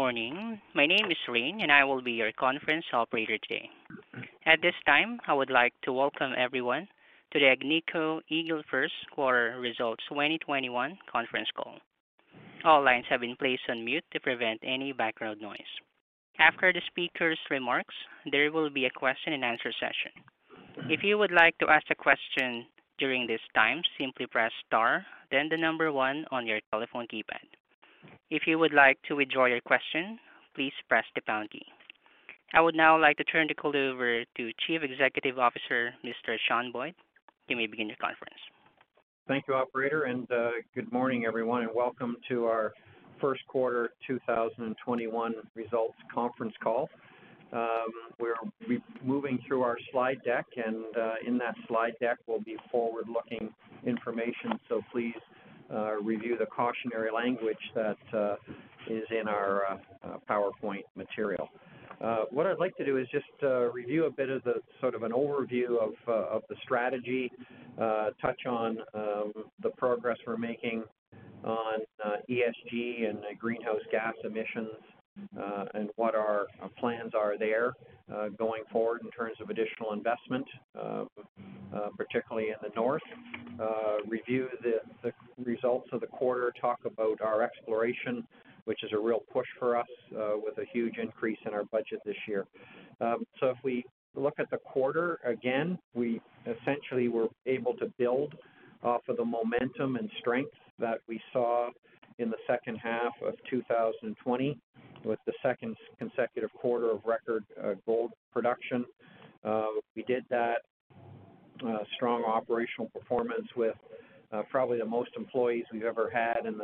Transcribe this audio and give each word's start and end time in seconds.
Morning. 0.00 0.58
My 0.74 0.86
name 0.86 1.10
is 1.10 1.28
Rain, 1.28 1.60
and 1.60 1.70
I 1.70 1.84
will 1.84 2.00
be 2.00 2.12
your 2.12 2.32
conference 2.32 2.86
operator 2.90 3.36
today. 3.36 3.68
At 4.46 4.62
this 4.62 4.78
time, 4.86 5.20
I 5.28 5.34
would 5.34 5.50
like 5.50 5.74
to 5.82 5.92
welcome 5.92 6.32
everyone 6.38 6.88
to 7.32 7.38
the 7.38 7.54
Agnico 7.54 8.22
Eagle 8.30 8.62
First 8.70 8.94
Quarter 9.14 9.60
Results 9.60 10.02
2021 10.08 10.96
conference 11.12 11.48
call. 11.54 11.74
All 12.64 12.82
lines 12.82 13.04
have 13.10 13.20
been 13.20 13.36
placed 13.36 13.68
on 13.68 13.84
mute 13.84 14.04
to 14.14 14.20
prevent 14.20 14.60
any 14.64 14.92
background 14.92 15.38
noise. 15.42 15.72
After 16.38 16.72
the 16.72 16.80
speaker's 16.86 17.38
remarks, 17.50 17.94
there 18.32 18.50
will 18.50 18.70
be 18.70 18.86
a 18.86 18.98
question 18.98 19.34
and 19.34 19.44
answer 19.44 19.70
session. 19.78 20.16
If 20.88 21.00
you 21.02 21.18
would 21.18 21.30
like 21.30 21.58
to 21.58 21.68
ask 21.68 21.84
a 21.90 21.94
question 21.94 22.64
during 22.98 23.26
this 23.26 23.44
time, 23.54 23.82
simply 23.98 24.26
press 24.28 24.52
star, 24.66 25.04
then 25.30 25.50
the 25.50 25.58
number 25.58 25.92
one 25.92 26.24
on 26.30 26.46
your 26.46 26.60
telephone 26.72 27.06
keypad. 27.12 27.59
If 28.30 28.42
you 28.46 28.60
would 28.60 28.72
like 28.72 28.96
to 29.08 29.16
withdraw 29.16 29.46
your 29.46 29.60
question, 29.60 30.16
please 30.54 30.72
press 30.88 31.04
the 31.16 31.20
pound 31.22 31.50
key. 31.50 31.66
I 32.54 32.60
would 32.60 32.76
now 32.76 33.00
like 33.00 33.16
to 33.16 33.24
turn 33.24 33.48
the 33.48 33.54
call 33.54 33.76
over 33.76 34.22
to 34.24 34.50
Chief 34.66 34.82
Executive 34.84 35.36
Officer, 35.36 35.92
Mr. 36.04 36.36
Sean 36.48 36.70
Boyd. 36.70 36.94
You 37.48 37.56
may 37.56 37.66
begin 37.66 37.88
your 37.88 37.96
conference. 37.96 38.38
Thank 39.26 39.46
you, 39.48 39.54
operator, 39.54 40.04
and 40.04 40.30
uh, 40.30 40.50
good 40.76 40.92
morning, 40.92 41.24
everyone, 41.26 41.62
and 41.62 41.70
welcome 41.74 42.16
to 42.28 42.44
our 42.44 42.72
first 43.20 43.40
quarter 43.48 43.90
2021 44.06 45.34
results 45.56 45.96
conference 46.14 46.54
call. 46.62 46.88
Um, 47.52 47.90
we're 48.20 48.34
moving 49.04 49.40
through 49.46 49.62
our 49.62 49.76
slide 49.90 50.22
deck, 50.24 50.46
and 50.54 50.84
uh, 50.96 51.14
in 51.26 51.36
that 51.38 51.56
slide 51.66 51.94
deck 52.00 52.18
will 52.28 52.40
be 52.40 52.56
forward-looking 52.70 53.52
information, 53.84 54.52
so 54.68 54.82
please 54.92 55.14
Uh, 55.72 55.94
review 56.02 56.36
the 56.36 56.46
cautionary 56.46 57.10
language 57.12 57.56
that 57.76 57.96
uh, 58.12 58.34
is 58.88 59.04
in 59.10 59.28
our 59.28 59.78
uh, 60.02 60.16
PowerPoint 60.28 60.82
material. 60.96 61.48
What 62.30 62.46
I'd 62.46 62.58
like 62.58 62.76
to 62.78 62.84
do 62.84 62.96
is 62.96 63.06
just 63.12 63.26
review 63.72 64.06
a 64.06 64.10
bit 64.10 64.30
of 64.30 64.42
the 64.42 64.54
sort 64.80 64.96
of 64.96 65.04
an 65.04 65.12
overview 65.12 65.78
of 65.80 65.92
of 66.08 66.42
the 66.48 66.56
strategy, 66.64 67.30
touch 67.78 68.46
on 68.46 68.78
um, 68.94 69.32
the 69.62 69.70
progress 69.76 70.16
we're 70.26 70.36
making 70.36 70.82
on 71.44 71.80
ESG 72.28 73.08
and 73.08 73.18
greenhouse 73.38 73.80
gas 73.92 74.14
emissions, 74.24 74.70
Uh, 75.38 75.64
and 75.74 75.90
what 75.96 76.14
our 76.14 76.46
uh, 76.62 76.68
plans 76.78 77.12
are 77.14 77.38
there 77.38 77.72
uh, 78.12 78.28
going 78.38 78.62
forward 78.70 79.00
in 79.04 79.10
terms 79.10 79.36
of 79.40 79.50
additional 79.50 79.92
investment, 79.92 80.46
particularly 81.96 82.48
in 82.48 82.56
the 82.62 82.70
north. 82.74 83.02
Review 84.06 84.48
the 84.62 84.80
the 85.02 85.12
results 85.44 85.88
of 85.92 86.00
the 86.00 86.06
quarter, 86.06 86.52
talk 86.60 86.80
about 86.84 87.20
our 87.20 87.42
exploration, 87.42 88.26
which 88.64 88.82
is 88.82 88.90
a 88.92 88.98
real 88.98 89.20
push 89.32 89.46
for 89.58 89.76
us 89.76 89.86
with 90.10 90.58
a 90.58 90.64
huge 90.72 90.96
increase 90.98 91.38
in 91.46 91.54
our 91.54 91.64
budget 91.64 92.00
this 92.04 92.16
year. 92.26 92.46
Um 93.00 93.24
so 93.38 93.50
if 93.50 93.58
we 93.62 93.84
look 94.16 94.34
at 94.38 94.50
the 94.50 94.58
quarter, 94.58 95.20
again, 95.24 95.78
we 95.94 96.20
essentially 96.46 97.08
were 97.08 97.28
able 97.46 97.74
to 97.74 97.86
build 97.98 98.34
off 98.82 99.02
of 99.08 99.16
the 99.16 99.24
momentum 99.24 99.96
and 99.96 100.10
strength 100.18 100.54
that 100.78 100.98
we 101.06 101.20
saw 101.32 101.70
in 102.18 102.30
the 102.30 102.36
second 102.46 102.76
half 102.76 103.12
of 103.24 103.34
2020 103.48 104.58
with 105.04 105.18
the 105.26 105.32
second 105.42 105.76
consecutive 105.98 106.52
quarter 106.52 106.90
of 106.90 107.00
record 107.04 107.44
uh, 107.62 107.74
gold 107.86 108.12
production. 108.32 108.84
Uh, 109.44 109.66
we 109.96 110.02
did 110.04 110.24
that 110.30 110.58
uh, 111.66 111.78
strong 111.96 112.24
operational 112.24 112.88
performance 112.90 113.46
with 113.56 113.74
probably 114.48 114.78
the 114.78 114.84
most 114.84 115.10
employees 115.16 115.64
we've 115.72 115.82
ever 115.82 116.08
had 116.08 116.46
and 116.46 116.60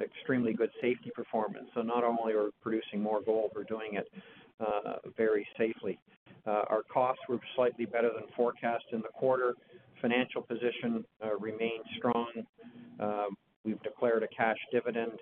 extremely 0.00 0.52
good 0.52 0.70
safety 0.80 1.10
performance. 1.14 1.66
So 1.74 1.82
not 1.82 2.04
only 2.04 2.32
are 2.32 2.44
we 2.44 2.50
producing 2.62 3.02
more 3.02 3.20
gold, 3.20 3.50
we're 3.56 3.64
doing 3.64 3.94
it 3.94 4.08
very 5.16 5.46
safely. 5.58 5.98
Our 6.46 6.82
costs 6.92 7.22
were 7.28 7.38
slightly 7.56 7.86
better 7.86 8.10
than 8.14 8.24
forecast 8.36 8.84
in 8.92 9.00
the 9.00 9.08
quarter. 9.08 9.54
Financial 10.00 10.42
position 10.42 11.04
remains 11.40 11.84
strong. 11.96 12.28
We've 13.64 13.82
declared 13.82 14.22
a 14.22 14.28
cash 14.28 14.58
dividend 14.70 15.18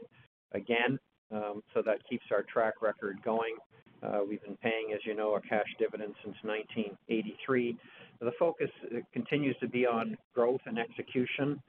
again, 0.53 0.99
Um, 1.31 1.63
so 1.75 1.83
that 1.85 1.99
keeps 2.09 2.25
our 2.33 2.43
track 2.43 2.81
record 2.81 3.19
going. 3.23 3.55
Uh, 4.03 4.21
we've 4.27 4.43
been 4.43 4.57
paying, 4.57 4.93
as 4.95 5.01
you 5.05 5.15
know, 5.15 5.35
a 5.35 5.41
cash 5.41 5.67
dividend 5.79 6.15
since 6.25 6.37
1983. 6.43 7.77
The 8.21 8.31
focus 8.39 8.71
uh, 8.85 9.01
continues 9.13 9.57
to 9.61 9.69
be 9.69 9.87
on 9.87 10.17
growth 10.35 10.61
and 10.67 10.79
execution 10.79 11.61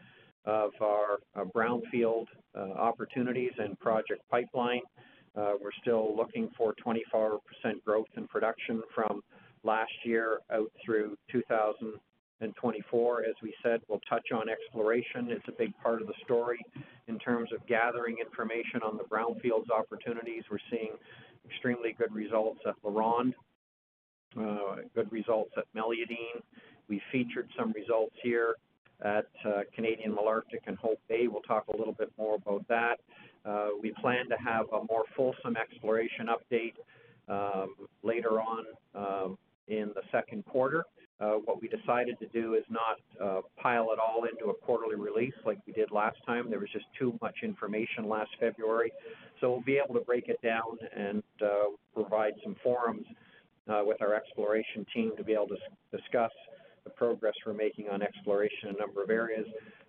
of 0.46 0.72
our 0.81 1.20
uh, 1.36 1.44
brownfield 1.44 2.25
opportunities 2.56 3.52
and 3.58 3.80
project 3.80 4.22
pipeline. 4.30 4.81
We're 5.36 5.72
still 5.81 6.16
looking 6.16 6.50
for 6.58 6.74
24% 6.86 7.40
growth 7.86 8.08
in 8.18 8.28
production 8.28 8.81
from 8.94 9.22
last 9.64 9.91
year 10.03 10.40
out 10.52 10.72
through 10.84 11.18
2024. 12.40 13.24
As 13.24 13.36
we 13.42 13.54
said, 13.62 13.82
we'll 13.88 14.02
touch 14.10 14.32
on 14.34 14.50
exploration. 14.50 15.30
It's 15.30 15.48
a 15.48 15.52
big 15.52 15.74
part 15.84 16.02
of 16.02 16.08
the 16.08 16.14
story 16.24 16.60
in 17.08 17.20
terms 17.20 17.50
of 17.54 17.66
gathering 17.68 18.18
information 18.20 18.82
on 18.84 18.98
the 18.98 19.04
brownfields 19.04 19.70
opportunities. 19.70 20.44
We're 20.50 20.60
seeing 20.70 20.92
extremely 21.46 21.94
good 21.94 22.14
results 22.14 22.60
at 22.66 22.76
LaRonde, 22.84 23.34
uh, 24.40 24.82
good 24.96 25.12
results 25.12 25.52
at 25.58 25.66
Meliadine. 25.76 26.42
We 26.88 27.02
featured 27.12 27.50
some 27.58 27.72
results 27.74 28.16
here 28.24 28.56
at 29.04 29.28
uh, 29.46 29.62
Canadian 29.74 30.12
Malartic 30.14 30.68
and 30.68 30.78
Hope 30.78 31.00
Bay. 31.08 31.28
We'll 31.28 31.42
talk 31.42 31.66
a 31.74 31.78
little 31.78 31.94
bit 31.94 32.12
more 32.18 32.36
about 32.36 32.68
that. 32.68 33.00
Uh, 33.46 33.70
we 33.82 33.94
plan 34.02 34.28
to 34.30 34.36
have 34.44 34.66
a 34.74 34.84
more 34.90 35.04
fulsome 35.16 35.56
exploration 35.56 36.28
update 36.28 36.74
um, 37.30 37.76
later 38.04 38.42
on 38.42 38.66
um, 38.96 39.38
in 39.68 39.92
the 39.96 40.02
second 40.12 40.46
quarter. 40.46 40.84
Uh, 41.22 41.34
what 41.44 41.62
we 41.62 41.68
decided 41.68 42.18
to 42.18 42.28
do 42.28 42.53
is 42.53 42.63
not 42.69 43.00
uh, 43.22 43.41
pile 43.62 43.90
it 43.91 44.00
all 44.00 44.24
into 44.24 44.52
a 44.52 44.53
quarterly 44.53 44.96
release 44.96 45.34
like 45.46 45.59
we 45.68 45.74
did 45.74 45.91
last 45.91 46.16
time. 46.25 46.50
There 46.50 46.59
was 46.59 46.69
just 46.72 46.85
too 46.97 47.18
much 47.22 47.35
information 47.44 48.07
last 48.07 48.30
February. 48.40 48.94
So 49.41 49.52
we'll 49.52 49.62
be 49.62 49.81
able 49.84 49.96
to 50.00 50.06
break 50.06 50.29
it 50.29 50.41
down 50.41 50.78
and 50.96 51.22
uh, 51.44 51.72
provide 51.94 52.34
some 52.44 52.56
forums 52.63 53.06
with 53.85 54.02
our 54.02 54.16
exploration 54.16 54.84
team 54.94 55.12
to 55.16 55.24
be 55.24 55.34
able 55.34 55.47
to 55.47 55.58
discuss 55.96 56.31
the 56.84 56.90
progress 56.90 57.35
we're 57.46 57.53
making 57.53 57.88
on 57.90 58.02
exploration 58.02 58.69
in 58.69 58.75
a 58.75 58.79
number 58.79 59.03
of 59.03 59.12
areas. 59.12 59.46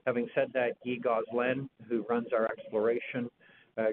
Having 0.06 0.28
said 0.34 0.50
that, 0.52 0.72
Guy 0.84 0.96
Gosselin, 1.02 1.69
who 1.88 2.04
runs 2.08 2.26
our 2.34 2.44
exploration 2.44 3.30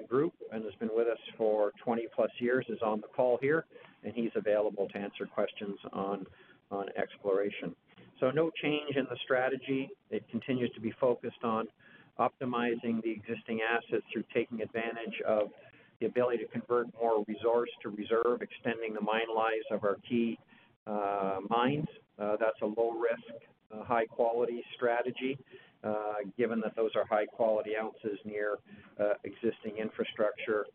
group 0.06 0.34
and 0.52 0.62
has 0.64 0.74
been 0.74 0.90
with 0.92 1.08
us 1.08 1.18
for 1.38 1.72
20+ 1.86 2.00
years, 2.38 2.66
is 2.68 2.80
on 2.82 3.00
the 3.00 3.06
call 3.06 3.38
here, 3.40 3.64
and 4.04 4.12
he's 4.12 4.30
available 4.36 4.88
to 4.88 4.98
answer 4.98 5.26
questions 5.26 5.78
on 5.94 6.26
exploration. 6.96 7.74
So 8.20 8.30
no 8.30 8.50
change 8.62 8.96
in 8.96 9.04
the 9.04 9.16
strategy. 9.24 9.88
It 10.10 10.24
continues 10.30 10.70
to 10.74 10.80
be 10.80 10.92
focused 11.00 11.44
on 11.44 11.68
optimizing 12.18 13.02
the 13.02 13.10
existing 13.10 13.60
assets 13.62 14.04
through 14.12 14.24
taking 14.34 14.60
advantage 14.60 15.20
of 15.26 15.48
the 16.00 16.06
ability 16.06 16.38
to 16.38 16.46
convert 16.46 16.86
more 17.00 17.24
resource 17.26 17.70
to 17.82 17.90
reserve, 17.90 18.42
extending 18.42 18.94
the 18.94 19.00
mine 19.00 19.32
lives 19.34 19.64
of 19.70 19.84
our 19.84 19.96
key 20.08 20.38
uh, 20.86 21.38
mines. 21.48 21.86
Uh, 22.18 22.36
that's 22.40 22.60
a 22.62 22.66
low-risk, 22.66 23.42
uh, 23.72 23.84
high-quality 23.84 24.62
strategy, 24.74 25.38
given 26.36 26.60
that 26.60 26.74
those 26.74 26.90
are 26.96 27.04
high-quality 27.06 27.70
ounces 27.80 28.18
near 28.24 28.56
existing 29.24 29.76
infrastructure. 29.80 30.66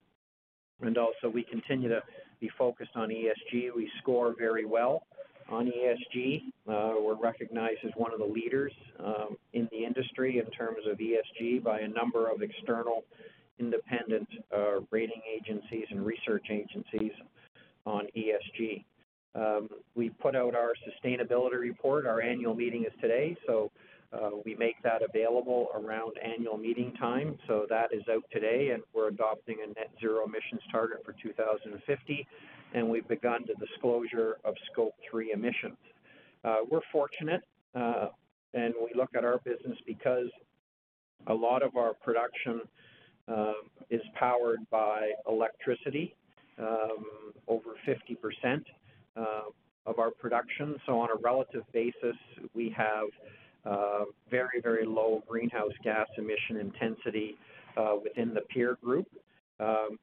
And 0.82 0.98
also, 0.98 1.30
we 1.34 1.44
continue 1.44 1.90
to 1.90 2.02
be 2.40 2.50
focused 2.58 2.92
on 2.96 3.10
ESG. 3.10 3.70
We 3.76 3.90
score 4.02 4.34
very 4.38 4.66
well 4.66 5.04
on 5.50 5.68
ESG. 5.68 6.42
Uh, 6.68 6.96
we're 7.02 7.16
recognized 7.16 7.80
as 7.86 7.92
one 7.96 8.14
of 8.14 8.20
the 8.20 8.26
leaders 8.26 8.72
um, 9.00 9.38
in 9.54 9.68
the 9.72 9.84
industry 9.84 10.40
in 10.40 10.46
terms 10.52 10.80
of 10.90 10.98
ESG 10.98 11.64
by 11.64 11.80
a 11.82 11.88
number 11.88 12.30
of 12.30 12.42
external 12.42 13.04
independent 13.60 14.28
uh, 14.56 14.80
rating 14.92 15.22
agencies 15.32 15.86
and 15.92 16.06
research 16.06 16.48
agencies 16.50 17.12
on 17.86 18.08
ESG. 18.18 18.84
Um, 19.36 19.70
we 19.96 20.10
put 20.10 20.36
out 20.36 20.56
our 20.56 20.74
sustainability 20.88 21.60
report. 21.60 22.06
Our 22.06 22.22
annual 22.22 22.56
meeting 22.56 22.84
is 22.86 22.94
today, 23.02 23.36
so 23.48 23.72
Uh, 24.14 24.30
we 24.46 24.54
make 24.56 24.76
that 24.84 25.02
available 25.02 25.70
around 25.74 26.14
annual 26.24 26.58
meeting 26.58 26.94
time, 27.00 27.36
so 27.48 27.66
that 27.68 27.92
is 27.92 28.04
out 28.14 28.24
today, 28.32 28.70
and 28.70 28.84
we're 28.94 29.08
adopting 29.08 29.58
a 29.64 29.68
net 29.68 29.90
zero 30.00 30.24
emissions 30.26 30.62
target 30.72 31.00
for 31.04 31.14
2050, 31.14 32.28
and 32.74 32.88
we've 32.88 33.08
begun 33.08 33.46
the 33.48 33.66
disclosure 33.66 34.38
of 34.44 34.56
scope 34.72 34.94
three 35.10 35.32
emissions. 35.32 35.78
Uh, 36.44 36.58
we're 36.70 36.82
fortunate, 36.92 37.42
uh, 37.76 38.08
and 38.54 38.74
we 38.82 38.90
look 38.98 39.10
at 39.16 39.24
our 39.24 39.40
business 39.40 39.78
because 39.86 40.28
a 41.28 41.34
lot 41.34 41.64
of 41.64 41.76
our 41.78 41.94
production 41.94 42.62
um, 43.28 43.56
is 43.90 44.02
powered 44.16 44.60
by 44.70 45.12
electricity, 45.28 46.16
um, 46.60 47.06
over 47.48 47.70
50% 47.88 48.62
uh, 49.16 49.24
of 49.86 50.00
our 50.00 50.12
production. 50.12 50.76
So 50.86 51.00
on 51.00 51.10
a 51.10 51.22
relative 51.22 51.64
basis, 51.72 52.16
we 52.54 52.74
have 52.76 53.08
uh, 53.66 54.06
very, 54.30 54.60
very 54.62 54.86
low 54.86 55.24
greenhouse 55.28 55.72
gas 55.84 56.08
emission 56.18 56.58
intensity 56.60 57.38
uh, 57.78 57.96
within 58.04 58.34
the 58.34 58.42
peer 58.42 58.78
group. 58.84 59.08
Um, 59.64 59.98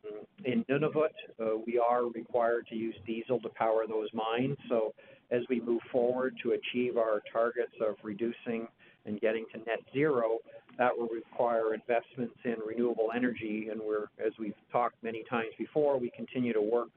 in 0.45 0.65
Nunavut, 0.65 1.09
uh, 1.39 1.59
we 1.67 1.79
are 1.79 2.05
required 2.07 2.67
to 2.69 2.77
use 2.77 2.95
diesel 3.07 3.41
to 3.41 3.49
power 3.51 3.85
those 3.87 4.09
mines. 4.15 4.57
So 4.69 4.95
as 5.31 5.43
we 5.51 5.61
move 5.61 5.83
forward 5.93 6.35
to 6.43 6.53
achieve 6.53 6.97
our 6.97 7.21
targets 7.31 7.75
of 7.87 7.97
reducing 8.03 8.67
and 9.05 9.21
getting 9.21 9.45
to 9.53 9.59
net 9.59 9.81
zero, 9.93 10.39
that 10.79 10.97
will 10.97 11.09
require 11.09 11.75
investments 11.75 12.37
in 12.45 12.57
renewable 12.67 13.11
energy. 13.15 13.69
And 13.71 13.81
we're, 13.81 14.07
as 14.25 14.33
we've 14.39 14.55
talked 14.73 14.97
many 15.03 15.25
times 15.29 15.51
before, 15.59 15.99
we 15.99 16.11
continue 16.11 16.53
to 16.55 16.62
work 16.62 16.89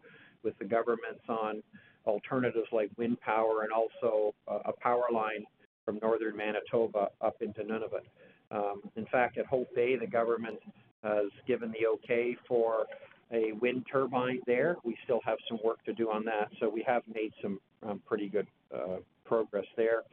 with 0.43 0.57
the 0.59 0.65
governments 0.65 1.23
on 1.27 1.61
alternatives 2.05 2.67
like 2.71 2.89
wind 2.97 3.19
power 3.21 3.63
and 3.63 3.71
also 3.71 4.33
uh, 4.47 4.59
a 4.65 4.73
power 4.81 5.05
line 5.13 5.45
from 5.85 5.99
northern 6.01 6.37
Manitoba 6.37 7.09
up 7.21 7.41
into 7.41 7.61
Nunavut. 7.61 8.05
Um, 8.51 8.81
in 8.95 9.05
fact, 9.07 9.37
at 9.37 9.45
Hope 9.47 9.67
Bay, 9.75 9.97
the 9.97 10.07
government 10.07 10.59
has 11.03 11.27
given 11.47 11.71
the 11.71 11.87
okay 11.87 12.35
for 12.47 12.85
a 13.31 13.51
wind 13.53 13.85
turbine 13.91 14.39
there. 14.45 14.77
We 14.83 14.97
still 15.03 15.19
have 15.25 15.37
some 15.49 15.59
work 15.63 15.83
to 15.85 15.93
do 15.93 16.09
on 16.09 16.23
that, 16.25 16.49
so 16.59 16.69
we 16.69 16.83
have 16.87 17.03
made 17.13 17.33
some 17.41 17.59
um, 17.87 18.01
pretty 18.05 18.29
good 18.29 18.47
uh, 18.73 18.97
progress 19.25 19.65
there. 19.75 20.03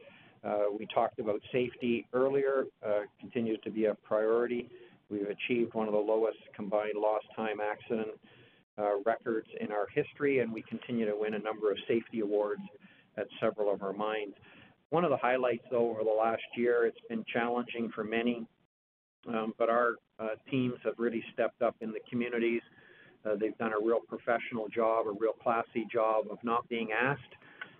Uh, 0.43 0.65
we 0.77 0.87
talked 0.87 1.19
about 1.19 1.39
safety 1.51 2.07
earlier, 2.13 2.65
uh, 2.85 3.01
continues 3.19 3.59
to 3.63 3.69
be 3.69 3.85
a 3.85 3.95
priority. 3.95 4.69
We've 5.09 5.27
achieved 5.27 5.73
one 5.73 5.87
of 5.87 5.93
the 5.93 5.99
lowest 5.99 6.39
combined 6.55 6.95
lost 6.97 7.25
time 7.35 7.57
accident 7.61 8.17
uh, 8.79 9.01
records 9.05 9.47
in 9.59 9.71
our 9.71 9.87
history, 9.93 10.39
and 10.39 10.51
we 10.51 10.63
continue 10.63 11.05
to 11.05 11.15
win 11.15 11.35
a 11.35 11.39
number 11.39 11.69
of 11.69 11.77
safety 11.87 12.21
awards 12.21 12.61
at 13.17 13.27
several 13.39 13.71
of 13.71 13.83
our 13.83 13.93
mines. 13.93 14.33
One 14.89 15.03
of 15.03 15.11
the 15.11 15.17
highlights, 15.17 15.63
though, 15.69 15.89
over 15.89 16.03
the 16.03 16.15
last 16.17 16.41
year, 16.55 16.85
it's 16.85 16.99
been 17.07 17.23
challenging 17.31 17.91
for 17.93 18.03
many, 18.03 18.47
um, 19.27 19.53
but 19.57 19.69
our 19.69 19.95
uh, 20.19 20.29
teams 20.49 20.75
have 20.83 20.93
really 20.97 21.23
stepped 21.33 21.61
up 21.61 21.75
in 21.81 21.91
the 21.91 21.99
communities. 22.09 22.61
Uh, 23.25 23.35
they've 23.39 23.57
done 23.57 23.71
a 23.73 23.85
real 23.85 23.99
professional 24.07 24.67
job, 24.67 25.07
a 25.07 25.11
real 25.11 25.33
classy 25.43 25.85
job 25.91 26.25
of 26.31 26.37
not 26.43 26.67
being 26.69 26.89
asked 26.91 27.21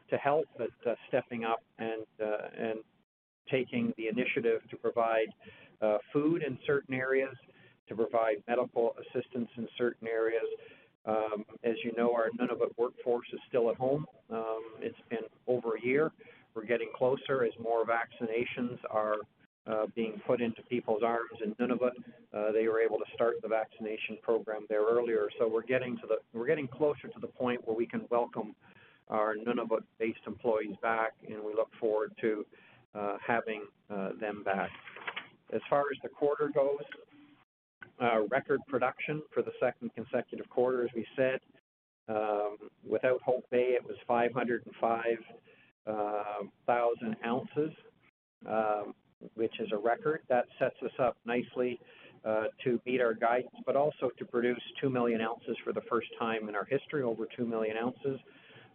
to 0.09 0.17
help, 0.17 0.45
but 0.57 0.69
uh, 0.87 0.93
stepping 1.07 1.43
up 1.43 1.63
and 1.79 2.05
uh, 2.21 2.47
and 2.57 2.79
taking 3.49 3.93
the 3.97 4.07
initiative 4.07 4.61
to 4.69 4.77
provide 4.77 5.27
uh, 5.81 5.97
food 6.13 6.43
in 6.43 6.57
certain 6.67 6.93
areas, 6.93 7.35
to 7.87 7.95
provide 7.95 8.35
medical 8.47 8.95
assistance 9.01 9.49
in 9.57 9.67
certain 9.77 10.07
areas. 10.07 10.45
Um, 11.05 11.43
as 11.63 11.73
you 11.83 11.91
know, 11.97 12.13
our 12.13 12.29
Nunavut 12.39 12.77
workforce 12.77 13.25
is 13.33 13.39
still 13.49 13.71
at 13.71 13.77
home. 13.77 14.05
Um, 14.29 14.61
it's 14.79 14.95
been 15.09 15.25
over 15.47 15.75
a 15.75 15.81
year. 15.83 16.11
We're 16.53 16.65
getting 16.65 16.89
closer 16.95 17.43
as 17.43 17.51
more 17.59 17.83
vaccinations 17.85 18.77
are 18.91 19.15
uh, 19.67 19.85
being 19.95 20.19
put 20.25 20.41
into 20.41 20.61
people's 20.63 21.03
arms 21.03 21.39
in 21.43 21.53
Nunavut. 21.55 21.91
Uh, 22.33 22.51
they 22.51 22.67
were 22.67 22.79
able 22.79 22.97
to 22.97 23.05
start 23.13 23.35
the 23.41 23.47
vaccination 23.47 24.17
program 24.21 24.65
there 24.69 24.83
earlier, 24.83 25.29
so 25.37 25.47
we're 25.47 25.61
getting 25.61 25.95
to 25.97 26.07
the 26.07 26.17
we're 26.33 26.47
getting 26.47 26.67
closer 26.67 27.07
to 27.07 27.19
the 27.19 27.27
point 27.27 27.65
where 27.67 27.75
we 27.75 27.85
can 27.85 28.01
welcome 28.09 28.55
our 29.09 29.35
Nunavut-based 29.35 30.25
employees 30.25 30.75
back, 30.81 31.11
and 31.27 31.43
we 31.43 31.53
look 31.53 31.69
forward 31.79 32.13
to 32.21 32.45
uh, 32.95 33.17
having 33.25 33.63
uh, 33.89 34.11
them 34.19 34.41
back. 34.43 34.69
As 35.53 35.61
far 35.69 35.81
as 35.91 35.97
the 36.01 36.09
quarter 36.09 36.49
goes, 36.53 36.79
uh, 38.01 38.21
record 38.29 38.61
production 38.67 39.21
for 39.33 39.43
the 39.43 39.51
second 39.59 39.91
consecutive 39.93 40.49
quarter, 40.49 40.83
as 40.83 40.89
we 40.95 41.05
said. 41.15 41.39
Um, 42.09 42.57
without 42.87 43.21
Hope 43.21 43.45
Bay, 43.51 43.75
it 43.75 43.83
was 43.85 43.95
505 44.07 45.05
um, 45.87 46.51
ounces, 47.25 47.71
um, 48.47 48.93
which 49.35 49.59
is 49.59 49.69
a 49.71 49.77
record. 49.77 50.21
That 50.29 50.45
sets 50.59 50.75
us 50.83 50.91
up 50.99 51.17
nicely 51.25 51.79
uh, 52.25 52.45
to 52.63 52.79
meet 52.85 53.01
our 53.01 53.13
guidance, 53.13 53.55
but 53.65 53.75
also 53.75 54.09
to 54.17 54.25
produce 54.25 54.61
2 54.79 54.89
million 54.89 55.21
ounces 55.21 55.57
for 55.63 55.73
the 55.73 55.81
first 55.89 56.07
time 56.19 56.49
in 56.49 56.55
our 56.55 56.65
history, 56.65 57.03
over 57.03 57.27
2 57.35 57.45
million 57.45 57.77
ounces. 57.77 58.19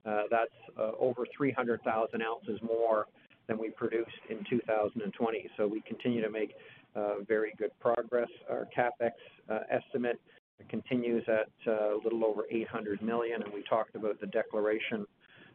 Uh, 0.05 0.23
that's 0.31 0.51
uh, 0.79 0.93
over 0.99 1.27
300,000 1.37 2.23
ounces 2.23 2.61
more 2.63 3.07
than 3.49 3.59
we 3.59 3.71
produced 3.71 4.11
in 4.31 4.39
2020. 4.49 5.49
So 5.57 5.67
we 5.67 5.81
continue 5.83 6.23
to 6.23 6.31
make 6.31 6.55
uh, 6.95 7.21
very 7.27 7.53
good 7.59 7.71
progress. 7.81 8.29
Our 8.51 8.67
capex 8.77 9.13
uh, 9.49 9.61
estimate 9.71 10.21
continues 10.69 11.25
at 11.29 11.49
uh, 11.67 11.97
a 11.97 12.01
little 12.03 12.25
over 12.25 12.43
800 12.51 13.03
million, 13.03 13.43
and 13.43 13.53
we 13.53 13.63
talked 13.69 13.95
about 13.95 14.21
the 14.21 14.27
declaration 14.27 15.07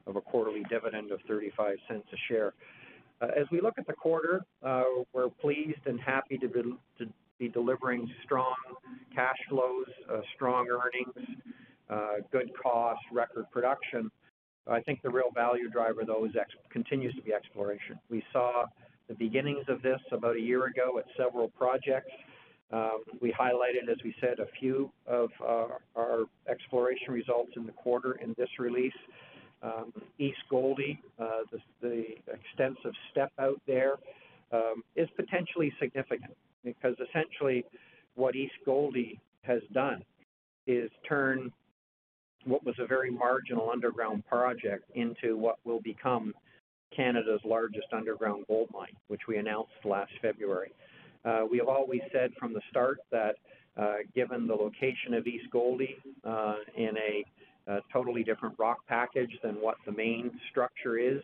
of 0.07 0.15
a 0.15 0.21
quarterly 0.21 0.63
dividend 0.69 1.11
of 1.11 1.19
35 1.27 1.77
cents 1.87 2.05
a 2.13 2.17
share. 2.27 2.53
Uh, 3.21 3.27
as 3.39 3.45
we 3.51 3.61
look 3.61 3.75
at 3.77 3.85
the 3.85 3.93
quarter, 3.93 4.41
uh, 4.63 4.83
we're 5.13 5.29
pleased 5.29 5.79
and 5.85 5.99
happy 5.99 6.37
to 6.37 6.47
be, 6.47 7.49
delivering 7.49 8.07
strong 8.23 8.53
cash 9.13 9.37
flows, 9.49 9.85
uh, 10.11 10.21
strong 10.35 10.67
earnings, 10.69 11.27
good 12.31 12.51
cost, 12.61 13.01
record 13.11 13.45
production. 13.51 14.11
I 14.67 14.79
think 14.79 15.01
the 15.01 15.09
real 15.09 15.31
value 15.33 15.69
driver, 15.69 16.03
though, 16.05 16.27
continues 16.69 17.15
to 17.15 17.21
be 17.21 17.33
exploration. 17.33 17.99
We 18.09 18.23
saw 18.31 18.65
the 19.07 19.15
beginnings 19.15 19.65
of 19.69 19.81
this 19.81 19.99
about 20.11 20.35
a 20.35 20.39
year 20.39 20.65
ago 20.65 20.99
at 20.99 21.05
several 21.17 21.49
projects. 21.49 22.11
Um, 22.71 22.99
we 23.21 23.33
highlighted, 23.33 23.91
as 23.91 23.97
we 24.03 24.15
said, 24.21 24.39
a 24.39 24.47
few 24.59 24.91
of 25.07 25.29
our 25.41 26.25
exploration 26.47 27.11
results 27.11 27.51
in 27.55 27.65
the 27.65 27.73
quarter 27.73 28.19
in 28.23 28.35
this 28.37 28.49
release. 28.59 28.93
Um, 29.63 29.93
East 30.17 30.39
Gouldie, 30.51 30.99
uh, 31.19 31.41
the, 31.51 31.59
the, 31.81 32.05
extensive 32.33 32.93
step 33.11 33.31
out 33.39 33.61
there, 33.67 33.93
um, 34.51 34.83
is 34.95 35.07
potentially 35.15 35.71
significant 35.79 36.35
because 36.63 36.95
essentially 37.09 37.63
what 38.15 38.35
East 38.35 38.55
Gouldie 38.65 39.19
has 39.43 39.61
done 39.73 40.03
is 40.67 40.89
turn 41.07 41.51
what 42.45 42.65
was 42.65 42.75
a 42.79 42.87
very 42.87 43.11
marginal 43.11 43.69
underground 43.71 44.25
project 44.25 44.89
into 44.95 45.37
what 45.37 45.57
will 45.63 45.81
become 45.81 46.33
Canada's 46.95 47.41
largest 47.45 47.87
underground 47.93 48.45
gold 48.47 48.69
mine, 48.73 48.95
which 49.07 49.21
we 49.27 49.37
announced 49.37 49.71
last 49.85 50.11
February. 50.21 50.73
Uh, 51.23 51.41
we 51.49 51.57
have 51.59 51.67
always 51.67 52.01
said 52.11 52.31
from 52.39 52.53
the 52.53 52.61
start 52.69 52.97
that 53.11 53.35
uh, 53.77 53.97
given 54.15 54.47
the 54.47 54.53
location 54.53 55.13
of 55.13 55.27
East 55.27 55.45
Gouldie 55.51 55.95
uh, 56.25 56.55
in 56.75 56.97
a 56.97 57.23
a 57.67 57.79
totally 57.91 58.23
different 58.23 58.55
rock 58.57 58.79
package 58.87 59.31
than 59.43 59.55
what 59.55 59.75
the 59.85 59.91
main 59.91 60.31
structure 60.49 60.97
is 60.97 61.21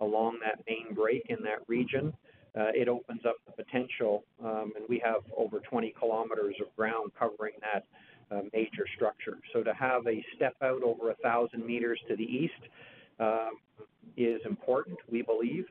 along 0.00 0.38
that 0.44 0.64
main 0.66 0.94
break 0.94 1.26
in 1.28 1.38
that 1.42 1.58
region. 1.66 2.12
Uh, 2.58 2.72
it 2.74 2.88
opens 2.88 3.20
up 3.26 3.36
the 3.46 3.62
potential, 3.62 4.24
um, 4.44 4.72
and 4.74 4.84
we 4.88 5.00
have 5.04 5.22
over 5.36 5.60
20 5.60 5.94
kilometers 5.98 6.56
of 6.60 6.74
ground 6.76 7.12
covering 7.18 7.52
that 7.60 7.84
uh, 8.34 8.42
major 8.52 8.86
structure. 8.96 9.38
So 9.52 9.62
to 9.62 9.72
have 9.74 10.06
a 10.06 10.24
step 10.36 10.54
out 10.62 10.82
over 10.82 11.10
a 11.10 11.14
thousand 11.16 11.64
meters 11.64 12.00
to 12.08 12.16
the 12.16 12.24
east 12.24 12.62
uh, 13.20 13.50
is 14.16 14.40
important, 14.44 14.98
we 15.10 15.22
believe. 15.22 15.66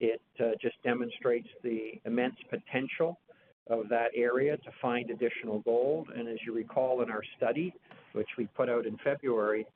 It 0.00 0.22
uh, 0.40 0.50
just 0.60 0.76
demonstrates 0.82 1.48
the 1.62 2.00
immense 2.04 2.36
potential 2.50 3.20
of 3.68 3.88
that 3.88 4.10
area 4.14 4.56
to 4.56 4.70
find 4.80 5.10
additional 5.10 5.60
gold. 5.60 6.08
And 6.14 6.28
as 6.28 6.38
you 6.44 6.54
recall 6.54 7.02
in 7.02 7.10
our 7.10 7.22
study, 7.36 7.72
which 8.12 8.28
we 8.36 8.46
put 8.46 8.68
out 8.68 8.86
in 8.86 8.96
February, 9.04 9.66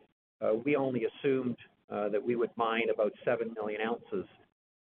uh, 0.40 0.55
we 0.64 0.76
only 0.76 1.05
assumed 1.05 1.57
uh, 1.90 2.09
that 2.09 2.25
we 2.25 2.37
would 2.37 2.50
mine 2.57 2.88
about 2.93 3.12
7 3.25 3.55
million 3.55 3.81
ounces 3.81 4.26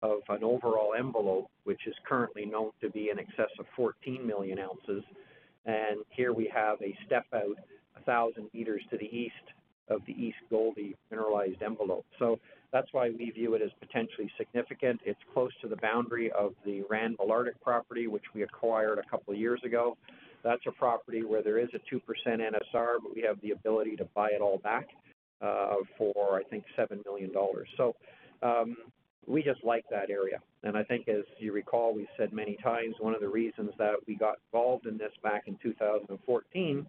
of 0.02 0.20
an 0.28 0.42
overall 0.42 0.94
envelope, 0.98 1.50
which 1.64 1.86
is 1.86 1.94
currently 2.06 2.46
known 2.46 2.70
to 2.80 2.90
be 2.90 3.10
in 3.10 3.18
excess 3.18 3.50
of 3.58 3.66
14 3.74 4.26
million 4.26 4.58
ounces. 4.58 5.02
And 5.64 5.98
here 6.10 6.32
we 6.32 6.50
have 6.54 6.80
a 6.82 6.96
step 7.06 7.26
out 7.34 7.56
1,000 7.94 8.48
meters 8.54 8.82
to 8.90 8.96
the 8.96 9.04
east 9.04 9.34
of 9.88 10.00
the 10.06 10.12
East 10.12 10.38
Gouldie 10.50 10.96
mineralized 11.10 11.62
envelope. 11.62 12.06
So 12.18 12.38
that's 12.72 12.88
why 12.92 13.10
we 13.10 13.30
view 13.30 13.54
it 13.54 13.62
as 13.62 13.70
potentially 13.80 14.30
significant. 14.36 15.00
It's 15.04 15.20
close 15.32 15.52
to 15.62 15.68
the 15.68 15.76
boundary 15.76 16.30
of 16.32 16.54
the 16.64 16.82
Rand 16.90 17.16
Malartic 17.18 17.60
property, 17.62 18.06
which 18.06 18.24
we 18.34 18.42
acquired 18.42 18.98
a 18.98 19.08
couple 19.10 19.32
of 19.32 19.40
years 19.40 19.60
ago. 19.64 19.96
That's 20.42 20.62
a 20.66 20.72
property 20.72 21.24
where 21.24 21.42
there 21.42 21.58
is 21.58 21.68
a 21.74 21.94
2% 21.94 22.00
NSR, 22.26 22.96
but 23.02 23.14
we 23.14 23.22
have 23.22 23.40
the 23.40 23.50
ability 23.50 23.96
to 23.96 24.04
buy 24.14 24.28
it 24.28 24.40
all 24.40 24.58
back 24.58 24.88
uh, 25.42 25.74
for, 25.98 26.38
I 26.38 26.42
think, 26.44 26.64
$7 26.78 27.04
million. 27.04 27.32
So 27.76 27.96
um, 28.42 28.76
we 29.26 29.42
just 29.42 29.64
like 29.64 29.84
that 29.90 30.10
area. 30.10 30.40
And 30.62 30.76
I 30.76 30.84
think, 30.84 31.08
as 31.08 31.24
you 31.38 31.52
recall, 31.52 31.94
we've 31.94 32.06
said 32.16 32.32
many 32.32 32.56
times, 32.62 32.94
one 33.00 33.14
of 33.14 33.20
the 33.20 33.28
reasons 33.28 33.70
that 33.78 33.94
we 34.06 34.14
got 34.14 34.36
involved 34.52 34.86
in 34.86 34.96
this 34.96 35.12
back 35.22 35.44
in 35.46 35.58
2014 35.62 36.86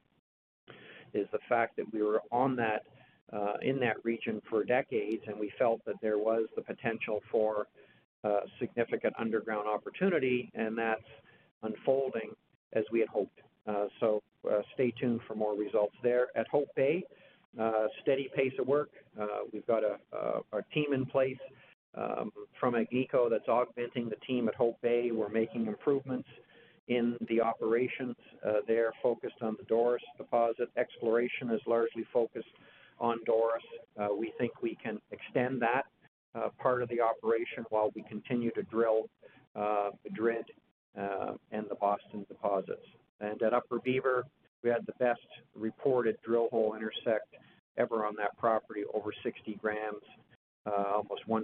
is 1.13 1.27
the 1.31 1.39
fact 1.49 1.77
that 1.77 1.91
we 1.91 2.03
were 2.03 2.21
on 2.31 2.55
that 2.57 2.83
in 3.61 3.79
that 3.79 3.97
region 4.03 4.41
for 4.49 4.63
decades, 4.63 5.23
and 5.27 5.37
we 5.37 5.51
felt 5.59 5.83
that 5.85 5.95
there 6.01 6.17
was 6.17 6.47
the 6.55 6.61
potential 6.61 7.21
for 7.31 7.67
uh, 8.23 8.39
significant 8.59 9.13
underground 9.19 9.67
opportunity, 9.67 10.51
and 10.55 10.77
that's 10.77 11.01
unfolding 11.63 12.31
as 12.73 12.83
we 12.91 12.99
had 12.99 13.09
hoped. 13.09 13.39
Uh, 13.67 13.85
so 13.99 14.23
uh, 14.49 14.61
stay 14.73 14.91
tuned 14.99 15.19
for 15.27 15.35
more 15.35 15.55
results 15.55 15.95
there. 16.01 16.27
At 16.35 16.47
Hope 16.47 16.69
Bay, 16.75 17.03
uh, 17.59 17.87
steady 18.01 18.29
pace 18.35 18.53
of 18.59 18.67
work. 18.67 18.89
Uh, 19.19 19.27
we've 19.51 19.65
got 19.67 19.83
a, 19.83 19.97
team 20.73 20.93
in 20.93 21.05
place 21.05 21.37
um, 21.95 22.31
from 22.59 22.73
Agnico 22.73 23.29
that's 23.29 23.47
augmenting 23.47 24.09
the 24.09 24.15
team 24.27 24.47
at 24.47 24.55
Hope 24.55 24.79
Bay. 24.81 25.11
We're 25.11 25.29
making 25.29 25.67
improvements 25.67 26.27
in 26.87 27.17
the 27.27 27.41
operations. 27.41 28.15
Uh, 28.45 28.53
they're 28.67 28.93
focused 29.03 29.41
on 29.41 29.55
the 29.57 29.65
Doris 29.65 30.03
deposit. 30.17 30.69
Exploration 30.77 31.51
is 31.51 31.61
largely 31.65 32.05
focused 32.13 32.47
on 32.99 33.19
Doris. 33.25 33.63
Uh, 33.99 34.09
we 34.17 34.33
think 34.37 34.61
we 34.61 34.77
can 34.83 34.99
extend 35.11 35.61
that 35.61 35.83
uh, 36.35 36.49
part 36.59 36.81
of 36.81 36.89
the 36.89 37.01
operation 37.01 37.65
while 37.69 37.91
we 37.95 38.03
continue 38.03 38.51
to 38.51 38.63
drill 38.63 39.09
Madrid 40.03 40.45
uh, 40.97 41.33
and 41.51 41.65
the 41.69 41.75
Boston 41.75 42.25
deposits. 42.27 42.85
And 43.19 43.41
at 43.41 43.53
Upper 43.53 43.79
Beaver, 43.79 44.23
we 44.63 44.69
had 44.69 44.85
the 44.85 44.93
best 44.99 45.25
reported 45.55 46.17
drill 46.23 46.47
hole 46.49 46.75
intersect 46.75 47.35
ever 47.77 48.05
on 48.05 48.15
that 48.17 48.37
property, 48.37 48.83
over 48.93 49.11
60 49.23 49.57
grams, 49.61 50.03
almost 50.65 51.27
1% 51.27 51.43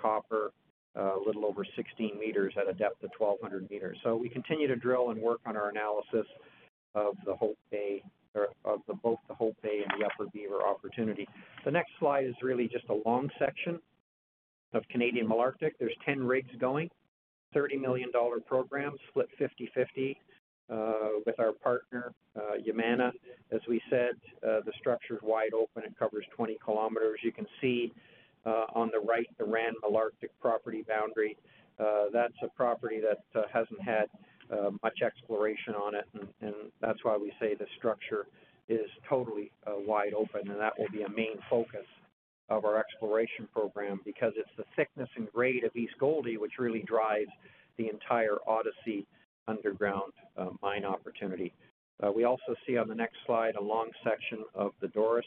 copper, 0.00 0.52
a 0.96 1.16
little 1.24 1.44
over 1.44 1.64
16 1.76 2.18
meters 2.18 2.54
at 2.60 2.68
a 2.68 2.72
depth 2.72 3.02
of 3.02 3.10
1,200 3.18 3.68
meters. 3.70 3.98
So 4.02 4.16
we 4.16 4.28
continue 4.28 4.66
to 4.68 4.76
drill 4.76 5.10
and 5.10 5.20
work 5.20 5.40
on 5.46 5.56
our 5.56 5.68
analysis 5.68 6.26
of 6.94 7.16
the 7.26 7.34
Hope 7.34 7.58
Bay, 7.70 8.02
of 8.64 8.80
the, 8.86 8.94
both 8.94 9.18
the 9.28 9.34
Hope 9.34 9.56
Bay 9.62 9.82
and 9.88 10.00
the 10.00 10.06
Upper 10.06 10.30
Beaver 10.32 10.62
opportunity. 10.62 11.28
The 11.64 11.70
next 11.70 11.92
slide 11.98 12.26
is 12.26 12.34
really 12.42 12.68
just 12.68 12.84
a 12.88 13.08
long 13.08 13.30
section 13.38 13.78
of 14.72 14.82
Canadian 14.88 15.28
Malartic. 15.28 15.72
There's 15.78 15.96
10 16.04 16.24
rigs 16.24 16.50
going, 16.58 16.90
$30 17.54 17.80
million 17.80 18.10
program, 18.46 18.92
split 19.08 19.28
50-50 19.40 20.16
uh, 20.70 21.20
with 21.26 21.38
our 21.38 21.52
partner, 21.52 22.12
uh, 22.36 22.56
Yamana. 22.66 23.12
As 23.52 23.60
we 23.68 23.80
said, 23.90 24.14
uh, 24.42 24.60
the 24.64 24.72
structure 24.78 25.14
is 25.14 25.20
wide 25.22 25.54
open. 25.54 25.84
It 25.84 25.96
covers 25.98 26.24
20 26.34 26.58
kilometers. 26.64 27.20
You 27.22 27.32
can 27.32 27.46
see 27.60 27.92
uh, 28.46 28.66
on 28.74 28.90
the 28.92 29.00
right, 29.00 29.28
the 29.38 29.44
Rand 29.44 29.76
Malartic 29.84 30.30
property 30.40 30.84
boundary. 30.86 31.36
Uh, 31.78 32.04
that's 32.12 32.34
a 32.42 32.48
property 32.48 33.00
that 33.00 33.38
uh, 33.38 33.44
hasn't 33.52 33.80
had 33.82 34.06
much 34.82 35.02
exploration 35.02 35.74
on 35.74 35.94
it, 35.94 36.04
and, 36.14 36.28
and, 36.40 36.54
that's 36.80 37.02
why 37.02 37.16
we 37.16 37.32
say 37.40 37.54
the 37.54 37.66
structure 37.78 38.26
is 38.68 38.88
totally 39.08 39.50
wide 39.66 40.14
open, 40.14 40.50
and 40.50 40.60
that 40.60 40.78
will 40.78 40.88
be 40.92 41.02
a 41.02 41.08
main 41.08 41.36
focus 41.50 41.86
of 42.48 42.64
our 42.64 42.78
exploration 42.78 43.48
program 43.52 44.00
because 44.04 44.32
it's 44.36 44.50
the 44.56 44.64
thickness 44.76 45.08
and 45.16 45.30
grade 45.32 45.64
of 45.64 45.74
East 45.74 45.94
Gouldie 46.00 46.36
which 46.36 46.52
really 46.58 46.82
drives 46.82 47.30
the 47.78 47.88
entire 47.88 48.36
Odyssey 48.46 49.06
underground 49.48 50.12
uh, 50.36 50.48
mine 50.62 50.84
opportunity. 50.84 51.52
Uh, 52.02 52.10
we 52.10 52.24
also 52.24 52.54
see 52.66 52.76
on 52.76 52.88
the 52.88 52.94
next 52.94 53.16
slide 53.26 53.56
a 53.56 53.62
long 53.62 53.88
section 54.02 54.38
of 54.54 54.72
the 54.80 54.88
Doris 54.88 55.26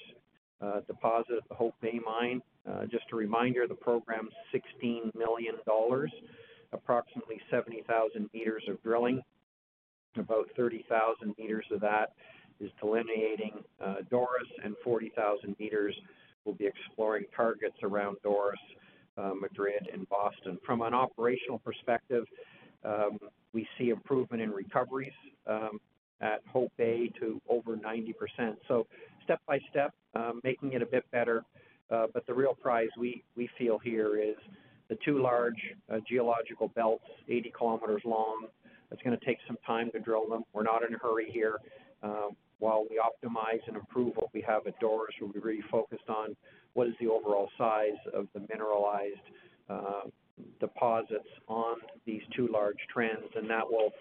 uh, 0.62 0.81
deposit 0.88 1.38
at 1.38 1.50
the 1.50 1.55
Hope 1.55 1.75
Bay 1.81 2.00
mine. 2.03 2.41
Uh, 2.69 2.86
just 2.86 3.05
a 3.13 3.15
reminder, 3.15 3.67
the 3.67 3.75
program's 3.75 4.33
$16 4.53 5.15
million, 5.15 5.55
approximately 6.74 7.39
70,000 7.50 8.29
meters 8.33 8.63
of 8.67 8.81
drilling. 8.83 9.21
About 10.17 10.47
30,000 10.55 11.36
meters 11.38 11.65
of 11.71 11.81
that 11.81 12.13
is 12.59 12.71
delineating 12.79 13.63
uh, 13.83 13.97
Doris, 14.09 14.47
and 14.63 14.75
40,000 14.83 15.55
meters 15.59 15.95
will 16.45 16.53
be 16.53 16.65
exploring 16.65 17.25
targets 17.36 17.75
around 17.83 18.17
Doris, 18.24 18.59
uh, 19.17 19.33
Madrid, 19.39 19.89
and 19.93 20.07
Boston. 20.09 20.57
From 20.65 20.81
an 20.81 20.93
operational 20.93 21.59
perspective, 21.59 22.25
um, 22.83 23.19
we 23.53 23.67
see 23.77 23.89
improvement 23.89 24.41
in 24.41 24.51
recoveries 24.51 25.13
um, 25.45 25.79
at 26.21 26.41
Hope 26.51 26.71
Bay 26.77 27.12
to 27.19 27.39
over 27.47 27.75
90%. 27.75 28.55
So 28.67 28.88
step 29.24 29.39
by 29.47 29.59
step, 29.69 29.93
um, 30.15 30.41
making 30.43 30.74
it 30.74 30.81
a 30.81 30.86
bit 30.86 31.03
better. 31.12 31.43
Uh, 31.89 32.07
but 32.13 32.25
the 32.27 32.33
real 32.33 32.53
prize 32.53 32.89
we, 32.97 33.24
we 33.36 33.50
feel 33.57 33.77
here 33.77 34.19
is 34.19 34.36
the 34.89 34.98
two 35.03 35.22
large 35.22 35.62
uh, 35.91 35.98
geological 36.08 36.70
belts, 36.70 37.03
80 37.27 37.53
kilometers 37.58 38.01
long. 38.06 38.48
It's 38.91 39.01
going 39.01 39.17
to 39.17 39.25
take 39.25 39.38
some 39.48 39.58
time 39.65 39.91
to 39.91 40.00
drill 40.00 40.27
them. 40.29 40.44
We're 40.53 40.63
not 40.63 40.84
in 40.88 40.94
a 40.94 40.98
hurry 40.98 41.29
here. 41.32 41.58
Um, 42.03 42.36
while 42.60 42.86
we 42.89 43.00
optimize 43.00 43.60
and 43.67 43.75
improve 43.75 44.15
what 44.15 44.34
we 44.34 44.41
have 44.41 44.65
at 44.65 44.79
Doris, 44.79 45.13
we'll 45.22 45.32
be 45.32 45.39
really 45.39 45.63
focused 45.70 46.10
on 46.10 46.36
what 46.74 46.88
is 46.88 46.94
the 47.00 47.08
overall 47.08 47.50
size 47.58 47.98
of 48.13 48.27
the 48.34 48.41
mineralized 48.50 49.15
uh, 49.70 50.01
deposits 50.60 51.27
on 51.48 51.77
these 52.06 52.22
two 52.36 52.48
large 52.51 52.77
trends, 52.91 53.29
and 53.36 53.50
that 53.50 53.63
will 53.70 53.91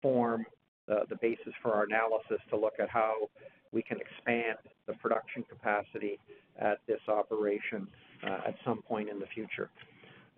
form 0.00 0.46
uh, 0.90 1.00
the 1.08 1.16
basis 1.16 1.52
for 1.62 1.72
our 1.74 1.84
analysis 1.84 2.38
to 2.50 2.56
look 2.56 2.74
at 2.80 2.88
how 2.88 3.28
we 3.72 3.82
can 3.82 3.98
expand 3.98 4.56
the 4.86 4.92
production 4.94 5.44
capacity 5.48 6.18
at 6.58 6.78
this 6.86 7.00
operation 7.08 7.86
uh, 8.24 8.48
at 8.48 8.54
some 8.64 8.80
point 8.82 9.08
in 9.08 9.18
the 9.18 9.26
future. 9.34 9.70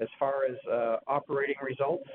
As 0.00 0.08
far 0.18 0.44
as 0.48 0.56
uh, 0.70 0.96
operating 1.06 1.56
results, 1.62 2.08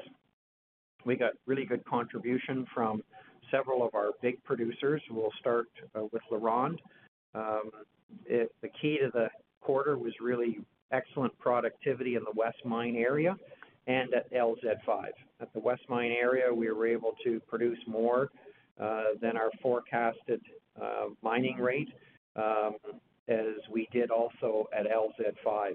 we 1.06 1.16
got 1.16 1.34
really 1.46 1.66
good 1.66 1.84
contribution 1.86 2.66
from 2.74 3.04
several 3.52 3.86
of 3.86 3.94
our 3.94 4.12
big 4.22 4.42
producers. 4.44 5.02
We'll 5.10 5.34
start 5.40 5.68
uh, 5.96 6.06
with 6.12 6.22
LaRonde. 6.32 6.78
Um, 7.36 7.72
the 8.28 8.70
key 8.82 9.00
to 9.00 9.10
the 9.14 9.28
quarter 9.62 9.98
was 9.98 10.14
really 10.22 10.60
excellent 10.92 11.38
productivity 11.40 12.16
in 12.16 12.24
the 12.24 12.34
West 12.36 12.60
Mine 12.64 12.96
area 12.96 13.36
and 13.88 14.14
at 14.14 14.32
LZ5. 14.32 15.08
At 15.42 15.52
the 15.54 15.60
West 15.60 15.82
Mine 15.90 16.12
area, 16.12 16.54
we 16.54 16.72
were 16.72 16.88
able 16.88 17.16
to 17.24 17.42
produce 17.48 17.80
more 17.86 18.30
uh, 18.80 19.04
than 19.22 19.36
our 19.36 19.50
forecasted 19.62 20.42
mining 21.22 21.58
rate, 21.58 21.90
um, 22.36 22.76
as 23.28 23.56
we 23.72 23.88
did 23.92 24.10
also 24.10 24.68
at 24.78 24.86
LZ5. 24.86 25.74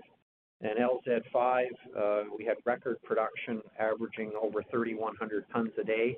And 0.61 0.79
LZ5, 0.79 1.67
uh, 1.97 2.25
we 2.37 2.45
had 2.45 2.57
record 2.65 3.01
production 3.03 3.63
averaging 3.79 4.33
over 4.41 4.63
3,100 4.71 5.45
tons 5.53 5.71
a 5.81 5.85
day, 5.85 6.17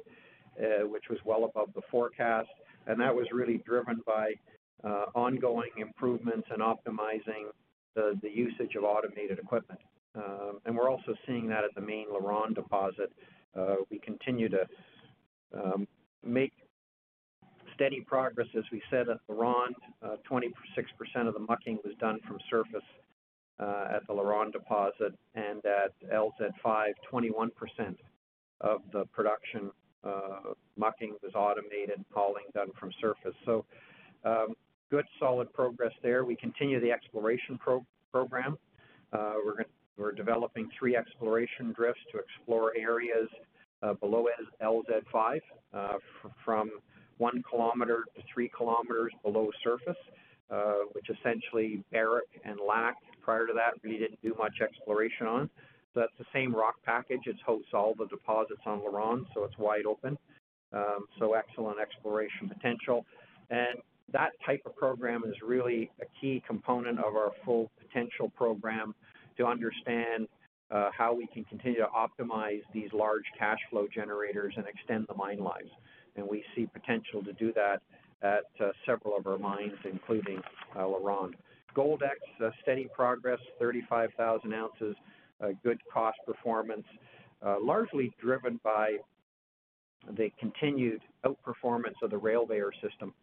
uh, 0.59 0.87
which 0.89 1.05
was 1.11 1.19
well 1.25 1.45
above 1.45 1.71
the 1.75 1.83
forecast. 1.91 2.49
And 2.87 2.99
that 3.01 3.15
was 3.15 3.27
really 3.33 3.59
driven 3.67 4.01
by 4.07 4.33
uh, 4.83 5.07
ongoing 5.15 5.71
improvements 5.77 6.49
and 6.51 6.63
optimizing 6.63 7.51
the, 7.95 8.19
the 8.23 8.31
usage 8.31 8.77
of 8.77 8.85
automated 8.85 9.39
equipment. 9.39 9.81
Um, 10.15 10.59
and 10.65 10.75
we're 10.75 10.91
also 10.91 11.15
seeing 11.27 11.47
that 11.49 11.65
at 11.65 11.75
the 11.75 11.81
main 11.83 12.07
LaRonde 12.09 12.55
deposit. 12.55 13.13
Uh, 13.57 13.77
we 13.91 13.99
continue 13.99 14.49
to 14.49 14.67
um, 15.55 15.87
make 16.25 16.53
steady 17.75 18.01
progress, 18.01 18.49
as 18.57 18.65
we 18.73 18.81
said 18.91 19.09
at 19.09 19.19
LaRonde. 19.29 19.75
Uh, 20.03 20.17
26% 20.31 20.53
of 21.29 21.35
the 21.35 21.41
mucking 21.41 21.79
was 21.85 21.95
done 22.01 22.21
from 22.27 22.39
surface 22.49 22.83
at 23.61 24.07
the 24.07 24.15
LaRonde 24.15 24.53
deposit, 24.53 25.15
and 25.35 25.63
at 25.65 25.93
LZ5, 26.11 26.93
21% 27.13 27.51
of 28.61 28.81
the 28.93 29.05
production 29.07 29.71
uh, 30.05 30.55
mucking 30.77 31.15
was 31.23 31.33
automated, 31.35 32.05
hauling 32.13 32.45
done 32.55 32.69
from 32.79 32.91
surface. 33.01 33.35
So 33.45 33.65
um, 34.25 34.55
good, 34.91 35.05
solid 35.19 35.53
progress 35.53 35.93
there. 36.03 36.25
We 36.25 36.37
continue 36.37 36.81
the 36.81 36.91
exploration 36.91 37.59
pro 37.59 37.85
program. 38.13 38.59
Uh, 39.13 39.35
we're, 39.45 39.65
we're 39.97 40.13
developing 40.13 40.69
three 40.79 40.97
exploration 40.97 41.73
drifts 41.73 42.01
to 42.13 42.19
explore 42.19 42.73
areas 42.77 43.29
uh, 43.83 43.95
below 43.95 44.27
LZ5 44.63 45.41
uh, 45.73 45.89
from 46.45 46.71
one 47.19 47.43
kilometer 47.49 48.05
to 48.17 48.23
three 48.33 48.51
kilometers 48.57 49.13
below 49.23 49.51
surface, 49.63 49.97
uh, 50.51 50.75
which 50.93 51.07
essentially 51.11 51.85
Barrick 51.93 52.29
and 52.45 52.59
Lac 52.67 52.97
prior 53.21 53.47
to 53.47 53.53
that 53.55 53.75
really 53.83 53.99
didn't 53.99 54.21
do 54.23 54.35
much 54.39 54.61
exploration 54.63 55.27
on. 55.27 55.51
So 55.93 56.01
that's 56.01 56.13
the 56.19 56.27
same 56.33 56.55
rock 56.55 56.77
package. 56.85 57.23
It 57.27 57.37
hosts 57.45 57.71
all 57.75 57.95
the 57.99 58.07
deposits 58.07 58.61
on 58.67 58.81
LaRonde, 58.81 59.27
so 59.35 59.45
it's 59.45 59.59
wide 59.59 59.87
open. 59.87 60.17
Um, 60.73 61.07
so 61.19 61.35
excellent 61.35 61.81
exploration 61.81 62.49
potential. 62.49 63.05
And 63.51 63.81
that 64.13 64.31
type 64.47 64.63
of 64.67 64.77
program 64.77 65.25
is 65.27 65.35
really 65.45 65.91
a 66.01 66.05
key 66.21 66.43
component 66.47 66.99
of 66.99 67.17
our 67.17 67.33
full 67.45 67.71
potential 67.81 68.31
program 68.37 68.95
to 69.37 69.47
understand 69.47 70.29
uh, 70.71 70.91
how 70.97 71.13
we 71.13 71.27
can 71.27 71.45
continue 71.45 71.79
to 71.79 71.89
optimize 71.89 72.63
these 72.73 72.89
large 72.93 73.25
cash 73.37 73.59
flow 73.71 73.89
generators 73.93 74.55
and 74.57 74.67
extend 74.67 75.07
the 75.09 75.15
mine 75.15 75.39
lives. 75.39 75.71
And 76.17 76.29
we 76.29 76.45
see 76.55 76.67
potential 76.67 77.23
to 77.25 77.33
do 77.33 77.53
that 77.55 77.83
at 78.23 78.45
uh, 78.65 78.71
several 78.87 79.17
of 79.17 79.27
our 79.27 79.39
mines, 79.39 79.75
including 79.85 80.41
uh, 80.77 80.81
LaRonde. 80.81 81.35
Goldex, 81.77 82.19
uh, 82.45 82.51
steady 82.63 82.89
progress, 82.95 83.39
35,000 83.59 84.53
ounces 84.53 84.97
uh, 85.43 85.49
good 85.63 85.81
cost 85.93 86.19
performance, 86.27 86.85
uh, 87.45 87.57
largely 87.63 88.13
driven 88.21 88.61
by 88.63 88.97
the 90.17 90.31
continued 90.39 91.01
outperformance 91.25 91.95
of 92.03 92.11
the 92.11 92.19
Rail-Veyor 92.19 92.71
system. 92.83 93.15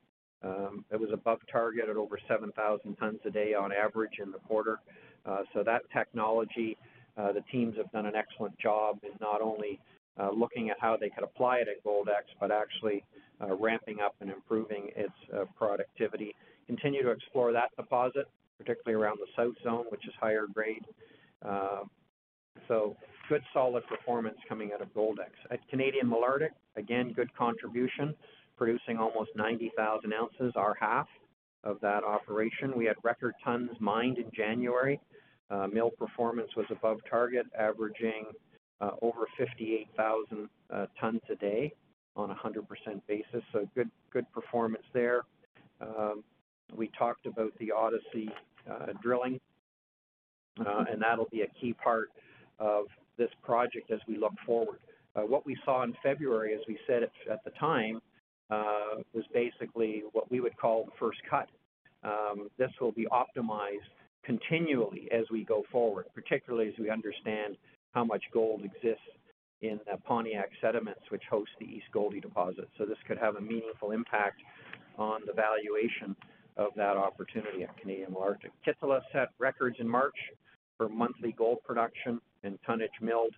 Um, 0.44 0.86
it 0.92 1.00
was 1.00 1.10
above 1.12 1.40
target 1.52 1.90
at 1.90 1.96
over 1.96 2.20
7,000 2.28 2.96
tons 2.96 3.20
a 3.26 3.30
day 3.30 3.54
on 3.54 3.72
average 3.72 4.20
in 4.22 4.32
the 4.32 4.38
quarter. 4.40 4.80
Uh, 5.26 5.44
so 5.54 5.64
that 5.64 5.82
technology, 5.92 6.78
the 7.16 7.44
teams 7.52 7.76
have 7.78 7.92
done 7.92 8.06
an 8.06 8.16
excellent 8.16 8.58
job 8.60 9.00
in 9.04 9.10
not 9.20 9.42
only 9.42 9.80
looking 10.36 10.70
at 10.70 10.78
how 10.80 10.96
they 10.96 11.10
could 11.10 11.24
apply 11.24 11.58
it 11.58 11.68
at 11.68 11.84
Goldex, 11.84 12.26
but 12.40 12.52
actually 12.52 13.04
ramping 13.60 14.00
up 14.00 14.16
and 14.22 14.30
improving 14.30 14.90
its 14.96 15.14
productivity. 15.58 16.36
Continue 16.68 17.02
to 17.02 17.10
explore 17.10 17.52
that 17.54 17.70
deposit, 17.76 18.28
particularly 18.58 19.02
around 19.02 19.20
the 19.20 19.28
South 19.36 19.56
Zone, 19.64 19.86
which 19.90 20.06
is 20.08 20.14
higher 20.20 20.46
grade. 20.52 20.86
Uh, 21.46 21.84
so 22.68 22.96
good 23.30 23.44
solid 23.54 23.86
performance 23.88 24.38
coming 24.48 24.72
out 24.74 24.82
of 24.82 24.94
Goldex. 24.94 25.32
At 25.52 25.60
Canadian 25.70 26.08
Malartic, 26.08 26.52
again, 26.76 27.14
good 27.14 27.34
contribution, 27.36 28.16
producing 28.58 28.98
almost 28.98 29.32
90,000 29.36 30.14
ounces, 30.14 30.54
our 30.56 30.76
half 30.80 31.08
of 31.64 31.80
that 31.82 32.04
operation. 32.04 32.74
We 32.76 32.86
had 32.86 32.96
record 33.04 33.36
tons 33.44 33.70
mined 33.80 34.18
in 34.18 34.32
January. 34.36 35.00
Uh, 35.50 35.68
mill 35.68 35.92
performance 35.92 36.50
was 36.56 36.66
above 36.72 37.00
target, 37.10 37.46
averaging 37.58 38.26
uh, 38.82 38.92
over 39.02 39.28
58,000 39.38 40.50
tons 41.00 41.22
a 41.32 41.36
day 41.36 41.74
on 42.16 42.32
a 42.32 42.36
100% 42.36 42.62
basis. 43.08 43.44
So 43.54 43.68
good, 43.76 43.90
good 44.12 44.30
performance 44.32 44.84
there. 44.94 45.22
Um, 45.80 46.24
we 46.76 46.90
talked 46.98 47.26
about 47.26 47.52
the 47.60 47.72
Odyssey 47.72 48.30
Uh, 48.70 48.92
drilling, 49.02 49.40
uh, 50.60 50.84
and 50.92 51.02
that'll 51.02 51.30
be 51.32 51.42
a 51.42 51.48
key 51.62 51.74
part 51.74 52.10
of 52.60 52.86
this 53.18 53.30
project 53.42 53.92
as 53.92 54.00
we 54.08 54.18
look 54.18 54.34
forward. 54.46 54.80
Uh, 55.16 55.22
what 55.22 55.46
we 55.46 55.56
saw 55.64 55.84
in 55.84 55.94
February, 56.04 56.54
as 56.54 56.60
we 56.68 56.78
said 56.86 57.02
at 57.04 57.44
the 57.46 57.52
time, 57.52 58.02
was 58.50 59.24
basically 59.34 60.04
what 60.12 60.30
we 60.30 60.42
would 60.42 60.56
call 60.58 60.86
the 60.86 60.92
first 61.00 61.20
cut. 61.30 61.48
Um, 62.04 62.50
this 62.58 62.72
will 62.82 62.92
be 62.92 63.08
optimized 63.08 63.88
continually 64.24 65.08
as 65.12 65.26
we 65.32 65.46
go 65.46 65.64
forward, 65.72 66.06
particularly 66.14 66.68
as 66.68 66.74
we 66.78 66.90
understand 66.90 67.56
how 67.94 68.04
much 68.04 68.24
gold 68.34 68.62
exists 68.66 69.08
in 69.62 69.80
the 69.90 69.98
Pontiac 69.98 70.50
sediments, 70.62 71.02
which 71.10 71.24
host 71.30 71.52
the 71.60 71.66
East 71.66 71.86
Gouldie 71.94 72.22
deposit. 72.22 72.68
So 72.78 72.86
this 72.86 72.98
could 73.08 73.18
have 73.18 73.38
a 73.38 73.42
meaningful 73.42 73.92
impact 73.92 74.42
on 74.98 75.22
the 75.26 75.34
valuation 75.34 76.16
of 76.58 76.72
that 76.76 76.98
opportunity 76.98 77.64
at 77.64 77.78
Canadian 77.78 78.12
Malartic. 78.12 78.52
Kittilä 78.66 79.02
set 79.12 79.30
records 79.40 79.78
in 79.80 79.88
March 79.88 80.18
for 80.78 80.90
monthly 80.90 81.32
gold 81.32 81.60
production 81.64 82.20
and 82.44 82.58
tonnage 82.66 82.90
milled. 83.02 83.34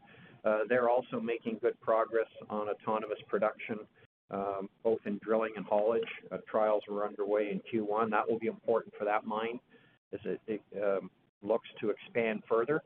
Uh, 0.46 0.60
they're 0.70 0.90
also 0.90 1.20
making 1.20 1.58
good 1.62 1.80
progress 1.82 2.28
on 2.50 2.70
autonomous 2.70 3.20
production, 3.28 3.80
um, 4.32 4.70
both 4.84 5.00
in 5.06 5.20
drilling 5.24 5.54
and 5.58 5.66
haulage. 5.66 6.08
Uh, 6.32 6.38
trials 6.50 6.84
were 6.90 7.06
underway 7.06 7.52
in 7.52 7.60
Q1. 7.60 8.10
That 8.12 8.30
will 8.30 8.40
be 8.40 8.48
important 8.48 8.94
for 8.98 9.06
that 9.06 9.26
mine 9.26 9.60
as 10.14 10.20
it 10.48 10.62
um, 10.82 11.10
looks 11.42 11.68
to 11.82 11.90
expand 11.90 12.44
further. 12.48 12.82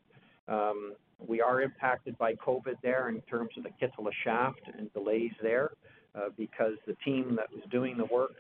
Um, 0.47 0.93
we 1.25 1.41
are 1.41 1.61
impacted 1.61 2.17
by 2.17 2.33
COVID 2.35 2.75
there 2.81 3.09
in 3.09 3.21
terms 3.21 3.51
of 3.57 3.63
the 3.63 3.69
Kittilä 3.69 4.11
shaft 4.23 4.61
and 4.77 4.91
delays 4.93 5.31
there, 5.41 5.71
Uh, 6.15 6.29
because 6.37 6.73
the 6.85 6.93
team 7.03 7.35
that 7.35 7.51
was 7.51 7.63
doing 7.71 7.97
the 7.97 8.05
work 8.05 8.35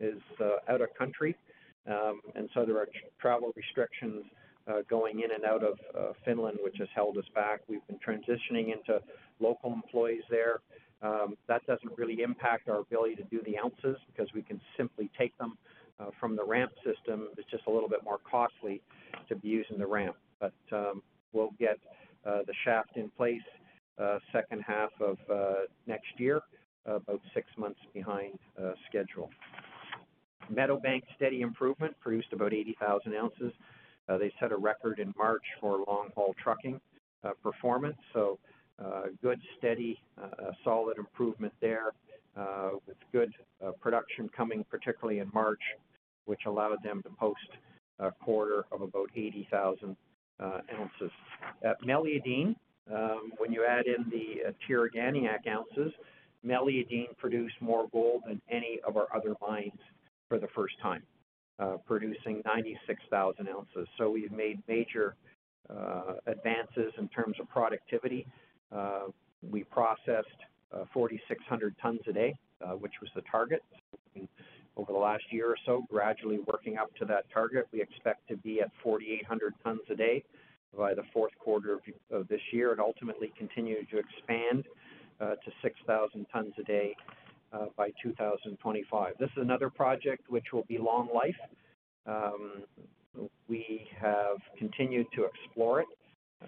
is 0.00 0.16
uh, 0.40 0.72
out 0.72 0.80
of 0.80 0.88
country. 0.96 1.36
Um, 1.86 2.22
and 2.34 2.48
so 2.54 2.64
there 2.64 2.78
are 2.78 2.88
travel 3.20 3.52
restrictions 3.54 4.24
uh, 4.66 4.80
going 4.88 5.20
in 5.20 5.32
and 5.34 5.44
out 5.44 5.62
of 5.62 5.76
Finland, 6.24 6.56
which 6.62 6.76
has 6.78 6.88
held 6.94 7.18
us 7.18 7.26
back. 7.34 7.60
We've 7.68 7.86
been 7.86 7.98
transitioning 7.98 8.72
into 8.72 9.02
local 9.40 9.74
employees 9.74 10.22
there. 10.30 10.60
Um, 11.02 11.36
that 11.48 11.66
doesn't 11.66 11.98
really 11.98 12.22
impact 12.22 12.70
our 12.70 12.78
ability 12.78 13.16
to 13.16 13.24
do 13.24 13.42
the 13.44 13.58
ounces 13.58 13.98
because 14.06 14.32
we 14.34 14.40
can 14.40 14.58
simply 14.78 15.10
take 15.18 15.36
them 15.36 15.58
from 16.18 16.34
the 16.34 16.44
ramp 16.44 16.72
system. 16.82 17.28
It's 17.36 17.50
just 17.50 17.64
a 17.66 17.70
little 17.70 17.90
bit 17.90 18.04
more 18.04 18.20
costly 18.30 18.80
to 19.28 19.36
be 19.36 19.48
using 19.48 19.76
the 19.76 19.86
ramp. 19.86 20.16
But 20.40 20.54
um, 20.72 21.02
we'll 21.34 21.52
get 21.58 21.78
the 22.24 22.54
shaft 22.64 22.96
in 22.96 23.10
place 23.10 23.42
second 24.32 24.62
half 24.66 24.90
of 25.00 25.18
next 25.86 26.18
year, 26.18 26.40
about 26.96 27.20
six 27.34 27.46
months 27.56 27.80
behind 27.92 28.38
uh, 28.60 28.72
schedule. 28.88 29.30
Meadowbank, 30.52 31.02
steady 31.16 31.42
improvement, 31.42 31.94
produced 32.00 32.32
about 32.32 32.52
80,000 32.52 33.14
ounces. 33.14 33.52
Uh, 34.08 34.16
they 34.16 34.32
set 34.40 34.52
a 34.52 34.56
record 34.56 34.98
in 34.98 35.12
March 35.16 35.42
for 35.60 35.84
long-haul 35.86 36.34
trucking 36.42 36.80
uh, 37.24 37.30
performance. 37.42 37.96
So 38.14 38.38
good, 39.22 39.40
steady, 39.58 40.00
solid 40.64 40.98
improvement 40.98 41.52
there, 41.60 41.90
with 42.86 42.96
good 43.12 43.32
production 43.80 44.30
coming 44.34 44.64
particularly 44.70 45.18
in 45.18 45.30
March, 45.34 45.60
which 46.24 46.40
allowed 46.46 46.82
them 46.82 47.02
to 47.02 47.10
post 47.10 47.50
a 47.98 48.12
quarter 48.12 48.64
of 48.70 48.80
about 48.80 49.10
80,000 49.14 49.96
ounces. 50.40 51.10
At 51.64 51.82
Meliadine, 51.82 52.54
um, 52.90 53.32
when 53.36 53.52
you 53.52 53.66
add 53.68 53.86
in 53.86 54.08
the 54.10 54.54
Tiriganiaq 54.66 55.46
ounces, 55.48 55.92
Meliadine 56.46 57.16
produced 57.16 57.54
more 57.60 57.88
gold 57.92 58.22
than 58.26 58.40
any 58.50 58.78
of 58.86 58.96
our 58.96 59.06
other 59.14 59.34
mines 59.46 59.78
for 60.28 60.38
the 60.38 60.48
first 60.54 60.74
time, 60.80 61.02
uh, 61.58 61.76
producing 61.86 62.42
96,000 62.44 63.48
ounces. 63.48 63.88
So 63.96 64.10
we've 64.10 64.32
made 64.32 64.62
major 64.68 65.16
uh, 65.68 66.14
advances 66.26 66.92
in 66.98 67.08
terms 67.08 67.36
of 67.40 67.48
productivity. 67.48 68.26
Uh, 68.74 69.06
we 69.50 69.64
processed 69.64 70.28
4,600 70.92 71.74
tons 71.80 72.00
a 72.08 72.12
day, 72.12 72.34
which 72.78 72.92
was 73.00 73.10
the 73.14 73.22
target. 73.30 73.62
Over 74.76 74.92
the 74.92 74.98
last 74.98 75.24
year 75.30 75.50
or 75.50 75.56
so, 75.66 75.84
gradually 75.90 76.38
working 76.46 76.76
up 76.76 76.94
to 76.96 77.04
that 77.06 77.24
target. 77.32 77.66
We 77.72 77.82
expect 77.82 78.28
to 78.28 78.36
be 78.36 78.60
at 78.60 78.70
4,800 78.82 79.54
tons 79.64 79.80
a 79.90 79.94
day 79.96 80.22
by 80.76 80.94
the 80.94 81.02
fourth 81.12 81.32
quarter 81.38 81.78
of 82.10 82.28
this 82.28 82.40
year 82.52 82.72
and 82.72 82.80
ultimately 82.80 83.32
continue 83.36 83.84
to 83.86 83.98
expand 83.98 84.64
Uh, 85.20 85.34
to 85.44 85.50
6,000 85.62 86.26
tons 86.32 86.52
a 86.60 86.62
day 86.62 86.94
uh, 87.52 87.64
by 87.76 87.90
2025. 88.00 89.14
This 89.18 89.28
is 89.36 89.42
another 89.42 89.68
project 89.68 90.22
which 90.28 90.44
will 90.52 90.64
be 90.68 90.78
long 90.78 91.08
life. 91.12 91.34
Um, 92.06 92.62
we 93.48 93.88
have 94.00 94.36
continued 94.56 95.08
to 95.16 95.24
explore 95.24 95.80
it, 95.80 95.88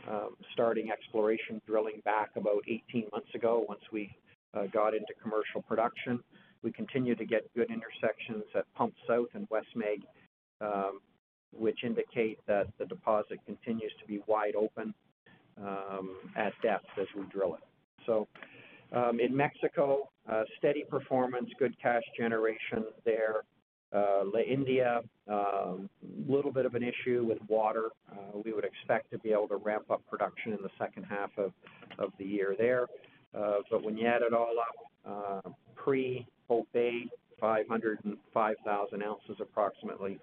um, 0.09 0.37
starting 0.53 0.93
exploration 0.93 1.61
drilling 1.67 2.01
back 2.05 2.31
about 2.37 2.63
18 2.69 3.09
months 3.11 3.35
ago 3.35 3.65
once 3.69 3.81
we 3.91 4.15
uh, 4.55 4.67
got 4.73 4.95
into 4.95 5.13
commercial 5.21 5.63
production. 5.63 6.21
We 6.63 6.71
continue 6.71 7.17
to 7.17 7.25
get 7.25 7.53
good 7.57 7.73
intersections 7.73 8.45
at 8.55 8.73
Pump 8.75 8.95
South 9.09 9.31
and 9.35 9.49
Wesmeg, 9.49 10.03
um, 10.61 11.01
which 11.53 11.83
indicate 11.83 12.39
that 12.47 12.69
the 12.79 12.85
deposit 12.85 13.41
continues 13.47 13.93
to 14.01 14.07
be 14.07 14.21
wide 14.29 14.55
open 14.55 14.95
at 16.37 16.53
depth 16.63 16.87
as 17.01 17.09
we 17.17 17.25
drill 17.33 17.57
it. 17.57 17.61
Um, 18.93 19.21
in 19.21 19.37
Mexico, 19.37 20.09
uh, 20.31 20.43
steady 20.59 20.85
performance, 20.89 21.49
good 21.59 21.75
cash 21.81 22.03
generation 22.17 22.85
there. 23.05 23.45
Uh, 23.93 24.23
La 24.33 24.41
India, 24.41 25.01
um 25.29 25.91
little 26.29 26.53
bit 26.53 26.65
of 26.65 26.77
an 26.77 26.83
issue 26.83 27.25
with 27.25 27.39
water. 27.49 27.89
Uh, 28.13 28.39
we 28.45 28.53
would 28.53 28.65
expect 28.65 29.11
to 29.11 29.19
be 29.19 29.33
able 29.33 29.49
to 29.49 29.57
ramp 29.57 29.91
up 29.91 30.01
production 30.09 30.53
in 30.53 30.59
the 30.63 30.71
second 30.79 31.03
half 31.05 31.31
of 31.39 31.53
the 32.19 32.25
year 32.25 32.55
there. 32.57 32.87
But 33.33 33.83
when 33.83 33.97
you 33.97 34.07
add 34.07 34.23
it 34.23 34.33
all 34.33 34.55
up, 35.05 35.55
pre-Hope 35.75 36.69
Bay, 36.73 37.07
505,000 37.41 39.03
ounces 39.03 39.37
approximately, 39.41 40.21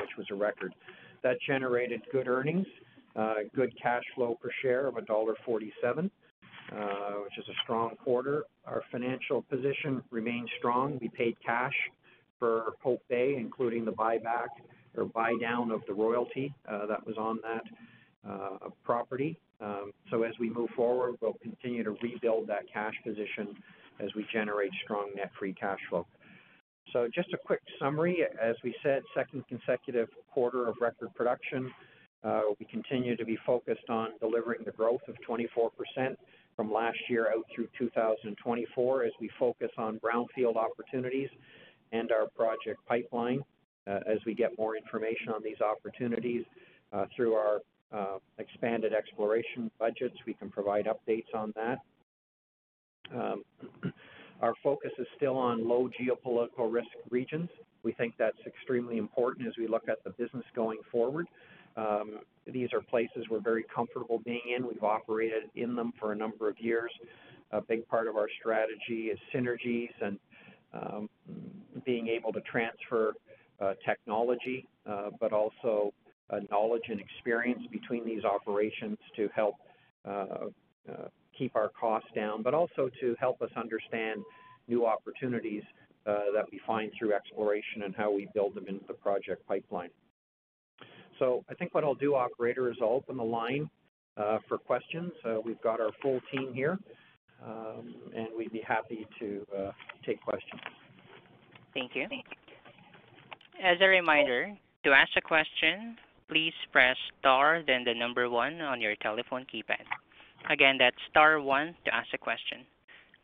which 0.00 0.10
was 0.18 0.26
a 0.32 0.34
record. 0.34 0.74
That 1.22 1.36
generated 1.46 2.02
good 2.10 2.26
earnings, 2.26 2.66
good 3.54 3.72
cash 3.80 4.04
flow 4.16 4.36
per 4.40 4.50
share 4.60 4.88
of 4.88 4.94
1.47, 4.94 6.10
Uh, 6.72 7.22
which 7.22 7.38
is 7.38 7.44
a 7.48 7.54
strong 7.62 7.94
quarter. 8.02 8.42
Our 8.64 8.82
financial 8.90 9.42
position 9.42 10.02
remains 10.10 10.48
strong. 10.58 10.98
We 11.00 11.08
paid 11.08 11.36
cash 11.44 11.74
for 12.40 12.72
Hope 12.82 13.02
Bay, 13.08 13.36
including 13.38 13.84
the 13.84 13.92
buyback 13.92 14.48
or 14.96 15.04
buy-down 15.04 15.70
of 15.70 15.82
the 15.86 15.94
royalty 15.94 16.52
uh, 16.68 16.86
that 16.86 17.06
was 17.06 17.16
on 17.18 17.38
that 17.42 18.28
uh, 18.28 18.70
property. 18.82 19.38
Um, 19.60 19.92
so 20.10 20.24
as 20.24 20.32
we 20.40 20.50
move 20.50 20.70
forward, 20.74 21.14
we'll 21.20 21.38
continue 21.40 21.84
to 21.84 21.92
rebuild 22.02 22.48
that 22.48 22.64
cash 22.72 22.94
position 23.04 23.54
as 24.00 24.10
we 24.16 24.26
generate 24.32 24.72
strong 24.82 25.10
net 25.14 25.30
free 25.38 25.54
cash 25.54 25.78
flow. 25.88 26.04
So 26.92 27.08
just 27.14 27.32
a 27.32 27.38
quick 27.38 27.62
summary. 27.78 28.24
As 28.42 28.56
we 28.64 28.74
said, 28.82 29.02
second 29.14 29.44
consecutive 29.48 30.08
quarter 30.34 30.66
of 30.66 30.74
record 30.80 31.14
production. 31.14 31.70
We 32.58 32.66
continue 32.66 33.16
to 33.16 33.24
be 33.24 33.38
focused 33.46 33.88
on 33.88 34.10
delivering 34.20 34.62
the 34.64 34.72
growth 34.72 35.02
of 35.06 35.14
24% 35.28 36.16
from 36.56 36.72
last 36.72 36.98
year 37.08 37.28
out 37.28 37.44
through 37.54 37.68
2024 37.78 39.04
as 39.04 39.12
we 39.20 39.30
focus 39.38 39.70
on 39.78 40.00
brownfield 40.00 40.56
opportunities 40.56 41.28
and 41.92 42.10
our 42.10 42.26
project 42.34 42.80
pipeline 42.88 43.42
as 43.86 44.18
we 44.26 44.34
get 44.34 44.50
more 44.58 44.76
information 44.76 45.28
on 45.28 45.42
these 45.44 45.60
opportunities 45.60 46.44
through 47.14 47.34
our 47.34 47.60
uh, 47.92 48.18
expanded 48.38 48.92
exploration 48.92 49.70
budgets. 49.78 50.16
We 50.26 50.34
can 50.34 50.50
provide 50.50 50.86
updates 50.86 51.32
on 51.34 51.52
that. 51.56 51.78
Um, 53.14 53.44
our 54.42 54.54
focus 54.62 54.90
is 54.98 55.06
still 55.16 55.36
on 55.36 55.68
low 55.68 55.88
geopolitical 55.88 56.72
risk 56.72 56.88
regions. 57.10 57.48
We 57.82 57.92
think 57.92 58.14
that's 58.18 58.38
extremely 58.46 58.98
important 58.98 59.46
as 59.46 59.54
we 59.56 59.68
look 59.68 59.88
at 59.88 60.02
the 60.04 60.10
business 60.10 60.44
going 60.54 60.78
forward. 60.90 61.26
These 62.56 62.72
are 62.72 62.80
places 62.80 63.26
we're 63.30 63.38
very 63.38 63.64
comfortable 63.64 64.18
being 64.24 64.40
in. 64.56 64.66
We've 64.66 64.82
operated 64.82 65.50
in 65.56 65.76
them 65.76 65.92
for 66.00 66.12
a 66.12 66.16
number 66.16 66.48
of 66.48 66.58
years. 66.58 66.90
A 67.50 67.60
big 67.60 67.86
part 67.86 68.06
of 68.08 68.16
our 68.16 68.28
strategy 68.40 69.10
is 69.12 69.18
synergies 69.34 69.90
and 70.00 70.18
um, 70.72 71.10
being 71.84 72.08
able 72.08 72.32
to 72.32 72.40
transfer 72.40 73.12
uh, 73.60 73.74
technology, 73.84 74.66
uh, 74.88 75.10
but 75.20 75.34
also 75.34 75.92
uh, 76.30 76.38
knowledge 76.50 76.84
and 76.88 76.98
experience 76.98 77.60
between 77.70 78.06
these 78.06 78.24
operations 78.24 78.96
to 79.16 79.28
help 79.34 79.56
uh, 80.08 80.46
uh, 80.90 81.08
keep 81.36 81.54
our 81.56 81.68
costs 81.78 82.08
down, 82.14 82.42
but 82.42 82.54
also 82.54 82.88
to 83.02 83.14
help 83.20 83.42
us 83.42 83.50
understand 83.54 84.22
new 84.66 84.86
opportunities 84.86 85.62
uh, 86.06 86.32
that 86.34 86.46
we 86.50 86.58
find 86.66 86.90
through 86.98 87.12
exploration 87.12 87.82
and 87.84 87.94
how 87.94 88.10
we 88.10 88.26
build 88.32 88.54
them 88.54 88.64
into 88.66 88.84
the 88.88 88.94
project 88.94 89.46
pipeline. 89.46 89.90
So 91.18 91.44
I 91.50 91.54
think 91.54 91.74
what 91.74 91.84
I'll 91.84 91.94
do, 91.94 92.14
operator, 92.14 92.70
is 92.70 92.76
I'll 92.80 92.88
open 92.88 93.16
the 93.16 93.24
line 93.24 93.68
uh, 94.16 94.38
for 94.48 94.58
questions. 94.58 95.12
Uh, 95.24 95.36
we've 95.44 95.60
got 95.62 95.80
our 95.80 95.90
full 96.02 96.20
team 96.32 96.52
here, 96.54 96.78
um, 97.44 97.94
and 98.14 98.28
we'd 98.36 98.52
be 98.52 98.62
happy 98.66 99.06
to 99.18 99.46
uh, 99.56 99.70
take 100.04 100.20
questions. 100.22 100.60
Thank 101.74 101.92
you. 101.94 102.06
As 103.62 103.76
a 103.80 103.86
reminder, 103.86 104.56
to 104.84 104.90
ask 104.90 105.10
a 105.16 105.20
question, 105.20 105.96
please 106.28 106.52
press 106.72 106.96
star 107.20 107.62
then 107.66 107.84
the 107.84 107.94
number 107.94 108.28
one 108.28 108.60
on 108.60 108.80
your 108.80 108.96
telephone 108.96 109.46
keypad. 109.52 109.84
Again, 110.50 110.76
that's 110.78 110.96
star 111.10 111.40
one 111.40 111.74
to 111.84 111.94
ask 111.94 112.08
a 112.14 112.18
question. 112.18 112.64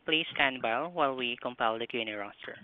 Please 0.05 0.27
stand 0.35 0.61
by 0.61 0.87
while 0.87 1.15
we 1.15 1.37
compile 1.41 1.79
the 1.79 1.87
Q&A 1.87 2.13
roster. 2.13 2.57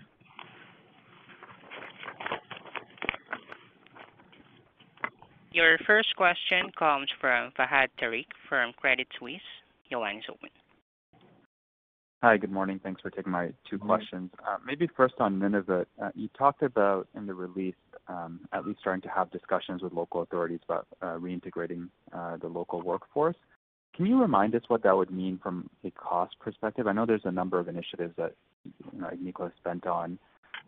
Your 5.51 5.77
first 5.87 6.15
question 6.15 6.71
comes 6.77 7.07
from 7.19 7.51
Fahad 7.57 7.87
Tariq 7.99 8.27
from 8.47 8.71
Credit 8.73 9.07
Suisse. 9.17 9.41
Your 9.89 10.01
line 10.01 10.17
is 10.17 10.25
open. 10.29 10.49
Hi, 12.21 12.37
good 12.37 12.51
morning. 12.51 12.79
Thanks 12.83 13.01
for 13.01 13.09
taking 13.09 13.31
my 13.31 13.51
two 13.67 13.79
questions. 13.79 14.29
Uh, 14.45 14.57
maybe 14.63 14.87
first 14.95 15.15
on 15.19 15.39
Nunavut. 15.39 15.85
Uh, 16.01 16.09
you 16.13 16.29
talked 16.37 16.61
about 16.61 17.07
in 17.15 17.25
the 17.25 17.33
release 17.33 17.75
um, 18.07 18.41
at 18.53 18.65
least 18.65 18.79
starting 18.81 19.01
to 19.03 19.09
have 19.09 19.31
discussions 19.31 19.81
with 19.81 19.93
local 19.93 20.21
authorities 20.21 20.59
about 20.65 20.85
uh, 21.01 21.17
reintegrating 21.17 21.87
the 22.41 22.47
local 22.47 22.81
workforce. 22.81 23.37
Can 23.95 24.05
you 24.05 24.21
remind 24.21 24.53
us 24.53 24.61
what 24.67 24.83
that 24.83 24.95
would 24.95 25.11
mean 25.11 25.39
from 25.41 25.69
a 25.83 25.91
cost 25.91 26.37
perspective? 26.39 26.87
I 26.87 26.91
know 26.91 27.05
there's 27.05 27.21
a 27.25 27.31
number 27.31 27.59
of 27.59 27.67
initiatives 27.67 28.13
that 28.17 28.33
you 28.65 28.99
know, 28.99 29.07
Agnico 29.07 29.43
has 29.43 29.51
spent 29.57 29.87
on 29.87 30.19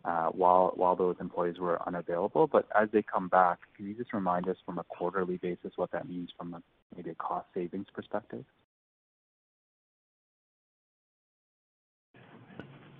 uh, 0.04 0.26
while 0.28 0.72
while 0.74 0.96
those 0.96 1.16
employees 1.20 1.58
were 1.58 1.80
unavailable. 1.86 2.46
But 2.46 2.66
as 2.80 2.88
they 2.92 3.02
come 3.02 3.28
back, 3.28 3.58
can 3.76 3.86
you 3.86 3.94
just 3.94 4.12
remind 4.12 4.48
us 4.48 4.56
from 4.66 4.78
a 4.78 4.84
quarterly 4.84 5.36
basis 5.36 5.72
what 5.76 5.92
that 5.92 6.08
means 6.08 6.30
from 6.36 6.54
a, 6.54 6.62
maybe 6.96 7.10
a 7.10 7.14
cost 7.14 7.46
savings 7.54 7.86
perspective? 7.94 8.44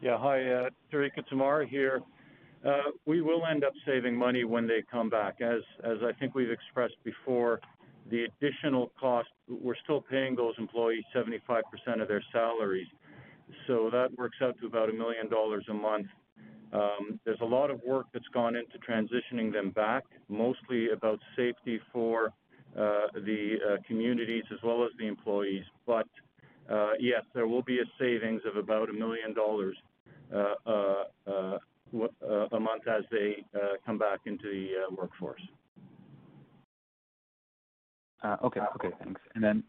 Yeah. 0.00 0.18
Hi, 0.18 0.50
uh, 0.50 0.70
Tariq, 0.92 1.10
it's 1.16 1.70
here. 1.70 2.02
Uh, 2.64 2.90
we 3.06 3.20
will 3.20 3.44
end 3.46 3.64
up 3.64 3.72
saving 3.84 4.16
money 4.16 4.44
when 4.44 4.66
they 4.66 4.82
come 4.90 5.10
back. 5.10 5.40
As 5.40 5.62
as 5.82 5.98
I 6.02 6.12
think 6.18 6.34
we've 6.34 6.50
expressed 6.50 6.96
before, 7.04 7.60
the 8.10 8.24
additional 8.24 8.92
cost, 9.00 9.28
we're 9.48 9.76
still 9.82 10.00
paying 10.00 10.36
those 10.36 10.54
employees 10.58 11.04
75% 11.14 11.62
of 12.00 12.08
their 12.08 12.22
salaries. 12.32 12.86
So 13.66 13.90
that 13.90 14.16
works 14.16 14.36
out 14.42 14.56
to 14.60 14.66
about 14.66 14.90
a 14.90 14.92
million 14.92 15.28
dollars 15.28 15.64
a 15.68 15.74
month 15.74 16.06
there's 17.24 17.40
a 17.40 17.46
lot 17.46 17.70
of 17.70 17.80
work 17.86 18.06
that's 18.12 18.28
gone 18.32 18.56
into 18.56 18.78
transitioning 18.78 19.52
them 19.52 19.70
back, 19.70 20.04
mostly 20.28 20.90
about 20.90 21.18
safety 21.36 21.80
for 21.92 22.32
uh, 22.76 23.06
the 23.14 23.56
uh, 23.66 23.76
communities 23.86 24.44
as 24.52 24.58
well 24.62 24.82
as 24.84 24.90
the 24.98 25.06
employees. 25.06 25.64
But 25.86 26.08
uh, 26.70 26.92
yes, 26.98 27.22
there 27.34 27.46
will 27.46 27.62
be 27.62 27.80
a 27.80 27.84
savings 27.98 28.40
of 28.46 28.56
about 28.56 28.88
a 28.88 28.92
million 28.92 29.34
dollars 29.34 29.76
uh, 30.34 30.54
uh, 30.66 31.04
uh, 31.26 31.58
a 32.52 32.60
month 32.60 32.88
as 32.88 33.04
they 33.10 33.44
come 33.84 33.98
back 33.98 34.20
into 34.24 34.44
the 34.44 34.96
workforce. 34.96 35.42
Okay. 38.42 38.60
Okay, 38.76 38.90
thanks. 39.02 39.20
And 39.34 39.44
then 39.44 39.62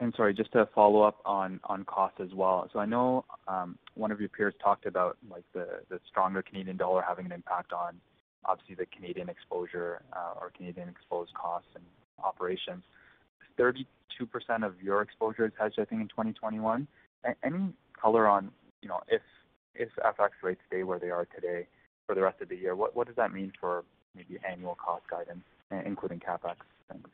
and 0.00 0.12
Sorry, 0.16 0.34
just 0.34 0.52
to 0.52 0.68
follow 0.74 1.02
up 1.02 1.20
on 1.24 1.60
cost 1.86 2.14
as 2.20 2.34
well. 2.34 2.68
So 2.72 2.80
I 2.80 2.86
know 2.86 3.24
um, 3.46 3.78
one 4.00 4.10
of 4.10 4.18
your 4.18 4.30
peers 4.30 4.54
talked 4.62 4.86
about 4.86 5.18
like 5.30 5.44
the 5.52 5.66
the 5.90 6.00
stronger 6.08 6.42
Canadian 6.42 6.76
dollar 6.76 7.02
having 7.06 7.26
an 7.26 7.32
impact 7.32 7.72
on 7.72 8.00
obviously 8.46 8.74
the 8.74 8.86
Canadian 8.86 9.28
exposure 9.28 10.02
uh, 10.14 10.40
or 10.40 10.50
Canadian 10.56 10.88
exposed 10.88 11.32
costs 11.34 11.68
and 11.74 11.84
operations. 12.24 12.82
32% 13.58 13.84
of 14.64 14.80
your 14.82 15.02
exposure 15.02 15.44
is 15.44 15.52
hedged, 15.60 15.78
I 15.78 15.84
think, 15.84 16.00
in 16.00 16.08
2021. 16.08 16.88
Any 17.44 17.74
color 18.00 18.26
on, 18.26 18.50
you 18.80 18.88
know, 18.88 19.00
if 19.08 19.20
if 19.74 19.90
FX 19.98 20.30
rates 20.42 20.62
stay 20.66 20.82
where 20.82 20.98
they 20.98 21.10
are 21.10 21.26
today 21.26 21.66
for 22.06 22.14
the 22.14 22.22
rest 22.22 22.40
of 22.40 22.48
the 22.48 22.56
year, 22.56 22.74
what 22.74 23.06
does 23.06 23.16
that 23.16 23.32
mean 23.32 23.52
for 23.60 23.84
maybe 24.16 24.38
annual 24.50 24.74
cost 24.74 25.04
guidance, 25.10 25.44
including 25.84 26.18
CapEx? 26.18 26.56
Thanks. 26.88 27.10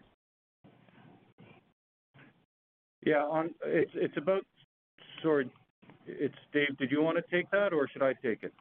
Yeah, 3.04 3.24
on 3.24 3.54
it's 3.64 3.90
it's 3.94 4.16
about. 4.16 4.46
Sorry, 5.22 5.50
it's 6.06 6.34
Dave. 6.52 6.76
Did 6.78 6.90
you 6.90 7.02
want 7.02 7.18
to 7.18 7.24
take 7.34 7.50
that, 7.50 7.72
or 7.72 7.88
should 7.88 8.02
I 8.02 8.12
take 8.14 8.42
it? 8.42 8.52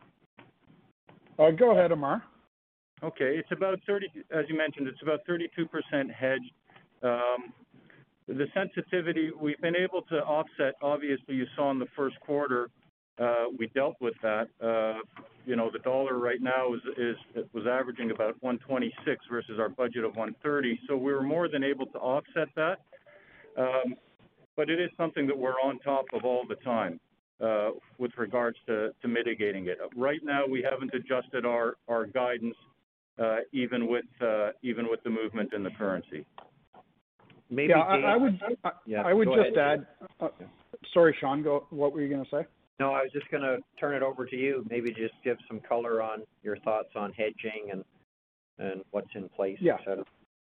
Uh, 1.38 1.51
go 1.51 1.71
ahead, 1.71 1.91
Amar. 1.91 2.23
Okay, 3.03 3.38
it's 3.38 3.51
about 3.51 3.79
30. 3.86 4.08
As 4.31 4.45
you 4.47 4.58
mentioned, 4.58 4.88
it's 4.88 5.01
about 5.01 5.19
32% 5.27 5.47
hedged. 6.12 6.51
Um, 7.03 7.53
the 8.27 8.47
sensitivity 8.53 9.31
we've 9.39 9.60
been 9.62 9.75
able 9.75 10.01
to 10.03 10.15
offset. 10.15 10.75
Obviously, 10.81 11.36
you 11.36 11.45
saw 11.55 11.69
in 11.71 11.77
the 11.77 11.88
first 11.95 12.19
quarter, 12.21 12.69
uh, 13.19 13.45
we 13.58 13.67
dealt 13.67 13.95
with 14.01 14.15
that. 14.23 14.47
Uh, 14.63 14.99
you 15.45 15.55
know, 15.55 15.69
the 15.71 15.79
dollar 15.79 16.17
right 16.17 16.41
now 16.41 16.73
is, 16.73 16.81
is 16.97 17.45
was 17.53 17.65
averaging 17.69 18.12
about 18.12 18.36
126 18.41 19.25
versus 19.29 19.60
our 19.60 19.69
budget 19.69 20.03
of 20.03 20.15
130. 20.15 20.79
So 20.88 20.97
we 20.97 21.13
were 21.13 21.21
more 21.21 21.47
than 21.47 21.63
able 21.63 21.86
to 21.88 21.99
offset 21.99 22.47
that. 22.55 22.79
Um, 23.58 23.95
but 24.55 24.69
it 24.69 24.79
is 24.79 24.89
something 24.97 25.27
that 25.27 25.38
we're 25.38 25.60
on 25.63 25.79
top 25.79 26.05
of 26.13 26.25
all 26.25 26.45
the 26.47 26.55
time 26.55 26.99
uh, 27.43 27.71
with 27.98 28.12
regards 28.17 28.58
to, 28.67 28.89
to 29.02 29.08
mitigating 29.08 29.67
it. 29.67 29.78
Right 29.95 30.21
now, 30.24 30.45
we 30.48 30.65
haven't 30.69 30.91
adjusted 30.93 31.45
our, 31.45 31.76
our 31.88 32.06
guidance 32.06 32.56
uh, 33.19 33.38
even 33.52 33.88
with 33.88 34.06
uh, 34.21 34.50
even 34.62 34.89
with 34.89 35.02
the 35.04 35.10
movement 35.10 35.54
in 35.54 35.63
the 35.63 35.69
currency. 35.71 36.26
Maybe 37.50 37.69
yeah, 37.69 37.82
I, 37.82 37.98
I, 38.00 38.17
would 38.17 38.39
I, 38.63 38.71
yeah, 38.86 39.02
I 39.04 39.13
would 39.13 39.28
just 39.28 39.56
ahead. 39.56 39.86
add. 40.19 40.30
Sorry, 40.93 41.15
Sean. 41.19 41.43
Go. 41.43 41.67
What 41.69 41.93
were 41.93 42.02
you 42.02 42.10
going 42.10 42.26
to 42.26 42.30
say? 42.30 42.45
No, 42.80 42.91
I 42.91 43.04
was 43.04 43.12
just 43.13 43.30
going 43.32 43.43
to 43.43 43.58
turn 43.80 43.95
it 43.95 44.04
over 44.04 44.26
to 44.26 44.36
you. 44.36 44.65
Maybe 44.69 44.89
just 44.89 45.13
give 45.24 45.38
some 45.48 45.62
color 45.62 46.02
on 46.02 46.24
your 46.43 46.58
thoughts 46.58 46.89
on 46.95 47.13
hedging 47.13 47.69
and 47.71 47.84
and 48.58 48.82
what's 48.91 49.08
in 49.15 49.30
place. 49.30 49.58
Yeah. 49.62 49.78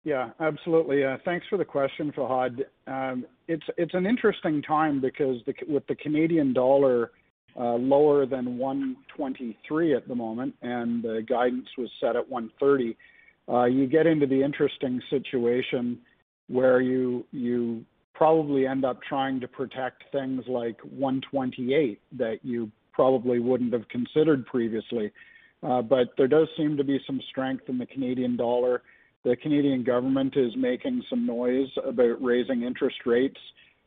Yeah, 0.04 0.30
absolutely. 0.40 1.04
Uh, 1.04 1.18
thanks 1.24 1.46
for 1.48 1.58
the 1.58 1.64
question, 1.64 2.12
Fahad. 2.12 2.64
Um, 2.86 3.26
it's 3.48 3.94
an 3.94 4.06
interesting 4.06 4.62
time 4.62 5.00
because 5.00 5.36
with 5.68 5.86
the 5.88 5.94
Canadian 5.94 6.52
dollar 6.54 7.10
uh, 7.58 7.74
lower 7.74 8.24
than 8.26 8.56
123 8.56 9.94
at 9.94 10.08
the 10.08 10.14
moment, 10.14 10.54
and 10.62 11.02
the 11.02 11.24
guidance 11.28 11.68
was 11.76 11.90
set 12.00 12.16
at 12.16 12.28
130, 12.30 12.96
uh, 13.48 13.64
you 13.64 13.86
get 13.86 14.06
into 14.06 14.26
the 14.26 14.42
interesting 14.42 15.02
situation 15.10 15.98
where 16.48 16.80
you 16.80 17.84
probably 18.14 18.66
end 18.66 18.84
up 18.84 19.00
trying 19.02 19.40
to 19.40 19.48
protect 19.48 20.04
things 20.12 20.44
like 20.46 20.78
128 20.84 22.00
that 22.12 22.38
you 22.42 22.70
probably 22.92 23.38
wouldn't 23.38 23.72
have 23.72 23.88
considered 23.88 24.46
previously. 24.46 25.10
But 25.60 26.14
there 26.16 26.28
does 26.28 26.48
seem 26.56 26.76
to 26.76 26.84
be 26.84 27.00
some 27.06 27.20
strength 27.28 27.64
in 27.68 27.76
the 27.78 27.86
Canadian 27.86 28.36
dollar 28.36 28.82
the 29.24 29.36
Canadian 29.36 29.84
government 29.84 30.36
is 30.36 30.52
making 30.56 31.02
some 31.10 31.26
noise 31.26 31.68
about 31.84 32.22
raising 32.22 32.62
interest 32.62 32.96
rates. 33.04 33.38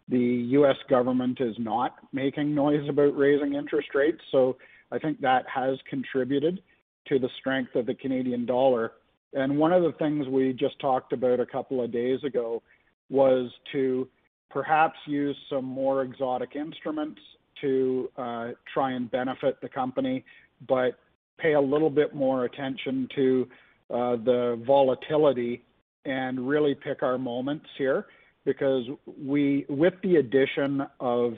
The 0.09 0.17
U.S. 0.17 0.75
government 0.89 1.39
is 1.41 1.55
not 1.57 1.95
making 2.11 2.53
noise 2.53 2.87
about 2.87 3.17
raising 3.17 3.53
interest 3.53 3.89
rates. 3.95 4.19
So 4.31 4.57
I 4.91 4.99
think 4.99 5.21
that 5.21 5.45
has 5.53 5.77
contributed 5.89 6.61
to 7.07 7.19
the 7.19 7.29
strength 7.39 7.75
of 7.75 7.85
the 7.85 7.95
Canadian 7.95 8.45
dollar. 8.45 8.93
And 9.33 9.57
one 9.57 9.73
of 9.73 9.81
the 9.81 9.93
things 9.93 10.27
we 10.27 10.53
just 10.53 10.79
talked 10.79 11.13
about 11.13 11.39
a 11.39 11.45
couple 11.45 11.83
of 11.83 11.91
days 11.91 12.23
ago 12.23 12.61
was 13.09 13.49
to 13.71 14.07
perhaps 14.49 14.97
use 15.07 15.35
some 15.49 15.65
more 15.65 16.03
exotic 16.03 16.55
instruments 16.55 17.19
to 17.61 18.09
uh, 18.17 18.49
try 18.71 18.91
and 18.91 19.09
benefit 19.09 19.59
the 19.61 19.69
company, 19.69 20.23
but 20.67 20.99
pay 21.39 21.53
a 21.53 21.61
little 21.61 21.89
bit 21.89 22.13
more 22.13 22.45
attention 22.45 23.07
to 23.15 23.47
the 23.93 24.61
volatility 24.65 25.63
and 26.05 26.47
really 26.47 26.75
pick 26.75 27.03
our 27.03 27.17
moments 27.17 27.65
here 27.77 28.05
because 28.45 28.83
we, 29.23 29.65
with 29.69 29.93
the 30.03 30.17
addition 30.17 30.81
of 30.99 31.33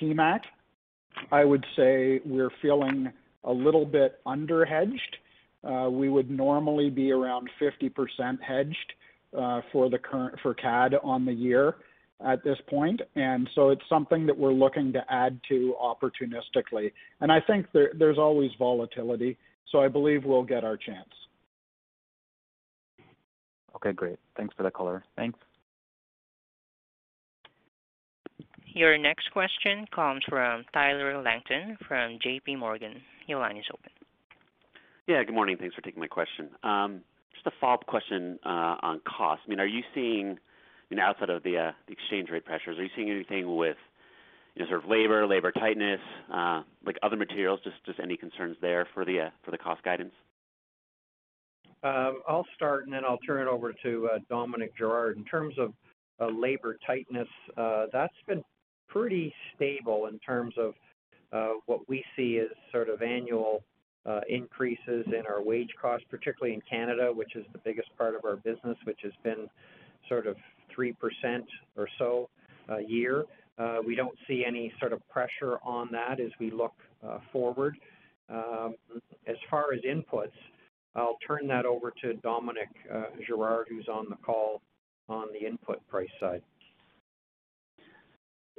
TMAC, 0.00 0.40
I 1.30 1.44
would 1.44 1.64
say 1.76 2.20
we're 2.24 2.50
feeling 2.62 3.12
a 3.44 3.52
little 3.52 3.84
bit 3.84 4.20
under-hedged. 4.24 5.16
Uh, 5.64 5.88
we 5.90 6.08
would 6.08 6.30
normally 6.30 6.90
be 6.90 7.10
around 7.10 7.50
50% 7.60 8.40
hedged 8.40 8.76
uh, 9.36 9.60
for 9.72 9.90
the 9.90 9.98
current 9.98 10.38
for 10.42 10.54
CAD 10.54 10.94
on 11.02 11.24
the 11.24 11.32
year 11.32 11.76
at 12.26 12.42
this 12.42 12.58
point, 12.68 13.00
and 13.14 13.48
so 13.54 13.70
it's 13.70 13.82
something 13.88 14.26
that 14.26 14.36
we're 14.36 14.52
looking 14.52 14.92
to 14.92 15.04
add 15.08 15.38
to 15.48 15.74
opportunistically. 15.80 16.92
And 17.20 17.30
I 17.30 17.40
think 17.40 17.66
there, 17.72 17.90
there's 17.96 18.18
always 18.18 18.50
volatility, 18.58 19.36
so 19.70 19.80
I 19.80 19.88
believe 19.88 20.24
we'll 20.24 20.42
get 20.42 20.64
our 20.64 20.76
chance. 20.76 21.10
Okay, 23.76 23.92
great. 23.92 24.18
Thanks 24.36 24.54
for 24.56 24.62
the 24.62 24.70
color. 24.70 25.04
Thanks. 25.16 25.38
Your 28.74 28.98
next 28.98 29.30
question 29.32 29.86
comes 29.94 30.22
from 30.28 30.64
Tyler 30.72 31.20
Langton 31.22 31.76
from 31.86 32.18
J.P. 32.22 32.56
Morgan. 32.56 33.00
Your 33.26 33.40
line 33.40 33.56
is 33.56 33.64
open. 33.72 33.90
Yeah, 35.06 35.24
good 35.24 35.34
morning. 35.34 35.56
Thanks 35.58 35.74
for 35.74 35.80
taking 35.80 36.00
my 36.00 36.06
question. 36.06 36.50
Um, 36.62 37.00
just 37.34 37.46
a 37.46 37.50
follow-up 37.60 37.86
question 37.86 38.38
uh, 38.44 38.76
on 38.82 39.00
cost. 39.00 39.40
I 39.46 39.48
mean, 39.48 39.58
are 39.58 39.66
you 39.66 39.82
seeing, 39.94 40.38
you 40.90 40.96
know, 40.96 41.02
outside 41.02 41.30
of 41.30 41.42
the, 41.42 41.56
uh, 41.58 41.72
exchange 41.88 42.28
rate 42.30 42.44
pressures, 42.44 42.78
are 42.78 42.82
you 42.82 42.90
seeing 42.94 43.10
anything 43.10 43.56
with, 43.56 43.78
you 44.54 44.62
know, 44.62 44.68
sort 44.68 44.84
of 44.84 44.90
labor, 44.90 45.26
labor 45.26 45.50
tightness, 45.50 46.00
uh, 46.32 46.62
like 46.84 46.98
other 47.02 47.16
materials? 47.16 47.60
Just, 47.64 47.76
just 47.86 47.98
any 48.00 48.16
concerns 48.16 48.56
there 48.60 48.86
for 48.92 49.04
the, 49.04 49.20
uh, 49.20 49.30
for 49.44 49.50
the 49.50 49.58
cost 49.58 49.82
guidance? 49.82 50.12
Um, 51.82 52.22
I'll 52.28 52.46
start 52.56 52.84
and 52.84 52.92
then 52.92 53.04
I'll 53.04 53.18
turn 53.18 53.46
it 53.46 53.50
over 53.50 53.72
to 53.84 54.08
uh, 54.12 54.18
Dominique 54.28 54.76
Girard. 54.76 55.16
In 55.16 55.24
terms 55.24 55.54
of 55.58 55.72
uh, 56.20 56.26
labor 56.26 56.76
tightness, 56.86 57.28
uh, 57.56 57.86
that's 57.92 58.14
been 58.26 58.42
pretty 58.88 59.32
stable 59.54 60.06
in 60.06 60.18
terms 60.18 60.54
of 60.58 60.74
uh, 61.32 61.54
what 61.66 61.88
we 61.88 62.04
see 62.16 62.38
as 62.38 62.48
sort 62.72 62.88
of 62.88 63.02
annual 63.02 63.62
uh, 64.06 64.20
increases 64.28 65.04
in 65.06 65.22
our 65.28 65.42
wage 65.42 65.68
costs, 65.80 66.06
particularly 66.10 66.54
in 66.54 66.62
Canada, 66.68 67.12
which 67.12 67.36
is 67.36 67.44
the 67.52 67.58
biggest 67.58 67.88
part 67.96 68.14
of 68.14 68.24
our 68.24 68.36
business, 68.36 68.76
which 68.84 69.00
has 69.02 69.12
been 69.22 69.46
sort 70.08 70.26
of 70.26 70.36
3% 70.76 70.94
or 71.76 71.88
so 71.98 72.28
a 72.70 72.82
year. 72.82 73.24
Uh, 73.58 73.78
we 73.86 73.94
don't 73.94 74.16
see 74.26 74.44
any 74.46 74.72
sort 74.80 74.92
of 74.92 75.06
pressure 75.08 75.58
on 75.62 75.88
that 75.92 76.20
as 76.20 76.30
we 76.40 76.50
look 76.50 76.74
forward. 77.32 77.76
Um, 78.30 78.74
as 79.26 79.36
far 79.50 79.72
as 79.72 79.80
inputs, 79.80 80.32
I'll 80.98 81.18
turn 81.26 81.46
that 81.48 81.64
over 81.64 81.92
to 82.02 82.14
Dominique 82.14 82.68
uh, 82.92 83.04
Girard, 83.26 83.68
who's 83.70 83.88
on 83.88 84.06
the 84.10 84.16
call 84.16 84.60
on 85.08 85.28
the 85.32 85.46
input 85.46 85.86
price 85.88 86.08
side. 86.20 86.42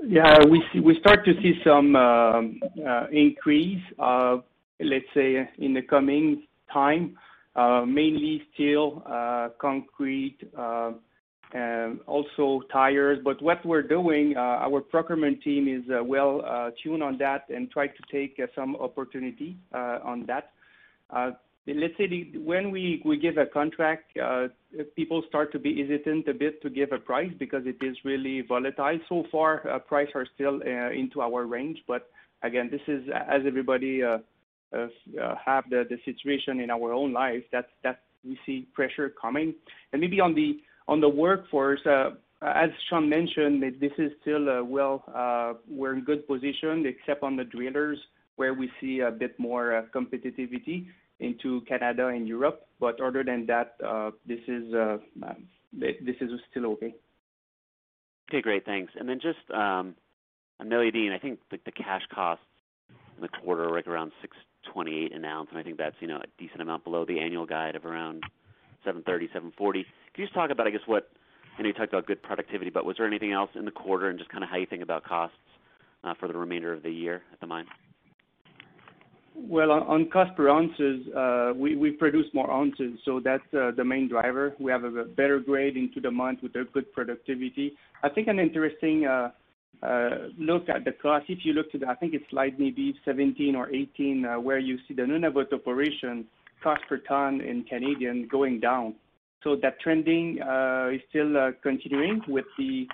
Yeah, 0.01 0.37
we 0.45 0.97
start 1.01 1.25
to 1.25 1.33
see 1.41 1.59
some 1.63 1.95
um, 1.95 2.59
uh, 2.87 3.07
increase, 3.11 3.81
uh, 3.99 4.37
let's 4.79 5.05
say, 5.13 5.47
in 5.57 5.73
the 5.73 5.81
coming 5.81 6.47
time, 6.71 7.17
uh, 7.55 7.83
mainly 7.85 8.41
steel, 8.53 9.03
uh, 9.05 9.49
concrete, 9.59 10.37
uh, 10.57 10.93
and 11.51 11.99
also 12.07 12.61
tires. 12.71 13.19
But 13.25 13.41
what 13.41 13.65
we're 13.65 13.81
doing, 13.81 14.35
uh, 14.37 14.39
our 14.39 14.79
procurement 14.79 15.43
team 15.43 15.67
is 15.67 15.83
well 16.05 16.71
tuned 16.81 17.03
on 17.03 17.17
that 17.17 17.49
and 17.49 17.69
try 17.69 17.87
to 17.87 18.03
take 18.09 18.39
some 18.55 18.77
opportunity 18.77 19.57
on 19.73 20.25
that 20.27 20.53
let's 21.75 21.97
say 21.97 22.07
the, 22.07 22.37
when 22.39 22.71
we, 22.71 23.01
we 23.05 23.17
give 23.17 23.37
a 23.37 23.45
contract, 23.45 24.17
uh, 24.17 24.47
people 24.95 25.23
start 25.27 25.51
to 25.51 25.59
be 25.59 25.81
hesitant 25.81 26.27
a 26.27 26.33
bit 26.33 26.61
to 26.61 26.69
give 26.69 26.91
a 26.91 26.97
price 26.97 27.31
because 27.37 27.63
it 27.65 27.83
is 27.83 27.97
really 28.03 28.41
volatile. 28.41 28.99
So 29.09 29.23
far, 29.31 29.67
uh, 29.69 29.79
price 29.79 30.09
are 30.15 30.25
still 30.35 30.61
uh, 30.65 30.91
into 30.91 31.21
our 31.21 31.45
range, 31.45 31.79
but 31.87 32.09
again, 32.43 32.69
this 32.71 32.81
is 32.87 33.03
as 33.13 33.41
everybody 33.45 34.03
uh, 34.03 34.19
uh, 34.75 34.87
uh, 35.21 35.35
have 35.43 35.63
the, 35.69 35.83
the 35.89 35.97
situation 36.05 36.59
in 36.59 36.69
our 36.69 36.93
own 36.93 37.11
life. 37.13 37.43
That's 37.51 37.67
that 37.83 38.01
we 38.23 38.37
see 38.45 38.67
pressure 38.73 39.11
coming, 39.19 39.55
and 39.91 40.01
maybe 40.01 40.19
on 40.19 40.35
the 40.35 40.59
on 40.87 41.01
the 41.01 41.09
workforce. 41.09 41.79
uh, 41.85 42.11
as 42.41 42.69
Sean 42.89 43.09
mentioned, 43.09 43.63
this 43.81 43.91
is 43.97 44.11
still 44.21 44.49
uh, 44.49 44.63
well, 44.63 45.03
uh, 45.13 45.53
we're 45.67 45.93
in 45.93 46.03
good 46.03 46.27
position, 46.27 46.85
except 46.85 47.23
on 47.23 47.35
the 47.35 47.43
drillers, 47.43 47.97
where 48.37 48.53
we 48.53 48.69
see 48.79 48.99
a 48.99 49.11
bit 49.11 49.37
more 49.39 49.75
uh, 49.75 49.81
competitivity 49.93 50.85
into 51.19 51.61
Canada 51.61 52.07
and 52.07 52.27
Europe. 52.27 52.67
But 52.79 52.99
other 53.01 53.23
than 53.23 53.45
that, 53.47 53.75
uh, 53.85 54.11
this 54.25 54.39
is 54.47 54.73
uh, 54.73 54.97
this 55.73 56.15
is 56.21 56.29
still 56.49 56.67
okay. 56.67 56.95
Okay, 58.29 58.41
great. 58.41 58.65
Thanks. 58.65 58.93
And 58.97 59.09
then 59.09 59.19
just 59.19 59.39
um, 59.51 59.95
on 60.59 60.67
Meliadine, 60.67 61.13
I 61.13 61.19
think 61.19 61.39
the, 61.49 61.71
cash 61.71 62.03
costs 62.13 62.43
in 63.15 63.21
the 63.21 63.27
quarter 63.27 63.71
like 63.71 63.87
around 63.87 64.11
628 64.21 65.15
an 65.15 65.25
ounce, 65.25 65.49
and 65.49 65.59
I 65.59 65.63
think 65.63 65.77
that's 65.77 65.95
you 65.99 66.07
know 66.07 66.17
a 66.17 66.27
decent 66.37 66.61
amount 66.61 66.83
below 66.83 67.05
the 67.05 67.19
annual 67.19 67.45
guide 67.45 67.75
of 67.75 67.85
around 67.85 68.23
730, 68.85 69.27
740. 69.27 69.83
Can 69.83 70.21
you 70.21 70.25
just 70.25 70.33
talk 70.33 70.51
about, 70.51 70.67
I 70.67 70.69
guess, 70.69 70.81
what 70.85 71.09
I 71.57 71.61
know 71.61 71.67
you 71.67 71.73
talked 71.73 71.91
about 71.91 72.05
good 72.05 72.21
productivity, 72.21 72.69
but 72.69 72.85
was 72.85 72.97
there 72.97 73.07
anything 73.07 73.33
else 73.33 73.49
in 73.55 73.65
the 73.65 73.71
quarter, 73.71 74.09
and 74.09 74.17
just 74.17 74.31
kind 74.31 74.43
of 74.43 74.49
how 74.49 74.57
you 74.57 74.65
think 74.65 74.83
about 74.83 75.03
costs 75.03 75.35
uh, 76.03 76.13
for 76.19 76.27
the 76.27 76.37
remainder 76.37 76.71
of 76.71 76.83
the 76.83 76.91
year 76.91 77.23
at 77.33 77.39
the 77.39 77.47
mine? 77.47 77.65
Well, 79.41 79.71
on 79.71 80.09
cost 80.09 80.35
per 80.35 80.49
ounces, 80.49 81.07
uh, 81.15 81.53
we 81.55 81.91
produce 81.91 82.25
more 82.33 82.51
ounces, 82.51 82.99
so 83.05 83.21
that's 83.23 83.41
uh, 83.53 83.71
the 83.75 83.85
main 83.85 84.09
driver. 84.09 84.53
We 84.59 84.69
have 84.71 84.83
a 84.83 85.05
better 85.05 85.39
grade 85.39 85.77
into 85.77 86.01
the 86.01 86.11
month 86.11 86.43
with 86.43 86.55
a 86.55 86.65
good 86.73 86.91
productivity. 86.91 87.77
I 88.03 88.09
think 88.09 88.27
an 88.27 88.37
interesting 88.37 89.05
uh, 89.05 89.29
look 90.37 90.67
at 90.67 90.83
the 90.83 90.91
cost, 90.91 91.25
if 91.29 91.39
you 91.43 91.53
look 91.53 91.71
to 91.71 91.77
the, 91.77 91.87
I 91.87 91.95
think 91.95 92.13
it's 92.13 92.29
slide 92.29 92.59
maybe 92.59 92.93
17 93.05 93.55
or 93.55 93.73
18, 93.73 94.23
where 94.43 94.59
you 94.59 94.77
see 94.87 94.93
the 94.93 95.03
Nunavut 95.03 95.53
operation 95.53 96.25
cost 96.61 96.81
per 96.89 96.97
ton 96.97 97.39
in 97.39 97.63
Canadian 97.63 98.27
going 98.27 98.59
down. 98.59 98.95
So 99.43 99.55
That 99.55 99.79
trending 99.79 100.39
is 100.93 101.01
still 101.09 101.53
continuing 101.63 102.21
with 102.27 102.45
the, 102.57 102.87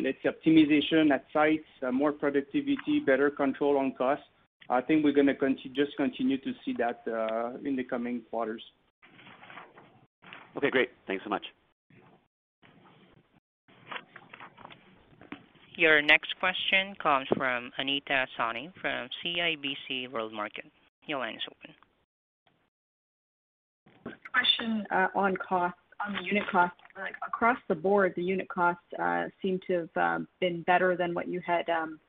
let's 0.00 0.18
say, 0.22 0.28
optimization 0.28 1.10
at 1.10 1.24
sites, 1.32 1.66
more 1.92 2.12
productivity, 2.12 3.00
better 3.04 3.30
control 3.30 3.78
on 3.78 3.92
cost. 3.98 4.22
I 4.68 4.80
think 4.80 5.04
we're 5.04 5.12
gonna 5.12 5.34
just 5.74 5.96
continue 5.96 6.38
to 6.38 6.52
see 6.64 6.74
that 6.78 7.02
uh, 7.06 7.58
in 7.64 7.76
the 7.76 7.84
coming 7.84 8.22
quarters. 8.30 8.62
Okay, 10.56 10.70
great. 10.70 10.90
Thanks 11.06 11.22
so 11.22 11.30
much. 11.30 11.44
Your 15.76 16.00
next 16.00 16.34
question 16.40 16.94
comes 17.02 17.28
from 17.36 17.70
Anita 17.76 18.26
Soni 18.38 18.72
from 18.80 19.10
CIBC 19.22 20.10
World 20.10 20.32
Markets. 20.32 20.70
Your 21.06 21.18
line 21.18 21.34
is 21.34 21.42
open. 21.50 21.74
Question 24.32 24.86
uh, 24.90 25.08
on 25.14 25.36
costs, 25.36 25.78
on 26.04 26.14
the 26.14 26.22
unit 26.24 26.44
costs. 26.50 26.78
Like 26.96 27.14
across 27.26 27.58
the 27.68 27.74
board, 27.74 28.14
the 28.16 28.22
unit 28.22 28.48
costs 28.48 28.82
uh, 28.98 29.24
seem 29.42 29.60
to 29.66 29.86
have 29.94 29.96
um, 29.96 30.28
been 30.40 30.62
better 30.62 30.96
than 30.96 31.12
what 31.12 31.28
you 31.28 31.42
had 31.46 31.68
um, 31.68 32.00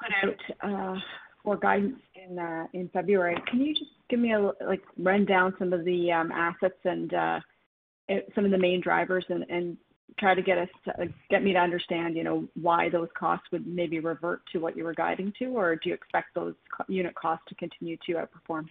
put 0.00 0.10
out 0.24 0.96
for 1.44 1.56
guidance 1.56 2.00
in 2.14 2.38
uh, 2.38 2.66
in 2.72 2.88
February. 2.90 3.36
Can 3.50 3.60
you 3.60 3.74
just 3.74 3.90
give 4.08 4.20
me 4.20 4.32
a 4.32 4.40
like 4.66 4.82
run 4.98 5.24
down 5.24 5.54
some 5.58 5.72
of 5.72 5.84
the 5.84 6.12
um, 6.12 6.32
assets 6.32 6.78
and 6.84 7.12
uh, 7.14 7.40
some 8.34 8.44
of 8.44 8.50
the 8.50 8.58
main 8.58 8.80
drivers 8.80 9.24
and, 9.28 9.76
try 10.18 10.34
to 10.34 10.42
get 10.42 10.58
us 10.58 10.68
to, 10.84 11.06
get 11.30 11.44
me 11.44 11.52
to 11.52 11.58
understand, 11.58 12.16
you 12.16 12.24
know, 12.24 12.48
why 12.60 12.88
those 12.88 13.08
costs 13.16 13.46
would 13.52 13.66
maybe 13.66 14.00
revert 14.00 14.40
to 14.50 14.58
what 14.58 14.76
you 14.76 14.82
were 14.82 14.94
guiding 14.94 15.32
to, 15.38 15.46
or 15.46 15.76
do 15.76 15.90
you 15.90 15.94
expect 15.94 16.34
those 16.34 16.54
unit 16.88 17.14
costs 17.14 17.44
to 17.48 17.54
continue 17.54 17.96
to 18.04 18.14
outperform? 18.14 18.64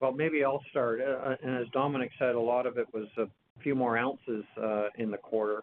Well, 0.00 0.12
maybe 0.12 0.44
I'll 0.44 0.62
start. 0.70 1.00
Uh, 1.00 1.36
and 1.42 1.56
as 1.56 1.66
Dominique 1.72 2.10
said, 2.18 2.34
a 2.34 2.40
lot 2.40 2.66
of 2.66 2.76
it 2.76 2.86
was 2.92 3.06
a 3.16 3.26
few 3.62 3.74
more 3.74 3.96
ounces 3.96 4.44
in 4.98 5.10
the 5.10 5.16
quarter, 5.16 5.62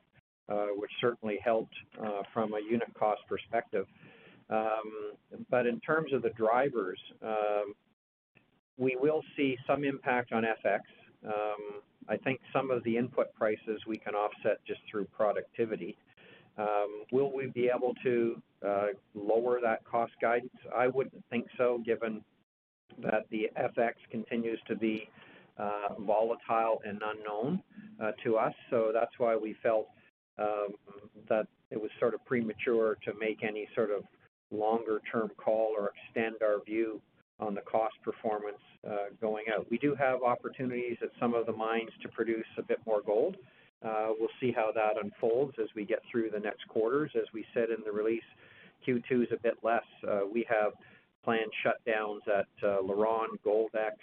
which 0.76 0.92
certainly 1.00 1.38
helped 1.44 1.76
from 2.34 2.54
a 2.54 2.60
unit 2.60 2.92
cost 2.98 3.22
perspective. 3.28 3.86
Um, 4.54 5.14
but 5.50 5.66
in 5.66 5.80
terms 5.80 6.14
of 6.14 6.22
the 6.22 6.30
drivers, 6.32 7.00
um, 7.24 7.74
we 8.78 8.96
will 9.00 9.24
see 9.36 9.58
some 9.66 9.84
impact 9.84 10.32
on 10.32 10.44
FX. 10.44 10.82
Um, 11.26 11.82
I 12.08 12.18
think 12.18 12.40
some 12.54 12.70
of 12.70 12.84
the 12.84 12.98
input 12.98 13.34
prices 13.34 13.82
we 13.88 13.98
can 13.98 14.14
offset 14.14 14.60
just 14.68 14.82
through 14.90 15.06
productivity. 15.06 15.98
Will 17.12 17.32
we 17.32 17.48
be 17.48 17.70
able 17.74 17.94
to 18.04 18.42
uh, 18.66 18.88
lower 19.14 19.60
that 19.62 19.84
cost 19.86 20.14
guidance? 20.22 20.54
I 20.76 20.88
wouldn't 20.88 21.24
think 21.30 21.48
so, 21.58 21.82
given 21.86 22.24
that 23.00 23.26
the 23.32 23.50
FX 23.58 23.94
continues 24.12 24.60
to 24.68 24.76
be 24.76 25.10
uh, 25.58 25.94
volatile 26.00 26.82
and 26.86 27.02
unknown 27.04 27.62
uh, 28.02 28.12
to 28.24 28.38
us. 28.38 28.54
So 28.70 28.92
that's 28.94 29.14
why 29.18 29.36
we 29.36 29.56
felt 29.64 29.88
that 31.30 31.48
it 31.72 31.82
was 31.82 31.90
sort 32.00 32.14
of 32.14 32.24
premature 32.26 32.98
to 33.06 33.14
make 33.20 33.44
any 33.44 33.68
sort 33.76 33.90
of 33.92 34.04
longer 34.54 35.02
term 35.12 35.32
call 35.38 35.74
or 35.78 35.92
extend 35.92 36.36
our 36.42 36.64
view 36.64 37.02
on 37.40 37.56
the 37.56 37.62
cost 37.62 37.96
performance 38.04 38.62
uh, 38.88 39.10
going 39.20 39.46
out. 39.54 39.66
We 39.70 39.78
do 39.78 39.96
have 39.96 40.22
opportunities 40.24 40.98
at 41.02 41.10
some 41.20 41.34
of 41.34 41.46
the 41.46 41.52
mines 41.52 41.90
to 42.02 42.10
produce 42.10 42.46
a 42.58 42.62
bit 42.62 42.80
more 42.86 43.02
gold. 43.02 43.38
Uh, 43.84 44.10
we'll 44.18 44.30
see 44.40 44.52
how 44.52 44.72
that 44.74 45.04
unfolds 45.04 45.56
as 45.62 45.68
we 45.76 45.84
get 45.84 46.00
through 46.10 46.30
the 46.30 46.40
next 46.40 46.68
quarters. 46.68 47.12
As 47.16 47.26
we 47.34 47.46
said 47.54 47.70
in 47.70 47.84
the 47.84 47.92
release, 47.92 48.24
Q2 48.88 49.24
is 49.24 49.30
a 49.34 49.42
bit 49.42 49.56
less. 49.64 49.84
Uh, 50.08 50.22
we 50.32 50.46
have 50.50 50.74
planned 51.24 51.52
shutdowns 51.66 52.22
at 52.28 52.48
LaRonde, 52.64 53.38
Goldex. 53.46 53.96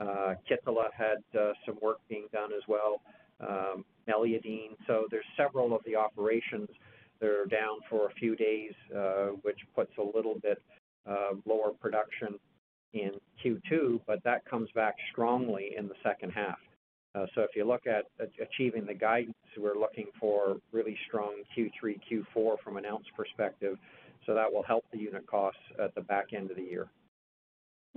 Kittilä 0.00 0.88
had 0.96 1.18
some 1.64 1.76
work 1.80 1.98
being 2.08 2.26
done 2.32 2.50
as 2.52 2.62
well, 2.66 3.00
um, 3.40 3.84
Meliadine. 4.08 4.76
So 4.86 5.06
there's 5.10 5.24
several 5.36 5.74
of 5.74 5.82
the 5.84 5.94
operations 5.94 6.68
that 7.22 7.30
are 7.30 7.46
down 7.46 7.78
for 7.88 8.08
a 8.08 8.12
few 8.14 8.36
days, 8.36 8.72
uh, 8.94 9.28
which 9.42 9.58
puts 9.74 9.92
a 9.98 10.16
little 10.16 10.38
bit 10.42 10.60
uh, 11.08 11.30
lower 11.46 11.70
production 11.70 12.38
in 12.92 13.12
Q2, 13.42 14.00
but 14.06 14.22
that 14.24 14.44
comes 14.44 14.68
back 14.74 14.96
strongly 15.10 15.70
in 15.78 15.88
the 15.88 15.94
second 16.02 16.30
half. 16.30 16.58
Uh, 17.14 17.26
so 17.34 17.42
if 17.42 17.50
you 17.54 17.64
look 17.64 17.86
at 17.86 18.06
achieving 18.40 18.86
the 18.86 18.94
guidance, 18.94 19.36
we're 19.56 19.78
looking 19.78 20.06
for 20.18 20.56
really 20.72 20.96
strong 21.08 21.42
Q3, 21.56 22.00
Q4 22.10 22.56
from 22.64 22.76
an 22.76 22.86
ounce 22.86 23.06
perspective, 23.16 23.76
so 24.26 24.34
that 24.34 24.52
will 24.52 24.62
help 24.62 24.84
the 24.92 24.98
unit 24.98 25.26
costs 25.26 25.60
at 25.82 25.94
the 25.94 26.00
back 26.00 26.32
end 26.34 26.50
of 26.50 26.56
the 26.56 26.62
year. 26.62 26.88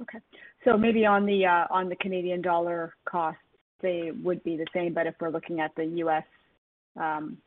Okay. 0.02 0.20
So 0.66 0.78
maybe 0.78 1.06
on 1.06 1.26
the 1.26 1.96
Canadian 2.02 2.42
dollar 2.42 2.94
costs, 3.06 3.40
they 3.82 4.12
would 4.24 4.44
be 4.44 4.58
the 4.58 4.66
same, 4.74 4.94
but 4.94 5.08
if 5.08 5.16
we're 5.20 5.30
looking 5.30 5.62
at 5.62 5.72
the 5.76 5.86
U.S., 5.86 6.24
um, 6.98 7.38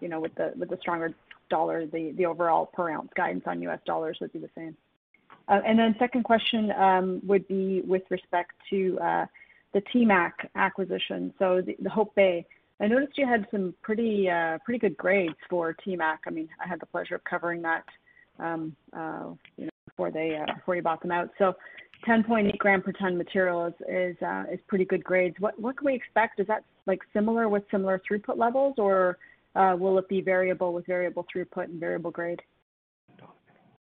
you 0.00 0.08
know, 0.08 0.20
with 0.20 0.34
the 0.34 0.52
with 0.56 0.70
the 0.70 0.78
stronger 0.80 1.14
dollar, 1.48 1.86
the 1.86 2.12
the 2.16 2.26
overall 2.26 2.66
per 2.66 2.90
ounce 2.90 3.10
guidance 3.16 3.44
on 3.46 3.62
U.S. 3.62 3.80
dollars 3.86 4.18
would 4.20 4.32
be 4.32 4.38
the 4.38 4.50
same. 4.54 4.76
Uh, 5.48 5.60
and 5.66 5.78
then, 5.78 5.94
Second 5.98 6.22
question 6.22 6.70
um, 6.72 7.20
would 7.26 7.46
be 7.48 7.82
with 7.82 8.02
respect 8.08 8.52
to 8.70 8.98
uh, 9.00 9.26
the 9.74 9.82
TMAC 9.92 10.32
acquisition, 10.54 11.34
so 11.38 11.60
the 11.60 11.90
Hope 11.90 12.14
Bay. 12.14 12.46
I 12.80 12.86
noticed 12.86 13.18
you 13.18 13.26
had 13.26 13.46
some 13.50 13.74
pretty 13.82 14.30
uh, 14.30 14.58
pretty 14.64 14.78
good 14.78 14.96
grades 14.96 15.34
for 15.50 15.76
TMAC. 15.86 16.18
I 16.26 16.30
mean, 16.30 16.48
I 16.64 16.68
had 16.68 16.80
the 16.80 16.86
pleasure 16.86 17.16
of 17.16 17.24
covering 17.24 17.62
that, 17.62 17.84
um, 18.38 18.74
uh, 18.96 19.30
you 19.56 19.64
know, 19.64 19.70
before 19.86 20.10
they 20.10 20.38
before 20.54 20.76
you 20.76 20.82
bought 20.82 21.02
them 21.02 21.10
out. 21.10 21.30
So 21.38 21.54
10.8 22.06 22.56
gram 22.58 22.80
per 22.80 22.92
ton 22.92 23.18
material 23.18 23.66
is 23.66 23.74
is, 23.88 24.16
is 24.52 24.60
pretty 24.68 24.84
good 24.84 25.04
grades. 25.04 25.36
What 25.40 25.60
what 25.60 25.76
can 25.76 25.86
we 25.86 25.94
expect? 25.94 26.40
Is 26.40 26.46
that 26.46 26.64
like 26.86 27.00
similar 27.12 27.48
with 27.48 27.64
similar 27.70 28.00
throughput 28.08 28.38
levels, 28.38 28.74
or 28.78 29.18
Uh, 29.54 29.76
will 29.78 29.98
it 29.98 30.08
be 30.08 30.20
variable 30.20 30.72
with 30.72 30.86
variable 30.86 31.26
throughput 31.34 31.64
and 31.64 31.80
variable 31.80 32.10
grade? 32.10 32.40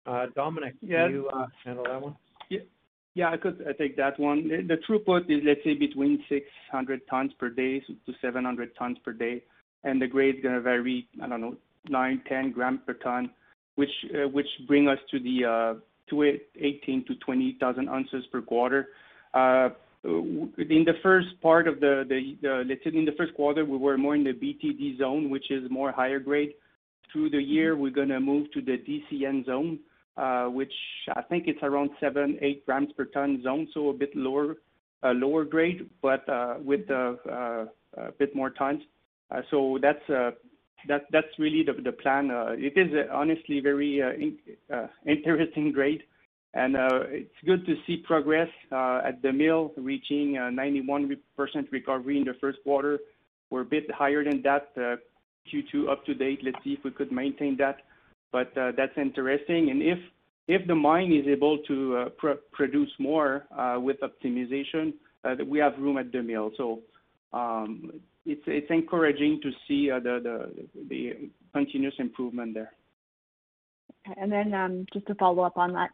Uh, 0.06 0.28
Dominique. 0.36 0.76
Yeah. 0.82 1.06
Can 1.06 1.12
you 1.14 1.30
uh, 1.30 1.48
handle 1.66 1.84
that 1.84 2.02
one? 2.02 2.16
Yeah, 3.14 3.32
I 3.32 3.38
could 3.38 3.66
take 3.80 3.98
that 3.98 4.20
one. 4.20 4.48
The 4.48 4.78
throughput 4.88 5.22
is, 5.28 5.42
let's 5.44 5.64
say, 5.64 5.74
between 5.74 6.24
600 6.30 7.02
tons 7.10 7.32
per 7.40 7.50
day 7.50 7.80
to 7.80 8.14
700 8.22 8.76
tons 8.78 9.00
per 9.04 9.12
day, 9.12 9.42
and 9.84 10.00
the 10.00 10.06
grade's 10.06 10.38
gonna 10.44 10.62
vary, 10.62 11.08
I 11.20 11.28
don't 11.28 11.42
know, 11.42 11.58
9-10 11.90 12.54
grams 12.54 12.80
per 12.86 12.94
ton, 12.94 13.32
which 13.74 13.90
bring 14.68 14.88
us 14.88 15.00
to 15.10 15.20
the 15.20 15.80
18,000-20,000 16.12 17.90
ounces 17.90 18.24
per 18.32 18.40
quarter. 18.40 18.90
Uh, 20.08 20.22
in 20.22 20.86
the 20.86 20.94
first 21.04 21.28
part 21.42 21.68
of 21.68 21.80
the, 21.80 22.06
let's 22.68 22.84
say 22.84 22.98
in 22.98 23.06
the 23.06 23.12
first 23.18 23.34
quarter, 23.34 23.66
we 23.66 23.78
were 23.78 23.98
more 23.98 24.16
in 24.16 24.24
the 24.24 24.32
BTD 24.32 24.98
zone, 24.98 25.30
which 25.30 25.52
is 25.52 25.70
more 25.70 25.92
higher 25.92 26.20
grade. 26.20 26.54
Through 27.12 27.32
the 27.32 27.42
year, 27.42 27.76
we're 27.76 27.92
gonna 27.92 28.20
move 28.20 28.52
to 28.54 28.62
the 28.62 28.78
DCN 28.78 29.46
zone, 29.46 29.80
uh, 30.16 30.46
which 30.46 30.74
I 31.16 31.22
think 31.24 31.48
it's 31.48 31.60
around 31.62 31.90
7-8 32.02 32.66
grams 32.66 32.92
per 32.94 33.06
ton 33.06 33.42
zone, 33.44 33.68
so 33.74 33.90
a 33.90 33.94
bit 33.94 34.16
lower 34.16 34.56
uh 35.04 35.12
lower 35.12 35.46
grade, 35.46 35.88
but 36.02 36.28
uh, 36.28 36.56
with 36.60 36.90
a 36.90 37.68
bit 38.18 38.36
more 38.36 38.50
tons. 38.50 38.82
Uh 39.30 39.42
so 39.52 39.78
that's 39.82 40.02
that's 41.12 41.34
really 41.38 41.64
the 41.64 41.74
the 41.74 41.92
plan. 41.92 42.30
It 42.58 42.78
is 42.78 42.92
honestly 43.12 43.60
very 43.60 44.02
interesting 45.06 45.72
grade, 45.72 46.04
Uh, 46.56 47.06
it's 47.10 47.36
good 47.46 47.66
to 47.66 47.76
see 47.86 47.98
progress 47.98 48.50
uh, 48.72 49.02
at 49.06 49.22
the 49.22 49.32
mill 49.32 49.74
reaching 49.78 50.38
uh, 50.38 50.50
91% 50.50 51.18
recovery 51.72 52.18
in 52.18 52.24
the 52.24 52.34
first 52.42 52.58
quarter. 52.64 53.00
We're 53.50 53.62
a 53.62 53.66
bit 53.66 53.90
higher 53.92 54.24
than 54.24 54.42
that, 54.42 54.74
Q2 54.76 55.90
up 55.90 56.06
to 56.06 56.14
date. 56.14 56.40
Let's 56.44 56.58
see 56.64 56.74
if 56.74 56.84
we 56.84 56.92
could 56.92 57.12
maintain 57.12 57.58
that. 57.58 57.78
But 58.32 58.58
uh 58.58 58.72
that's 58.76 58.98
interesting. 58.98 59.70
And 59.70 59.82
if 59.82 60.00
if 60.48 60.68
the 60.68 60.76
mine 60.76 61.14
is 61.14 61.28
able 61.28 61.60
to 61.70 62.08
produce 62.52 62.92
more 63.00 63.46
with 63.78 63.98
optimization, 64.02 64.94
we 65.48 65.60
have 65.60 65.74
room 65.80 65.98
at 65.98 66.12
the 66.12 66.22
mill. 66.22 66.52
So 66.58 66.82
um 67.32 67.92
it's 68.26 68.42
it's 68.48 68.70
encouraging 68.70 69.40
to 69.44 69.52
see 69.68 69.90
the 69.90 71.30
continuous 71.54 71.96
improvement 72.00 72.54
there. 72.54 72.74
And 74.18 74.30
then 74.30 74.54
um 74.54 74.86
just 74.94 75.08
to 75.08 75.16
follow 75.16 75.44
up 75.44 75.58
on 75.58 75.72
that, 75.74 75.92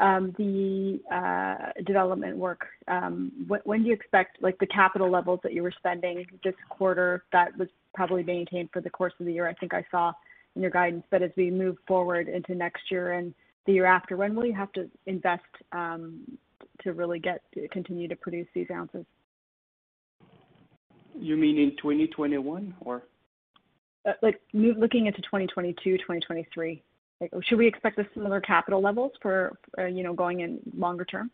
Um, 0.00 0.34
the 0.38 0.98
uh, 1.14 1.82
development 1.82 2.36
work, 2.38 2.66
um, 2.88 3.46
when 3.64 3.82
do 3.82 3.88
you 3.88 3.92
expect, 3.92 4.42
like, 4.42 4.58
the 4.58 4.66
capital 4.66 5.10
levels 5.10 5.40
that 5.42 5.52
you 5.52 5.62
were 5.62 5.74
spending 5.76 6.24
this 6.42 6.54
quarter, 6.70 7.24
that 7.32 7.56
was 7.58 7.68
probably 7.94 8.22
maintained 8.22 8.70
for 8.72 8.80
the 8.80 8.88
course 8.88 9.12
of 9.20 9.26
the 9.26 9.32
year, 9.32 9.46
I 9.46 9.52
think 9.54 9.74
I 9.74 9.84
saw 9.90 10.12
in 10.56 10.62
your 10.62 10.70
guidance. 10.70 11.04
But 11.10 11.22
as 11.22 11.30
we 11.36 11.50
move 11.50 11.76
forward 11.86 12.28
into 12.28 12.54
next 12.54 12.90
year 12.90 13.12
and 13.12 13.34
the 13.66 13.74
year 13.74 13.84
after, 13.84 14.16
when 14.16 14.34
will 14.34 14.46
you 14.46 14.54
have 14.54 14.72
to 14.72 14.88
invest 15.04 15.42
um, 15.72 16.38
to 16.82 16.94
really 16.94 17.18
get 17.18 17.42
to 17.54 17.68
continue 17.68 18.08
to 18.08 18.16
produce 18.16 18.48
these 18.54 18.68
ounces? 18.72 19.04
You 21.18 21.36
mean 21.36 21.58
in 21.58 21.76
2021 21.76 22.74
or? 22.80 23.02
Uh, 24.08 24.12
like 24.22 24.40
looking 24.54 25.06
into 25.06 25.20
2022, 25.20 25.98
2023. 25.98 26.82
Should 27.42 27.58
we 27.58 27.66
expect 27.66 27.96
the 27.96 28.06
similar 28.14 28.40
capital 28.40 28.80
levels 28.80 29.12
for, 29.20 29.58
you 29.78 30.02
know, 30.02 30.14
going 30.14 30.40
in 30.40 30.58
longer 30.76 31.04
term? 31.04 31.30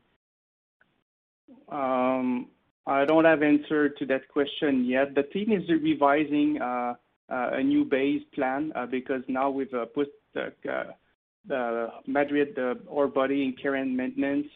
Um, 1.69 2.49
I 2.87 3.05
don't 3.05 3.25
have 3.25 3.43
answer 3.43 3.89
to 3.89 4.07
that 4.07 4.29
question 4.29 4.85
yet. 4.85 5.15
The 5.15 5.23
team 5.25 5.53
is 5.53 5.69
revising 5.69 6.61
uh, 6.61 6.95
uh, 7.31 7.51
a 7.53 7.63
new 7.63 7.85
base 7.85 8.23
plan 8.35 8.73
uh, 8.75 8.87
because 8.87 9.23
now 9.29 9.51
we've 9.51 9.75
put 9.95 10.09
the 10.35 11.91
Madrid 12.07 12.59
ore 12.87 13.09
body 13.09 13.45
in 13.45 13.55
care 13.61 13.77
and 13.77 13.97
maintenance. 13.97 14.49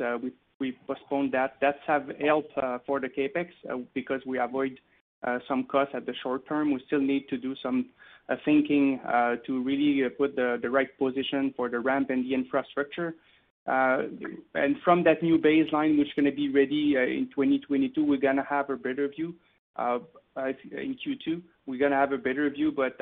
We've 0.58 0.76
postponed 0.86 1.32
that. 1.32 1.56
That's 1.60 1.78
have 1.86 2.10
helped 2.20 2.54
for 2.86 3.00
the 3.00 3.08
CapEx 3.08 3.48
because 3.94 4.20
we 4.26 4.38
avoid 4.38 4.78
some 5.48 5.64
costs 5.64 5.94
at 5.94 6.06
the 6.06 6.14
short 6.22 6.46
term. 6.48 6.72
We 6.72 6.82
still 6.86 7.00
need 7.00 7.28
to 7.28 7.36
do 7.36 7.54
some 7.62 7.86
Uh, 8.30 8.36
thinking 8.44 9.00
uh, 9.08 9.34
to 9.44 9.60
really 9.64 10.04
uh, 10.04 10.08
put 10.16 10.36
the 10.36 10.56
the 10.62 10.70
right 10.70 10.96
position 11.00 11.52
for 11.56 11.68
the 11.68 11.80
ramp 11.80 12.10
and 12.10 12.24
the 12.24 12.32
infrastructure. 12.32 13.14
Uh 13.66 14.02
and 14.54 14.76
from 14.84 15.02
that 15.02 15.20
new 15.20 15.36
baseline, 15.36 15.98
which 15.98 16.06
is 16.06 16.14
gonna 16.14 16.30
be 16.30 16.48
ready 16.48 16.94
in 16.94 17.28
2022, 17.34 18.04
we're 18.04 18.16
gonna 18.18 18.46
have 18.48 18.70
a 18.70 18.76
better 18.76 19.08
view 19.08 19.34
in 19.76 20.96
Q2. 21.00 21.42
We're 21.66 21.80
gonna 21.80 21.96
have 21.96 22.12
a 22.12 22.18
better 22.18 22.48
view, 22.50 22.70
but 22.70 22.96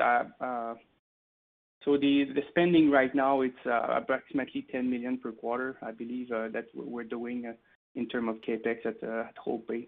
so 1.85 1.91
the 1.97 2.25
the 2.33 2.41
spending 2.49 2.89
right 2.89 3.13
now, 3.13 3.41
it's 3.41 3.65
approximately 3.65 4.65
10 4.71 4.89
million 4.89 5.19
per 5.19 5.31
quarter, 5.31 5.77
I 5.83 5.91
believe, 5.91 6.29
that 6.29 6.65
we're 6.73 7.09
doing 7.17 7.53
in 7.93 8.07
terms 8.09 8.29
of 8.29 8.41
CapEx 8.41 8.77
at 8.85 9.37
Hope 9.37 9.67
Bay. 9.67 9.87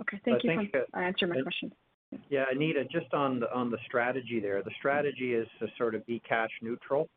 Okay. 0.00 0.20
Thank 0.24 0.42
you. 0.42 0.50
I 0.50 0.56
think. 0.56 0.72
That 0.72 0.86
answered 0.94 1.30
my 1.30 1.42
question. 1.42 1.72
Yeah, 2.28 2.44
Anita, 2.50 2.84
just 2.84 3.12
on 3.14 3.40
the 3.40 3.52
on 3.52 3.70
the 3.70 3.78
strategy 3.86 4.40
there. 4.40 4.62
The 4.62 4.70
strategy 4.78 5.34
is 5.34 5.46
to 5.60 5.66
sort 5.78 5.94
of 5.94 6.04
be 6.06 6.20
cash 6.28 6.50
neutral 6.60 7.08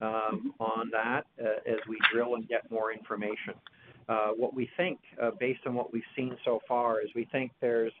um, 0.00 0.08
mm-hmm. 0.10 0.62
on 0.62 0.90
that 0.92 1.24
uh, 1.40 1.70
as 1.70 1.78
we 1.88 1.98
drill 2.12 2.34
and 2.34 2.48
get 2.48 2.70
more 2.70 2.92
information. 2.92 3.54
Uh, 4.08 4.28
what 4.36 4.54
we 4.54 4.68
think, 4.76 5.00
uh, 5.20 5.30
based 5.40 5.60
on 5.66 5.74
what 5.74 5.92
we've 5.92 6.02
seen 6.14 6.36
so 6.44 6.60
far, 6.68 7.00
is 7.00 7.08
we 7.14 7.26
think 7.32 7.50
there's 7.60 7.92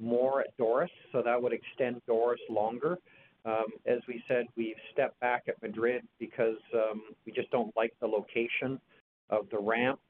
more 0.00 0.40
at 0.40 0.56
Doris, 0.56 0.90
so 1.12 1.22
that 1.22 1.40
would 1.40 1.52
extend 1.52 2.02
Doris 2.06 2.40
longer. 2.50 2.98
Um, 3.44 3.66
as 3.86 3.98
we 4.08 4.22
said, 4.26 4.46
we've 4.56 4.76
stepped 4.92 5.18
back 5.20 5.44
at 5.48 5.60
Madrid 5.62 6.02
because 6.18 6.58
um, 6.74 7.02
we 7.26 7.32
just 7.32 7.50
don't 7.50 7.74
like 7.76 7.92
the 8.00 8.06
location 8.06 8.80
of 9.30 9.46
the 9.50 9.58
ramp, 9.58 10.00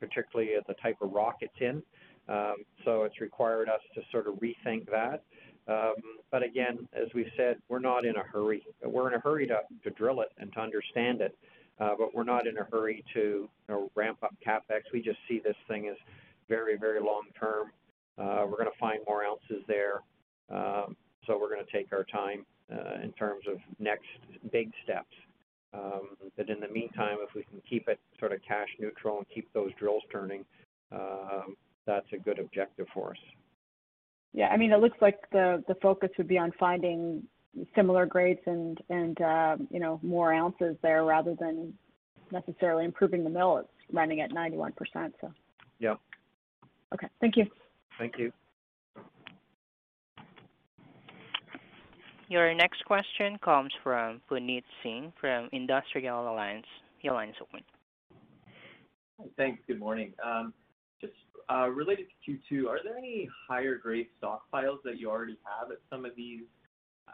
particularly 0.00 0.52
the 0.66 0.74
type 0.74 0.96
of 1.00 1.12
rock 1.12 1.36
it's 1.40 1.52
in. 1.60 1.82
Um, 2.28 2.64
it's 3.04 3.20
required 3.20 3.68
us 3.68 3.80
to 3.94 4.00
sort 4.10 4.26
of 4.26 4.34
rethink 4.34 4.90
that. 4.90 5.22
Um, 5.66 5.94
but 6.30 6.42
again, 6.42 6.88
as 6.92 7.08
we've 7.14 7.30
said, 7.36 7.56
we're 7.68 7.78
not 7.78 8.04
in 8.04 8.16
a 8.16 8.22
hurry. 8.22 8.66
We're 8.82 9.08
in 9.08 9.14
a 9.14 9.20
hurry 9.20 9.46
to 9.46 9.60
to 9.84 9.90
drill 9.90 10.20
it 10.20 10.28
and 10.38 10.52
to 10.54 10.60
understand 10.60 11.20
it, 11.20 11.36
uh, 11.80 11.94
but 11.98 12.14
we're 12.14 12.24
not 12.24 12.46
in 12.46 12.58
a 12.58 12.64
hurry 12.64 13.02
to, 13.14 13.20
you 13.20 13.48
know, 13.68 13.90
ramp 13.94 14.18
up 14.22 14.34
CapEx. 14.46 14.82
We 14.92 15.00
just 15.00 15.18
see 15.28 15.40
this 15.42 15.56
thing 15.68 15.88
as 15.88 15.96
very, 16.48 16.76
very 16.76 17.00
long 17.00 17.22
term. 17.38 17.70
Uh, 18.18 18.46
we're 18.48 18.58
gonna 18.58 18.70
find 18.78 19.00
more 19.06 19.24
ounces 19.24 19.62
there. 19.66 20.02
Um, 20.50 20.96
so 21.26 21.38
we're 21.40 21.48
gonna 21.48 21.62
take 21.72 21.92
our 21.92 22.04
time 22.04 22.44
uh, 22.70 23.02
in 23.02 23.12
terms 23.12 23.44
of 23.48 23.56
next 23.78 24.08
big 24.52 24.70
steps. 24.82 25.14
Um, 25.72 26.10
but 26.36 26.50
in 26.50 26.60
the 26.60 26.68
meantime, 26.68 27.16
if 27.26 27.34
we 27.34 27.42
can 27.44 27.60
keep 27.68 27.88
it 27.88 27.98
sort 28.20 28.32
of 28.32 28.40
cash 28.46 28.68
neutral 28.78 29.18
and 29.18 29.26
keep 29.34 29.52
those 29.54 29.70
drills 29.78 30.02
turning, 30.12 30.44
um, 30.92 31.56
that's 31.86 32.06
a 32.12 32.18
good 32.18 32.38
objective 32.38 32.86
for 32.92 33.10
us. 33.10 33.16
Yeah. 34.32 34.48
I 34.48 34.56
mean, 34.56 34.72
it 34.72 34.80
looks 34.80 34.98
like 35.00 35.18
the 35.30 35.62
focus 35.80 36.10
would 36.18 36.28
be 36.28 36.38
on 36.38 36.52
finding 36.58 37.22
similar 37.74 38.06
grades 38.06 38.40
and 38.46 38.80
uh, 39.20 39.56
you 39.70 39.80
know, 39.80 40.00
more 40.02 40.32
ounces 40.32 40.76
there 40.82 41.04
rather 41.04 41.34
than 41.38 41.72
necessarily 42.32 42.84
improving 42.84 43.22
the 43.24 43.30
mill. 43.30 43.58
It's 43.58 43.68
running 43.92 44.20
at 44.20 44.30
91%, 44.32 44.72
so. 45.20 45.32
Yep. 45.78 46.00
Okay. 46.94 47.08
Thank 47.20 47.36
you. 47.36 47.46
Thank 47.98 48.18
you. 48.18 48.32
Your 52.28 52.54
next 52.54 52.84
question 52.86 53.38
comes 53.44 53.72
from 53.82 54.20
Puneet 54.30 54.64
Singh 54.82 55.12
from 55.20 55.48
Industrial 55.52 56.32
Alliance. 56.32 56.66
Your 57.02 57.14
line 57.14 57.28
is 57.28 57.36
open. 57.40 57.60
Thanks. 59.36 59.62
Good 59.66 59.78
morning. 59.78 60.14
Um, 60.24 60.54
just 61.00 61.12
Uh, 61.50 61.68
related 61.68 62.06
to 62.26 62.32
Q2, 62.32 62.68
are 62.68 62.78
there 62.82 62.96
any 62.96 63.28
higher 63.48 63.76
grade 63.76 64.06
stockpiles 64.22 64.78
that 64.84 64.98
you 64.98 65.10
already 65.10 65.38
have 65.44 65.70
at 65.70 65.78
some 65.90 66.04
of 66.04 66.12
these 66.16 66.42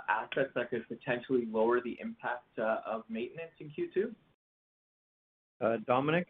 assets 0.09 0.51
that 0.55 0.71
could 0.71 0.87
potentially 0.89 1.47
lower 1.51 1.81
the 1.81 1.97
impact 2.01 2.47
uh, 2.59 2.77
of 2.87 3.03
maintenance 3.09 3.53
in 3.59 3.69
Q2? 3.69 4.15
Uh, 5.61 5.79
Dominique? 5.87 6.27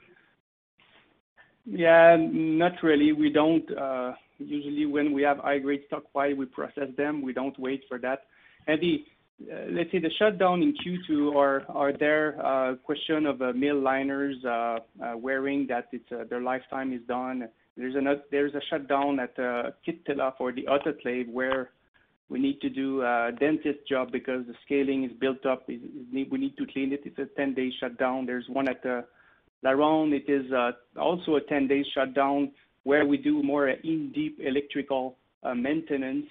Yeah, 1.67 2.17
not 2.19 2.73
really. 2.83 3.13
We 3.13 3.31
don't 3.31 3.69
usually 4.39 4.87
when 4.87 5.13
we 5.13 5.23
have 5.23 5.39
high-grade 5.39 5.83
stockpile, 5.87 6.35
we 6.35 6.47
process 6.47 6.89
them. 6.97 7.21
We 7.21 7.35
don't 7.35 7.59
wait 7.59 7.83
for 7.87 7.99
that. 7.99 8.23
And 8.67 8.81
let's 9.71 9.93
say 9.93 9.99
the 9.99 10.11
shutdown 10.19 10.63
in 10.63 10.75
Q2 10.75 11.37
are 11.37 11.65
are 11.69 11.93
there 11.93 12.45
uh 12.45 12.77
question 12.77 13.27
of 13.27 13.41
mill 13.55 13.81
liners 13.81 14.37
wearing 15.17 15.67
that 15.69 15.89
it's 15.93 16.31
their 16.31 16.41
lifetime 16.41 16.93
is 16.93 17.03
done. 17.07 17.49
There's 17.81 18.55
a 18.55 18.61
shutdown 18.69 19.21
at 19.21 19.39
uh, 19.39 19.71
Kittilä 19.87 20.37
for 20.37 20.53
the 20.53 20.65
autoclave 20.65 21.29
where 21.33 21.71
we 22.29 22.39
need 22.39 22.61
to 22.61 22.69
do 22.69 23.03
a 23.03 23.31
dentist 23.39 23.81
job 23.89 24.13
because 24.13 24.47
the 24.47 24.55
scaling 24.65 25.05
is 25.05 25.13
built 25.19 25.45
up. 25.47 25.67
We 25.67 25.81
need 26.13 26.57
to 26.59 26.67
clean 26.67 26.93
it. 26.93 27.03
It's 27.05 27.19
a 27.19 27.41
10-day 27.41 27.73
shutdown. 27.81 28.27
There's 28.27 28.49
one 28.49 28.69
at 28.69 28.85
uh, 28.87 29.03
LaRonde. 29.65 30.13
It 30.13 30.31
is 30.31 30.51
uh, 30.53 30.73
also 30.99 31.37
a 31.37 31.41
10-day 31.41 31.85
shutdown 31.95 32.53
where 32.85 33.05
we 33.05 33.17
do 33.17 33.43
more 33.43 33.69
in-depth 33.69 34.39
electrical 34.39 35.17
maintenance. 35.55 36.27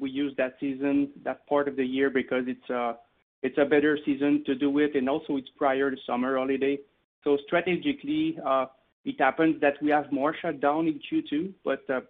We 0.00 0.10
use 0.10 0.32
that 0.38 0.56
season, 0.60 1.10
that 1.24 1.46
part 1.46 1.68
of 1.68 1.76
the 1.76 1.84
year 1.84 2.08
because 2.08 2.44
it's 2.46 3.58
a 3.58 3.64
better 3.64 3.98
season 4.06 4.44
to 4.46 4.54
do 4.54 4.78
it, 4.78 4.94
and 4.94 5.08
also 5.10 5.36
it's 5.36 5.50
prior 5.58 5.90
to 5.90 5.96
summer 6.06 6.38
holiday. 6.38 6.78
So 7.22 7.36
strategically, 7.46 8.38
it 9.04 9.20
happens 9.20 9.60
that 9.60 9.74
we 9.82 9.90
have 9.90 10.10
more 10.10 10.34
shutdown 10.40 10.86
in 10.86 11.00
Q2, 11.00 11.52
but 11.64 11.82
uh, 11.90 12.00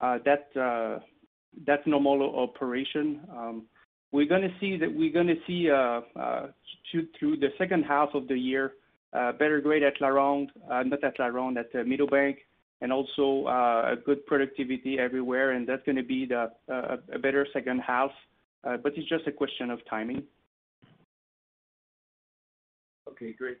uh, 0.00 0.18
that's 0.24 0.56
uh, 0.56 0.98
normal 1.86 2.38
operation. 2.38 3.20
Um, 3.30 3.64
we're 4.12 4.28
gonna 4.28 4.54
see 4.60 4.76
that 4.76 4.94
we're 4.94 5.12
gonna 5.12 5.34
see 5.44 5.68
uh 5.68 6.00
uh 6.16 6.46
through 7.18 7.36
the 7.38 7.48
second 7.58 7.82
half 7.82 8.10
of 8.14 8.28
the 8.28 8.36
year 8.36 8.74
better 9.12 9.60
grade 9.60 9.82
at 9.82 9.98
LaRonde, 10.00 10.50
not 10.68 11.02
at 11.02 11.18
LaRonde, 11.18 11.58
at 11.58 11.72
Meadowbank, 11.72 12.36
and 12.80 12.92
also 12.92 13.48
a 13.48 13.96
good 14.06 14.24
productivity 14.26 14.98
everywhere, 15.00 15.52
and 15.52 15.66
that's 15.68 15.82
gonna 15.84 16.02
be 16.02 16.28
a 16.32 17.18
better 17.20 17.44
second 17.52 17.80
half. 17.80 18.12
But 18.62 18.96
it's 18.96 19.08
just 19.08 19.26
a 19.26 19.32
question 19.32 19.70
of 19.70 19.80
timing. 19.90 20.22
Okay, 23.08 23.32
great. 23.32 23.58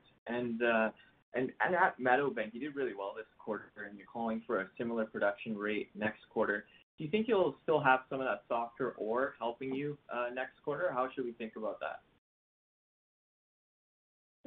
And, 1.34 1.50
at 1.60 1.98
Meadowbank, 1.98 2.52
you 2.52 2.60
did 2.60 2.76
really 2.76 2.94
well 2.94 3.12
this 3.16 3.26
quarter, 3.38 3.72
and 3.88 3.98
you're 3.98 4.06
calling 4.12 4.42
for 4.46 4.60
a 4.60 4.66
similar 4.78 5.04
production 5.04 5.56
rate 5.56 5.90
next 5.94 6.20
quarter. 6.30 6.64
Do 6.96 7.04
you 7.04 7.10
think 7.10 7.26
you'll 7.26 7.56
still 7.64 7.80
have 7.80 8.00
some 8.08 8.20
of 8.20 8.26
that 8.26 8.42
softer 8.48 8.90
ore 8.92 9.34
helping 9.38 9.74
you 9.74 9.98
uh, 10.12 10.26
next 10.32 10.62
quarter? 10.64 10.92
How 10.92 11.08
should 11.12 11.24
we 11.24 11.32
think 11.32 11.56
about 11.56 11.80
that? 11.80 12.00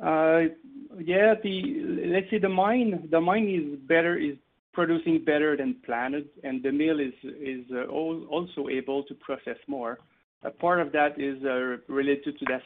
Uh, 0.02 0.54
yeah. 1.04 1.34
Let's 1.44 2.30
say 2.30 2.38
the 2.40 2.48
mine 2.48 3.10
the 3.12 3.20
mine 3.20 3.50
is 3.50 3.80
better 3.88 4.16
is 4.18 4.38
producing 4.72 5.26
better 5.26 5.58
than 5.58 5.76
planned, 5.86 6.24
and 6.44 6.62
the 6.62 6.72
mill 6.72 7.00
is 7.00 7.64
uh, 7.76 7.86
also 7.88 8.70
able 8.70 9.04
to 9.04 9.16
process 9.16 9.58
more. 9.68 9.98
A 10.44 10.52
part 10.52 10.80
of 10.80 10.92
that 10.92 11.20
is 11.20 11.44
uh, 11.44 11.78
related 11.92 12.38
to 12.38 12.46
that 12.46 12.62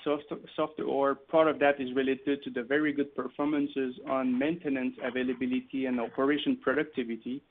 softer 0.56 0.84
ore. 0.84 1.16
Part 1.16 1.48
of 1.48 1.58
that 1.60 1.80
is 1.80 1.88
related 1.96 2.44
to 2.44 2.50
the 2.50 2.64
very 2.64 2.92
good 2.92 3.16
performances 3.16 3.96
on 4.10 4.38
maintenance 4.38 4.96
availability 5.02 5.86
and 5.86 6.00
operation 6.00 6.58
productivity. 6.62 7.42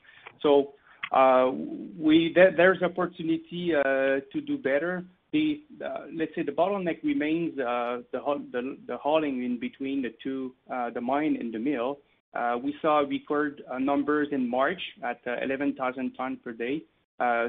So 0.43 0.75
uh, 1.11 1.53
there's 2.35 2.83
opportunity 2.83 3.73
uh, 3.75 4.21
to 4.33 4.41
do 4.47 4.59
better. 4.59 5.05
Let's 5.33 6.35
say 6.35 6.43
the 6.43 6.53
bottleneck 6.53 7.03
remains 7.03 7.57
the 7.57 8.99
hauling 9.03 9.45
in 9.45 9.59
between 9.59 10.03
the 10.03 10.13
two, 10.23 10.55
the 10.69 11.01
mine 11.01 11.39
and 11.41 11.53
the 11.53 11.59
mill. 11.59 11.99
We 12.63 12.75
saw 12.83 12.99
record 12.99 13.63
numbers 13.81 14.29
in 14.33 14.49
March 14.49 14.81
at 15.03 15.21
11,000 15.25 16.13
tons 16.13 16.39
per 16.45 16.53
day. 16.53 16.83
Uh, 17.21 17.49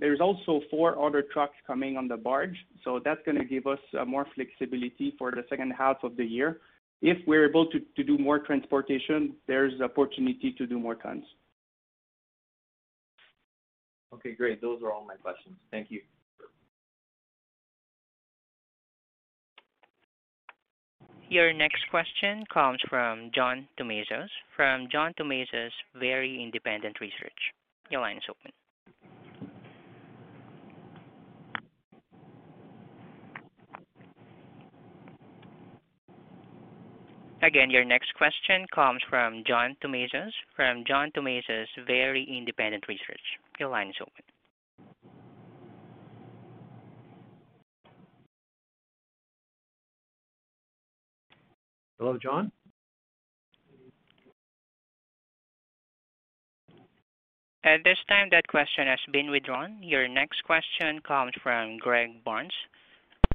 there's 0.00 0.20
also 0.20 0.62
four 0.70 1.04
other 1.04 1.22
trucks 1.34 1.54
coming 1.66 1.98
on 1.98 2.08
the 2.08 2.16
barge, 2.16 2.56
so 2.82 2.98
that's 3.04 3.20
gonna 3.26 3.44
give 3.44 3.66
us 3.66 3.78
uh, 4.00 4.04
more 4.06 4.26
flexibility 4.34 5.14
for 5.18 5.30
the 5.30 5.44
second 5.50 5.70
half 5.72 6.02
of 6.02 6.16
the 6.16 6.24
year. 6.24 6.60
If 7.02 7.18
we're 7.26 7.46
able 7.46 7.66
to 7.66 7.80
to 7.96 8.02
do 8.02 8.16
more 8.16 8.38
transportation, 8.38 9.34
there's 9.46 9.80
opportunity 9.82 10.52
to 10.56 10.66
do 10.66 10.78
more 10.78 10.94
tons. 10.94 11.24
Okay, 14.14 14.32
great. 14.32 14.62
Those 14.62 14.82
are 14.82 14.92
all 14.92 15.04
my 15.04 15.16
questions. 15.16 15.56
Thank 15.70 15.90
you. 15.90 16.00
Your 21.28 21.52
next 21.52 21.82
question 21.90 22.44
comes 22.52 22.78
from 22.88 23.30
John 23.34 23.66
Tumazos 23.78 24.28
from 24.54 24.88
John 24.92 25.12
Tumazos 25.18 25.70
Very 25.98 26.42
Independent 26.42 27.00
Research. 27.00 27.40
Your 27.90 28.02
line 28.02 28.18
is 28.18 28.24
open. 28.28 28.52
Again, 37.42 37.70
your 37.70 37.84
next 37.84 38.14
question 38.14 38.66
comes 38.72 39.00
from 39.10 39.42
John 39.44 39.76
Tumazos 39.82 40.30
from 40.54 40.84
John 40.86 41.10
Tumazos 41.10 41.66
Very 41.88 42.24
Independent 42.24 42.84
Research. 42.86 43.20
Your 43.58 43.68
line 43.68 43.88
is 43.88 43.96
open. 44.00 44.22
Hello, 51.98 52.16
John? 52.22 52.52
At 57.64 57.84
this 57.84 57.98
time, 58.08 58.28
that 58.30 58.46
question 58.48 58.86
has 58.86 58.98
been 59.12 59.30
withdrawn. 59.30 59.78
Your 59.82 60.06
next 60.06 60.42
question 60.44 61.00
comes 61.06 61.32
from 61.42 61.78
Greg 61.78 62.22
Barnes 62.24 62.52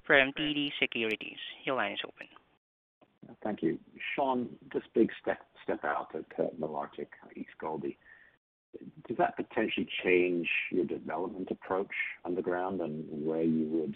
from 0.06 0.32
TD 0.34 0.72
Securities. 0.80 1.38
Your 1.66 1.76
line 1.76 1.94
is 1.94 2.00
open. 2.06 2.28
Thank 3.44 3.62
you. 3.62 3.78
Sean, 4.16 4.50
this 4.74 4.84
big 4.94 5.10
step 5.22 5.84
out 5.84 6.16
at 6.16 6.26
uh, 6.40 6.50
Malartic 6.60 7.08
East 7.36 7.50
Gouldie, 7.62 7.98
does 9.08 9.18
that 9.18 9.36
potentially 9.36 9.88
change 10.04 10.48
your 10.72 10.86
development 10.86 11.50
approach 11.52 11.92
underground 12.26 12.82
and 12.82 13.06
where 13.10 13.42
you 13.44 13.68
would 13.68 13.96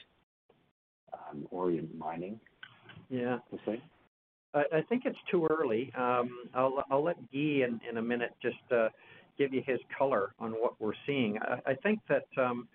um, 1.14 1.48
orient 1.52 1.98
mining? 1.98 2.40
Yeah. 3.10 3.40
Per 3.50 3.58
se? 3.66 3.82
I 4.54 4.82
think 4.90 5.04
it's 5.06 5.18
too 5.30 5.48
early. 5.50 5.94
Um 5.98 6.50
I'll 6.54 7.04
let 7.04 7.16
Guy 7.32 7.66
in 7.90 7.98
a 7.98 8.02
minute 8.02 8.36
just 8.42 8.58
uh, 8.72 8.90
give 9.38 9.54
you 9.54 9.64
his 9.66 9.80
color 9.98 10.34
on 10.40 10.52
what 10.52 10.74
we're 10.80 10.94
seeing. 11.06 11.40
I 11.66 11.74
think 11.74 12.00
that 12.10 12.28
um, 12.38 12.68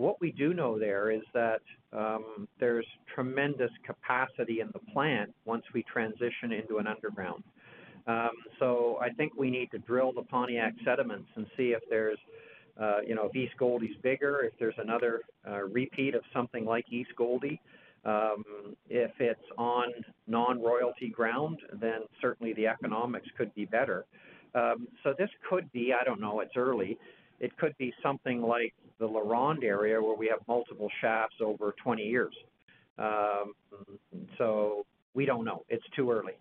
what 0.00 0.18
we 0.18 0.32
do 0.32 0.54
know 0.54 0.78
there 0.78 1.10
is 1.10 1.26
that 1.34 1.60
there's 2.58 2.86
tremendous 3.14 3.70
capacity 3.84 4.60
in 4.60 4.68
the 4.72 4.92
plant 4.92 5.30
once 5.44 5.64
we 5.74 5.82
transition 5.82 6.52
into 6.52 6.78
an 6.78 6.86
underground. 6.86 7.44
Um 8.06 8.30
so 8.58 8.98
I 9.06 9.10
think 9.10 9.30
we 9.36 9.50
need 9.50 9.70
to 9.72 9.78
drill 9.90 10.12
the 10.12 10.22
Pontiac 10.22 10.72
sediments 10.86 11.28
and 11.36 11.44
see 11.56 11.68
if 11.78 11.82
there's 11.90 12.18
you 13.06 13.14
know, 13.14 13.26
if 13.26 13.36
East 13.36 13.56
Gouldie's 13.58 13.98
bigger, 14.02 14.34
if 14.48 14.54
there's 14.58 14.78
another 14.78 15.20
repeat 15.80 16.14
of 16.14 16.22
something 16.32 16.64
like 16.64 16.86
East 16.98 17.12
Gouldie. 17.20 17.58
If 18.88 19.12
it's 19.30 19.48
on 19.58 19.88
non-royalty 20.26 21.10
ground, 21.10 21.58
then 21.84 22.00
certainly 22.22 22.52
the 22.54 22.66
economics 22.74 23.28
could 23.36 23.52
be 23.54 23.66
better. 23.66 24.06
Um 24.54 24.88
so 25.02 25.08
this 25.22 25.32
could 25.48 25.66
be, 25.78 25.84
I 26.00 26.02
don't 26.08 26.22
know, 26.26 26.40
it's 26.44 26.56
early. 26.56 26.92
It 27.46 27.52
could 27.60 27.74
be 27.84 27.92
something 28.02 28.40
like 28.56 28.74
the 29.00 29.08
LaRonde 29.08 29.64
area 29.64 30.00
where 30.00 30.16
we 30.16 30.28
have 30.28 30.40
multiple 30.46 30.88
shafts 31.00 31.36
over 31.40 31.74
20 31.82 32.02
years. 32.02 32.34
Um, 32.98 33.54
so 34.38 34.84
we 35.14 35.24
don't 35.24 35.44
know. 35.44 35.64
It's 35.68 35.84
too 35.96 36.10
early. 36.12 36.34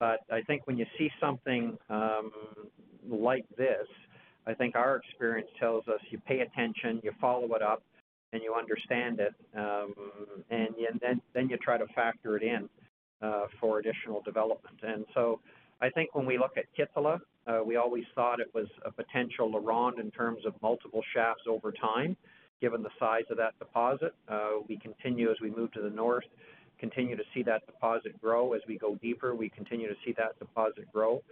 But 0.00 0.20
I 0.32 0.40
think 0.40 0.66
when 0.66 0.78
you 0.78 0.86
see 0.98 1.10
something 1.20 1.76
um, 1.90 2.32
like 3.08 3.44
this, 3.56 3.86
I 4.46 4.54
think 4.54 4.74
our 4.74 4.96
experience 4.96 5.48
tells 5.60 5.86
us 5.88 6.00
you 6.10 6.18
pay 6.26 6.40
attention, 6.40 7.00
you 7.04 7.12
follow 7.20 7.54
it 7.54 7.62
up, 7.62 7.82
and 8.32 8.42
you 8.42 8.54
understand 8.54 9.20
it, 9.20 9.34
um, 9.56 9.92
and, 10.50 10.68
you, 10.78 10.88
then 11.02 11.20
then 11.34 11.48
you 11.48 11.56
try 11.58 11.76
to 11.76 11.86
factor 11.94 12.36
it 12.36 12.42
in 12.42 12.68
uh, 13.20 13.46
for 13.60 13.78
additional 13.80 14.22
development. 14.22 14.76
And 14.82 15.04
so 15.14 15.40
I 15.82 15.90
think 15.90 16.14
when 16.14 16.24
we 16.26 16.38
look 16.38 16.56
at 16.56 16.64
Kittilä, 16.78 17.16
uh, 17.16 17.20
we 17.66 17.76
always 17.76 18.04
thought 18.14 18.40
it 18.40 18.50
was 18.54 18.66
a 18.84 18.90
potential 18.90 19.50
LaRonde 19.50 19.98
in 19.98 20.10
terms 20.10 20.44
of 20.46 20.54
multiple 20.62 21.02
shafts 21.14 21.44
over 21.48 21.72
time, 21.72 22.16
given 22.60 22.82
the 22.82 22.90
size 22.98 23.24
of 23.30 23.36
that 23.38 23.58
deposit. 23.58 24.14
Uh, 24.28 24.60
we 24.68 24.76
continue 24.76 25.30
as 25.30 25.36
we 25.40 25.50
move 25.50 25.72
to 25.72 25.80
the 25.80 25.90
north, 25.90 26.24
continue 26.78 27.16
to 27.16 27.22
see 27.34 27.42
that 27.42 27.64
deposit 27.66 28.20
grow. 28.20 28.52
As 28.52 28.62
we 28.66 28.78
go 28.78 28.96
deeper, 28.96 29.34
we 29.34 29.48
continue 29.48 29.88
to 29.88 29.96
see 30.04 30.12
that 30.18 30.38
deposit 30.38 30.90
grow. 30.92 31.22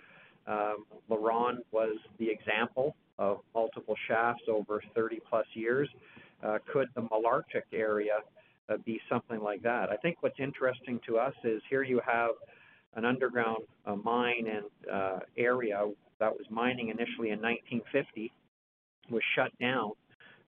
Um, 0.46 0.84
LaRonde 1.10 1.58
was 1.72 1.96
the 2.18 2.28
example 2.28 2.96
of 3.18 3.40
multiple 3.54 3.96
shafts 4.06 4.44
over 4.48 4.82
30 4.94 5.20
plus 5.28 5.46
years. 5.54 5.88
Uh, 6.42 6.58
could 6.72 6.88
the 6.94 7.02
Malartic 7.02 7.64
area 7.72 8.18
uh, 8.68 8.76
be 8.84 9.00
something 9.08 9.40
like 9.40 9.62
that? 9.62 9.90
I 9.90 9.96
think 9.96 10.18
what's 10.20 10.38
interesting 10.38 11.00
to 11.06 11.18
us 11.18 11.34
is 11.44 11.60
here 11.68 11.82
you 11.82 12.00
have 12.06 12.30
an 12.94 13.04
underground 13.04 13.64
uh, 13.86 13.96
mine 13.96 14.46
and 14.46 14.92
uh, 14.92 15.18
area 15.36 15.82
that 16.20 16.32
was 16.32 16.46
mining 16.50 16.88
initially 16.88 17.30
in 17.30 17.40
1950 17.40 18.32
was 19.10 19.22
shut 19.34 19.50
down, 19.60 19.92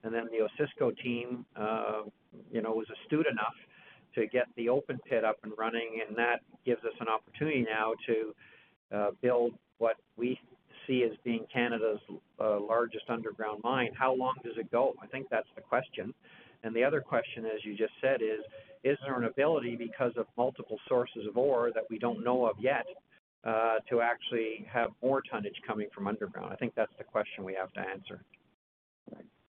and 0.04 0.14
then 0.14 0.26
the 0.30 0.46
Osisko 0.46 0.96
team, 1.02 1.44
uh, 1.56 2.02
you 2.52 2.62
know, 2.62 2.72
was 2.72 2.86
astute 3.02 3.26
enough 3.30 3.54
to 4.14 4.26
get 4.26 4.46
the 4.56 4.68
open 4.68 4.98
pit 5.08 5.24
up 5.24 5.36
and 5.42 5.52
running, 5.56 6.02
and 6.06 6.16
that 6.16 6.40
gives 6.64 6.84
us 6.84 6.92
an 7.00 7.08
opportunity 7.08 7.64
now 7.68 7.92
to 8.06 8.34
uh, 8.94 9.10
build 9.22 9.52
what 9.78 9.96
we 10.16 10.38
see 10.86 11.04
as 11.04 11.16
being 11.24 11.46
Canada's 11.52 12.00
uh, 12.40 12.58
largest 12.60 13.04
underground 13.08 13.60
mine. 13.62 13.90
How 13.96 14.14
long 14.14 14.34
does 14.42 14.54
it 14.56 14.70
go? 14.70 14.94
I 15.02 15.06
think 15.06 15.28
that's 15.30 15.48
the 15.54 15.60
question. 15.60 16.12
And 16.62 16.74
the 16.74 16.84
other 16.84 17.00
question, 17.00 17.46
as 17.46 17.64
you 17.64 17.76
just 17.76 17.92
said, 18.00 18.20
is 18.20 18.40
is 18.82 18.96
there 19.04 19.18
an 19.18 19.24
ability 19.24 19.76
because 19.76 20.12
of 20.16 20.26
multiple 20.38 20.78
sources 20.88 21.26
of 21.28 21.36
ore 21.36 21.70
that 21.74 21.84
we 21.90 21.98
don't 21.98 22.24
know 22.24 22.46
of 22.46 22.56
yet 22.58 22.86
uh, 23.44 23.76
to 23.88 24.00
actually 24.00 24.66
have 24.72 24.90
more 25.02 25.22
tonnage 25.30 25.56
coming 25.66 25.88
from 25.94 26.06
underground? 26.06 26.52
I 26.52 26.56
think 26.56 26.74
that's 26.74 26.92
the 26.98 27.04
question 27.04 27.44
we 27.44 27.54
have 27.54 27.72
to 27.72 27.80
answer. 27.80 28.22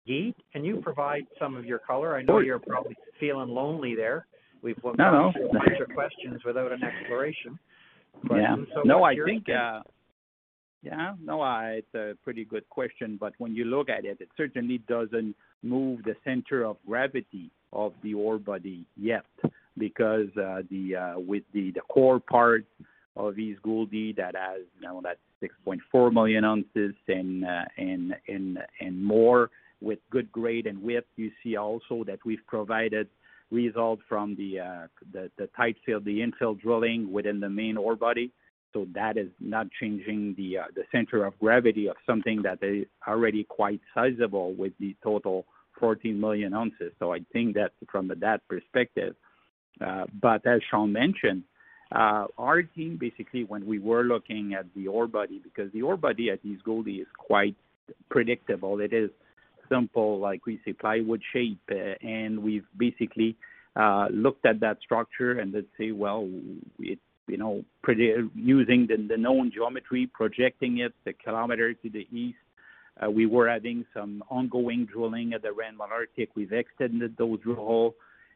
Guy, 0.07 0.33
can 0.51 0.63
you 0.63 0.77
provide 0.77 1.23
some 1.39 1.55
of 1.55 1.65
your 1.65 1.79
color? 1.79 2.15
I 2.15 2.23
know 2.23 2.39
you're 2.39 2.59
probably 2.59 2.95
feeling 3.19 3.49
lonely 3.49 3.95
there. 3.95 4.25
We've 4.61 4.77
no, 4.97 5.31
through 5.33 5.49
a 5.49 5.53
bunch 5.53 5.79
of 5.81 5.93
questions 5.93 6.41
without 6.45 6.71
an 6.71 6.83
exploration. 6.83 7.57
Yeah. 8.29 8.55
So 8.75 8.81
no, 8.83 9.03
I 9.03 9.15
think 9.15 9.45
uh, 9.49 9.81
yeah, 10.83 11.13
no, 11.23 11.41
I, 11.41 11.79
it's 11.79 11.95
a 11.95 12.13
pretty 12.23 12.45
good 12.45 12.67
question, 12.69 13.17
but 13.19 13.33
when 13.37 13.55
you 13.55 13.65
look 13.65 13.89
at 13.89 14.05
it, 14.05 14.17
it 14.19 14.29
certainly 14.35 14.79
doesn't 14.87 15.35
move 15.63 16.03
the 16.03 16.15
center 16.23 16.63
of 16.63 16.77
gravity 16.87 17.51
of 17.73 17.93
the 18.03 18.13
ore 18.13 18.39
body 18.39 18.85
yet, 18.97 19.25
because 19.77 20.27
uh, 20.37 20.61
the 20.69 20.95
uh, 20.95 21.19
with 21.19 21.43
the 21.53 21.71
the 21.71 21.81
core 21.81 22.19
part 22.19 22.65
East 23.37 23.61
Gouldie 23.61 24.15
that 24.17 24.35
has 24.35 24.61
know 24.81 25.01
that 25.03 25.17
6.4 25.41 26.13
million 26.13 26.43
ounces 26.43 26.93
and 27.07 27.45
uh, 27.45 27.65
and 27.77 28.15
and 28.27 28.59
and 28.79 29.03
more 29.03 29.49
with 29.81 29.99
good 30.09 30.31
grade 30.31 30.67
and 30.67 30.81
width. 30.81 31.07
You 31.15 31.31
see 31.43 31.57
also 31.57 32.03
that 32.05 32.19
we've 32.25 32.45
provided 32.47 33.07
results 33.49 34.01
from 34.07 34.35
the 34.35 34.59
uh, 34.59 34.87
the 35.11 35.29
the 35.37 35.47
tight 35.57 35.75
field, 35.85 36.05
the 36.05 36.19
infill 36.19 36.59
drilling 36.59 37.11
within 37.11 37.39
the 37.39 37.49
main 37.49 37.77
ore 37.77 37.95
body. 37.95 38.31
So 38.73 38.87
that 38.93 39.17
is 39.17 39.27
not 39.41 39.67
changing 39.79 40.35
the 40.37 40.59
uh, 40.59 40.63
the 40.73 40.83
center 40.91 41.25
of 41.25 41.37
gravity 41.39 41.87
of 41.87 41.97
something 42.05 42.41
that 42.43 42.59
is 42.61 42.85
already 43.07 43.43
quite 43.43 43.81
sizable 43.93 44.53
with 44.53 44.73
the 44.79 44.95
total 45.03 45.45
14 45.79 46.19
million 46.19 46.53
ounces. 46.53 46.93
So 46.99 47.13
I 47.13 47.19
think 47.33 47.55
that 47.55 47.71
from 47.91 48.11
that 48.19 48.47
perspective. 48.47 49.15
Uh, 49.79 50.05
but 50.21 50.45
as 50.45 50.61
Sean 50.69 50.93
mentioned, 50.93 51.43
uh, 51.91 52.25
our 52.37 52.61
team 52.63 52.97
basically 52.99 53.43
when 53.43 53.65
we 53.65 53.79
were 53.79 54.03
looking 54.03 54.53
at 54.57 54.65
the 54.75 54.87
ore 54.87 55.07
body 55.07 55.41
because 55.43 55.71
the 55.73 55.81
ore 55.81 55.97
body 55.97 56.29
at 56.29 56.39
East 56.43 56.63
Gouldie 56.63 57.01
is 57.01 57.07
quite 57.17 57.55
predictable. 58.09 58.79
It 58.79 58.93
is 58.93 59.09
simple, 59.69 60.19
like 60.19 60.45
we 60.45 60.59
say, 60.65 60.73
plywood 60.73 61.21
shape, 61.33 61.59
uh, 61.71 62.05
and 62.05 62.41
we've 62.41 62.65
basically 62.77 63.35
uh, 63.75 64.07
looked 64.11 64.45
at 64.45 64.59
that 64.61 64.77
structure 64.81 65.39
and 65.39 65.53
let's 65.53 65.67
say, 65.77 65.91
well, 65.91 66.29
it 66.79 66.99
you 67.27 67.37
know, 67.37 67.63
pretty, 67.81 68.13
using 68.35 68.87
the, 68.87 68.97
the 69.07 69.17
known 69.17 69.51
geometry, 69.53 70.09
projecting 70.13 70.79
it 70.79 70.93
a 71.07 71.13
kilometer 71.13 71.73
to 71.73 71.89
the 71.89 72.05
east. 72.11 72.37
Uh, 73.01 73.09
we 73.09 73.25
were 73.25 73.47
having 73.47 73.85
some 73.93 74.21
ongoing 74.29 74.85
drilling 74.85 75.33
at 75.33 75.41
the 75.41 75.51
Rand 75.51 75.77
Malartic. 75.79 76.27
We've 76.35 76.51
extended 76.51 77.15
those 77.17 77.39
drill 77.39 77.55
holes. 77.55 77.93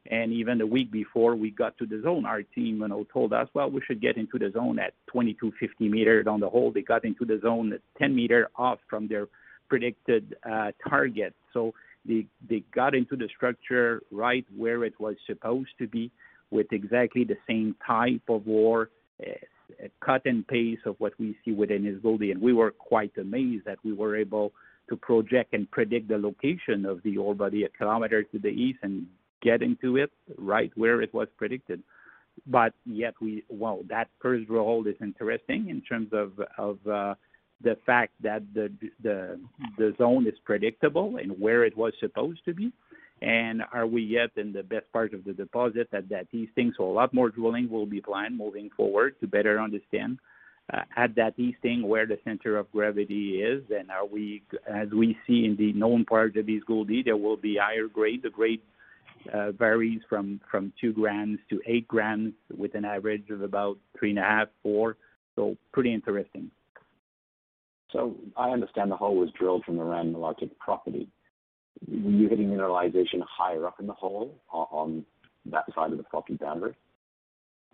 And 0.10 0.32
even 0.32 0.60
the 0.60 0.68
week 0.68 0.92
before 0.92 1.36
we 1.36 1.50
got 1.50 1.78
to 1.80 1.86
the 1.86 2.02
zone, 2.04 2.26
our 2.26 2.44
team, 2.44 2.82
you 2.82 2.88
know, 2.88 3.06
told 3.12 3.34
us, 3.34 3.48
well, 3.54 3.72
we 3.72 3.82
should 3.88 4.02
get 4.02 4.18
into 4.18 4.38
the 4.38 4.52
zone 4.52 4.78
at 4.78 4.94
2250 5.12 5.90
meter 5.90 6.22
down 6.22 6.40
the 6.40 6.50
hole. 6.50 6.72
They 6.72 6.82
got 6.82 7.06
into 7.06 7.26
the 7.26 7.40
zone 7.42 7.74
at 7.74 7.82
10 7.98 8.16
meter 8.16 8.50
off 8.56 8.80
from 8.88 9.08
their 9.08 9.28
predicted 9.68 10.36
uh, 10.48 10.72
target. 10.88 11.34
So 11.54 11.74
they 12.08 12.28
they 12.48 12.64
got 12.74 12.94
into 12.94 13.16
the 13.16 13.28
structure 13.36 14.02
right 14.12 14.46
where 14.56 14.84
it 14.84 14.94
was 15.00 15.16
supposed 15.26 15.72
to 15.80 15.88
be 15.88 16.12
with 16.52 16.68
exactly 16.72 17.24
the 17.24 17.38
same 17.48 17.76
type 17.86 18.22
of 18.30 18.48
ore, 18.48 18.90
uh, 19.26 19.88
cut 20.06 20.22
and 20.26 20.48
paste 20.48 20.86
of 20.86 20.96
what 21.00 21.14
we 21.20 21.36
see 21.44 21.52
within 21.52 21.88
East 21.88 22.04
Gouldie. 22.04 22.32
And 22.32 22.40
we 22.40 22.54
were 22.54 22.72
quite 22.72 23.18
amazed 23.18 23.66
that 23.66 23.80
we 23.84 23.94
were 23.94 24.16
able 24.16 24.54
to 24.90 24.96
project 24.96 25.54
and 25.54 25.70
predict 25.72 26.08
the 26.08 26.18
location 26.18 26.86
of 26.86 27.02
the 27.04 27.18
ore 27.18 27.34
body 27.34 27.64
a 27.64 27.70
kilometer 27.70 28.22
to 28.22 28.38
the 28.38 28.50
east 28.50 28.80
and 28.84 29.08
get 29.50 29.60
into 29.70 29.90
it 30.04 30.12
right 30.38 30.72
where 30.76 30.98
it 31.06 31.14
was 31.20 31.28
predicted. 31.42 31.80
But 32.58 32.74
yet 33.02 33.14
we, 33.26 33.32
well, 33.64 33.80
that 33.96 34.08
first 34.24 34.48
hole 34.50 34.86
is 34.88 35.00
interesting 35.10 35.62
in 35.74 35.80
terms 35.90 36.10
of, 36.24 36.30
of 36.58 36.76
uh, 37.00 37.14
the 37.68 37.76
fact 37.90 38.14
that 38.22 38.42
the, 38.58 38.68
the, 39.02 39.40
the 39.78 39.90
zone 39.98 40.24
is 40.28 40.38
predictable 40.44 41.08
and 41.22 41.32
where 41.46 41.62
it 41.70 41.76
was 41.84 41.94
supposed 42.06 42.44
to 42.46 42.54
be. 42.54 42.68
And 43.22 43.64
are 43.72 43.88
we 43.96 44.02
yet 44.18 44.32
in 44.36 44.52
the 44.52 44.64
best 44.74 44.88
part 44.92 45.14
of 45.14 45.24
the 45.24 45.36
deposit 45.44 45.88
at 45.94 46.10
that 46.10 46.28
easting? 46.34 46.74
So 46.78 46.84
a 46.84 46.96
lot 47.00 47.14
more 47.14 47.30
drilling 47.30 47.70
will 47.70 47.90
be 47.98 48.02
planned 48.02 48.38
moving 48.38 48.70
forward 48.76 49.12
to 49.22 49.28
better 49.38 49.56
understand 49.68 50.20
uh, 50.74 50.82
at 50.98 51.16
that 51.16 51.34
easting 51.38 51.88
where 51.88 52.08
the 52.08 52.20
center 52.24 52.58
of 52.58 52.72
gravity 52.72 53.42
is, 53.42 53.64
and 53.78 53.92
are 53.92 54.06
we, 54.06 54.42
as 54.68 54.90
we 54.90 55.18
see 55.26 55.46
in 55.46 55.56
the 55.58 55.72
known 55.74 56.06
part 56.06 56.36
of 56.38 56.50
East 56.50 56.66
Gouldie, 56.68 57.06
there 57.06 57.18
will 57.18 57.38
be 57.38 57.58
higher 57.62 57.88
grade. 57.88 58.24
The 58.24 58.32
grade 58.32 58.62
uh, 59.34 59.52
varies 59.52 60.02
from 60.10 60.40
from 60.50 60.74
two 60.80 60.94
grams 60.94 61.40
to 61.50 61.62
eight 61.66 61.88
grams, 61.88 62.34
with 62.56 62.76
an 62.76 62.86
average 62.86 63.30
of 63.30 63.42
about 63.42 63.78
three 63.98 64.12
and 64.12 64.20
a 64.20 64.24
half, 64.24 64.48
four. 64.64 64.98
So 65.36 65.58
pretty 65.74 65.94
interesting. 65.94 66.50
So 67.92 68.16
I 68.36 68.50
understand 68.50 68.92
the 68.92 68.98
hole 68.98 69.16
was 69.16 69.30
drilled 69.38 69.64
from 69.64 69.78
the 69.78 69.84
Rand 69.84 70.16
Malartic 70.16 70.52
property 70.60 71.08
were 71.88 72.12
you 72.12 72.30
hitting 72.30 72.50
mineralization 72.50 73.22
higher 73.28 73.68
up 73.68 73.80
in 73.80 73.88
the 73.88 73.94
hole 73.94 74.40
on 74.52 75.06
that 75.46 75.66
side 75.76 75.92
of 75.92 75.98
the 75.98 76.04
property 76.04 76.38
boundary? 76.40 76.76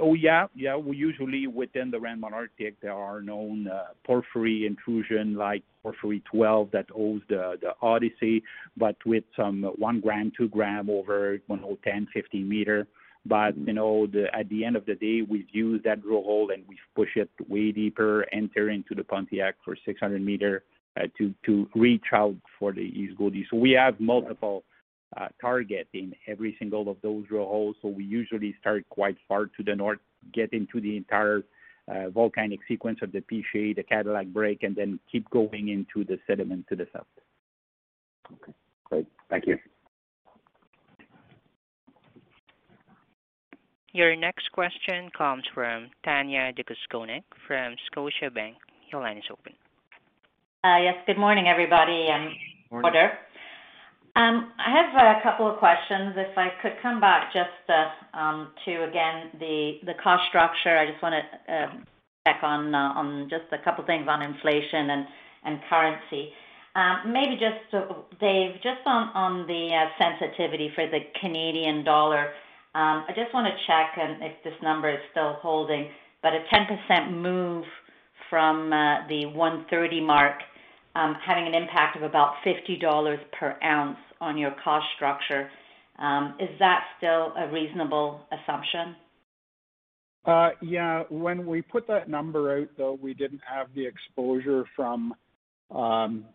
Oh 0.01 0.15
yeah, 0.15 0.47
yeah. 0.55 0.75
We 0.75 0.97
usually 0.97 1.45
within 1.45 1.91
the 1.91 1.99
Rand 1.99 2.23
Malartic 2.23 2.73
there 2.81 2.93
are 2.93 3.21
known 3.21 3.67
uh, 3.67 3.89
porphyry 4.03 4.65
intrusion 4.65 5.35
like 5.35 5.63
porphyry 5.83 6.23
12 6.31 6.71
that 6.71 6.87
owes 6.95 7.21
the 7.29 7.57
the 7.61 7.73
Odyssey, 7.83 8.43
but 8.75 8.95
with 9.05 9.23
some 9.35 9.63
one 9.77 10.01
gram, 10.01 10.31
two 10.35 10.49
gram 10.49 10.89
over 10.89 11.35
you 11.35 11.55
know 11.55 11.77
10, 11.83 12.07
15 12.13 12.49
meter. 12.49 12.87
But 13.27 13.55
you 13.55 13.73
know, 13.73 14.07
the, 14.07 14.25
at 14.35 14.49
the 14.49 14.65
end 14.65 14.75
of 14.75 14.87
the 14.87 14.95
day, 14.95 15.21
we've 15.21 15.47
used 15.51 15.83
that 15.83 16.01
drill 16.01 16.23
hole 16.23 16.49
and 16.51 16.63
we've 16.67 16.79
pushed 16.95 17.17
it 17.17 17.29
way 17.47 17.71
deeper, 17.71 18.25
enter 18.33 18.71
into 18.71 18.95
the 18.95 19.03
Pontiac 19.03 19.55
for 19.63 19.77
600 19.85 20.19
meter 20.19 20.63
uh, 20.97 21.03
to 21.19 21.31
to 21.45 21.69
reach 21.75 22.05
out 22.11 22.35
for 22.57 22.73
the 22.73 22.81
East 22.81 23.19
Gouldie. 23.19 23.45
So 23.51 23.57
we 23.57 23.71
have 23.71 23.99
multiple 23.99 24.63
uh, 25.17 25.27
target 25.39 25.87
in 25.93 26.13
every 26.27 26.55
single 26.59 26.89
of 26.89 26.97
those 27.01 27.25
drill 27.27 27.45
holes. 27.45 27.75
So 27.81 27.87
we 27.87 28.03
usually 28.03 28.55
start 28.59 28.87
quite 28.89 29.17
far 29.27 29.45
to 29.45 29.63
the 29.63 29.75
north, 29.75 29.99
get 30.33 30.53
into 30.53 30.79
the 30.79 30.95
entire 30.97 31.43
uh, 31.87 32.09
volcanic 32.09 32.59
sequence 32.67 32.99
of 33.01 33.11
the 33.11 33.19
Piché, 33.19 33.75
the 33.75 33.83
Cadillac 33.83 34.27
break, 34.27 34.63
and 34.63 34.75
then 34.75 34.99
keep 35.11 35.29
going 35.29 35.69
into 35.69 36.05
the 36.05 36.19
sediment 36.27 36.65
to 36.69 36.75
the 36.75 36.87
south. 36.93 37.05
Okay, 38.31 38.53
great. 38.85 39.07
Thank 39.29 39.47
you. 39.47 39.57
Your 43.93 44.15
next 44.15 44.49
question 44.53 45.09
comes 45.17 45.43
from 45.53 45.89
Tanya 46.05 46.53
Jakusconek 46.53 47.23
from 47.45 47.75
Scotiabank. 47.91 48.55
Your 48.91 49.01
line 49.01 49.17
is 49.17 49.23
open. 49.29 49.53
Uh, 50.63 50.77
yes, 50.77 50.95
good 51.05 51.17
morning, 51.17 51.47
everybody. 51.47 52.07
Um, 52.13 52.31
Morning. 52.71 52.85
order. 52.85 53.11
Um, 54.15 54.51
I 54.59 54.69
have 54.75 55.17
a 55.17 55.23
couple 55.23 55.49
of 55.49 55.57
questions. 55.57 56.13
If 56.17 56.37
I 56.37 56.49
could 56.61 56.73
come 56.81 56.99
back 56.99 57.31
just 57.31 57.47
uh, 57.69 58.17
um, 58.17 58.51
to 58.65 58.83
again 58.83 59.31
the 59.39 59.79
the 59.85 59.93
cost 60.03 60.23
structure. 60.27 60.77
I 60.77 60.85
just 60.85 61.01
wanna 61.01 61.21
um, 61.47 61.85
check 62.27 62.43
on 62.43 62.75
uh, 62.75 62.93
on 62.99 63.29
just 63.29 63.45
a 63.53 63.63
couple 63.63 63.85
things 63.85 64.07
on 64.09 64.21
inflation 64.21 64.89
and 64.89 65.05
and 65.45 65.59
currency. 65.69 66.33
Maybe 67.07 67.39
just 67.39 67.73
uh, 67.73 68.03
Dave, 68.19 68.55
just 68.55 68.83
on 68.85 69.15
on 69.15 69.47
the 69.47 69.69
sensitivity 69.97 70.71
for 70.75 70.87
the 70.87 70.99
Canadian 71.21 71.85
dollar. 71.85 72.33
I 72.75 73.13
just 73.15 73.33
wanna 73.33 73.55
check 73.65 73.95
and 73.97 74.21
if 74.23 74.43
this 74.43 74.53
number 74.61 74.89
is 74.89 74.99
still 75.11 75.37
holding, 75.41 75.89
but 76.21 76.33
a 76.33 76.43
10% 76.53 77.13
move 77.13 77.63
from 78.29 78.69
the 78.69 79.25
1.30 79.35 80.05
mark 80.05 80.35
Um, 80.93 81.15
having 81.25 81.47
an 81.47 81.53
impact 81.53 81.95
of 81.95 82.03
about 82.03 82.33
$50 82.45 83.17
per 83.39 83.57
ounce 83.63 83.97
on 84.19 84.37
your 84.37 84.53
cost 84.63 84.85
structure. 84.95 85.49
Um, 85.99 86.35
is 86.39 86.49
that 86.59 86.83
still 86.97 87.33
a 87.37 87.49
reasonable 87.51 88.21
assumption? 88.31 88.95
Uh, 90.25 90.49
yeah. 90.61 91.03
When 91.09 91.45
we 91.45 91.61
put 91.61 91.87
that 91.87 92.09
number 92.09 92.57
out, 92.57 92.67
though, 92.77 92.97
we 93.01 93.13
didn't 93.13 93.41
have 93.49 93.67
the 93.73 93.85
exposure 93.85 94.65
from 94.75 95.13
um, 95.73 96.25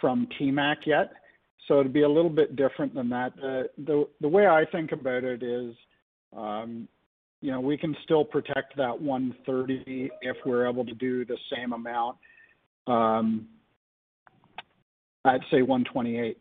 from 0.00 0.26
TMAC 0.38 0.86
yet, 0.86 1.12
so 1.68 1.78
it'd 1.78 1.92
be 1.92 2.02
a 2.02 2.08
little 2.08 2.30
bit 2.30 2.56
different 2.56 2.94
than 2.94 3.08
that. 3.10 3.34
The 3.36 4.08
the 4.20 4.28
way 4.28 4.46
I 4.46 4.64
think 4.70 4.92
about 4.92 5.24
it 5.24 5.42
is, 5.42 5.74
you 6.32 7.50
know, 7.50 7.60
we 7.60 7.78
can 7.78 7.96
still 8.04 8.24
protect 8.24 8.76
that 8.76 8.98
1.30 9.00 10.08
if 10.22 10.36
we're 10.44 10.68
able 10.68 10.84
to 10.84 10.94
do 10.94 11.24
the 11.24 11.36
same 11.54 11.72
amount 11.72 12.16
at, 15.24 15.40
say, 15.50 15.60
1.28. 15.60 16.36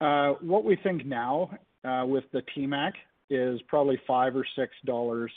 Uh, 0.00 0.34
what 0.40 0.64
we 0.64 0.76
think 0.76 1.06
now 1.06 1.50
uh, 1.84 2.04
with 2.06 2.24
the 2.32 2.42
TMAC 2.54 2.92
is 3.30 3.60
probably 3.68 3.98
5 4.06 4.36
or 4.36 4.46
$6 4.86 5.28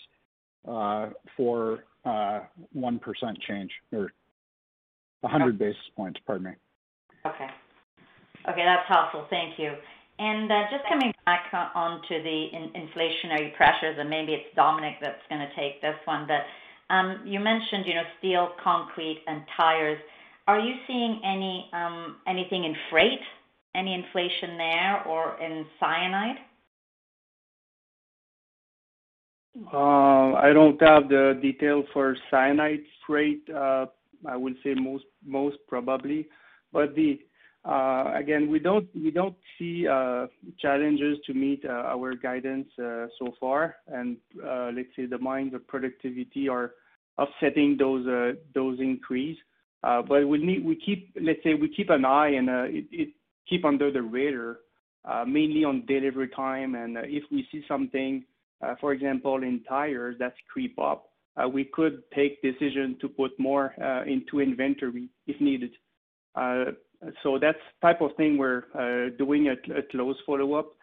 uh, 0.67 1.09
for 1.35 1.83
1% 2.05 3.41
change 3.47 3.71
or 3.93 4.11
100 5.21 5.57
basis 5.57 5.77
points, 5.95 6.19
pardon 6.25 6.47
me. 6.47 6.51
Okay. 7.25 7.47
Okay, 8.49 8.63
that's 8.63 8.87
helpful. 8.87 9.25
Thank 9.29 9.57
you. 9.57 9.73
And 10.19 10.49
just 10.71 10.83
coming 10.89 11.13
back 11.25 11.45
onto 11.75 12.23
the 12.23 12.47
inflationary 12.75 13.55
pressures, 13.55 13.97
and 13.99 14.09
maybe 14.09 14.33
it's 14.33 14.55
Dominique 14.55 14.97
that's 14.99 15.21
gonna 15.29 15.49
take 15.55 15.81
this 15.81 15.95
one. 16.05 16.27
But 16.27 16.41
um, 16.93 17.21
you 17.25 17.39
mentioned, 17.39 17.85
you 17.85 17.93
know, 17.93 18.03
steel, 18.17 18.49
concrete, 18.63 19.21
and 19.27 19.43
tires. 19.55 19.99
Are 20.47 20.59
you 20.59 20.75
seeing 20.87 21.19
um, 21.73 22.17
anything 22.25 22.63
in 22.63 22.73
freight, 22.89 23.19
any 23.75 23.93
inflation 23.93 24.57
there 24.57 25.03
or 25.05 25.37
in 25.41 25.65
cyanide? 25.79 26.37
Uh, 29.73 30.33
I 30.33 30.53
don't 30.53 30.81
have 30.81 31.09
the 31.09 31.37
detail 31.41 31.83
for 31.91 32.15
cyanide 32.31 32.83
freight. 33.05 33.41
Uh, 33.49 33.87
I 34.25 34.37
would 34.37 34.55
say 34.63 34.73
most 34.73 35.57
probably. 35.67 36.27
But 36.71 36.95
uh, 37.65 38.13
again, 38.15 38.49
we 38.49 38.59
don't 38.59 38.87
see 39.57 39.85
challenges 40.59 41.17
to 41.25 41.33
meet 41.33 41.65
our 41.65 42.15
guidance 42.15 42.67
so 42.77 43.33
far. 43.39 43.75
And 43.87 44.17
uh 44.45 44.71
let's 44.73 44.89
say 44.95 45.07
the 45.07 45.17
mines 45.17 45.53
of 45.53 45.67
productivity 45.67 46.47
are 46.47 46.71
offsetting 47.17 47.77
those 47.77 48.79
increase. 48.79 49.37
Uh, 49.83 50.01
but 50.01 50.27
we 50.27 50.37
need, 50.39 50.65
we 50.65 50.75
keep 50.75 51.15
let's 51.21 51.43
say, 51.43 51.53
we 51.53 51.73
keep 51.73 51.89
an 51.89 52.03
eye 52.03 52.29
and 52.29 52.49
uh, 52.49 52.63
it 52.67 53.09
keep 53.47 53.63
under 53.63 53.91
the 53.91 54.01
radar 54.01 54.57
uh, 55.05 55.23
mainly 55.25 55.63
on 55.63 55.85
delivery 55.85 56.29
time. 56.35 56.75
And 56.75 56.97
if 56.97 57.23
we 57.31 57.47
see 57.51 57.63
something, 57.67 58.25
for 58.81 58.91
example, 58.91 59.43
in 59.43 59.63
tires 59.69 60.15
that 60.19 60.33
creep 60.51 60.77
up, 60.79 61.09
we 61.53 61.63
could 61.63 62.01
take 62.13 62.41
decision 62.41 62.97
to 62.99 63.07
put 63.07 63.31
more 63.39 63.73
into 64.05 64.41
inventory 64.41 65.07
if 65.27 65.39
needed. 65.39 65.71
So 67.23 67.37
that's 67.39 67.59
type 67.81 68.01
of 68.01 68.15
thing 68.17 68.37
we're 68.37 69.11
doing 69.17 69.49
a 69.49 69.55
close 69.91 70.17
follow-up. 70.25 70.73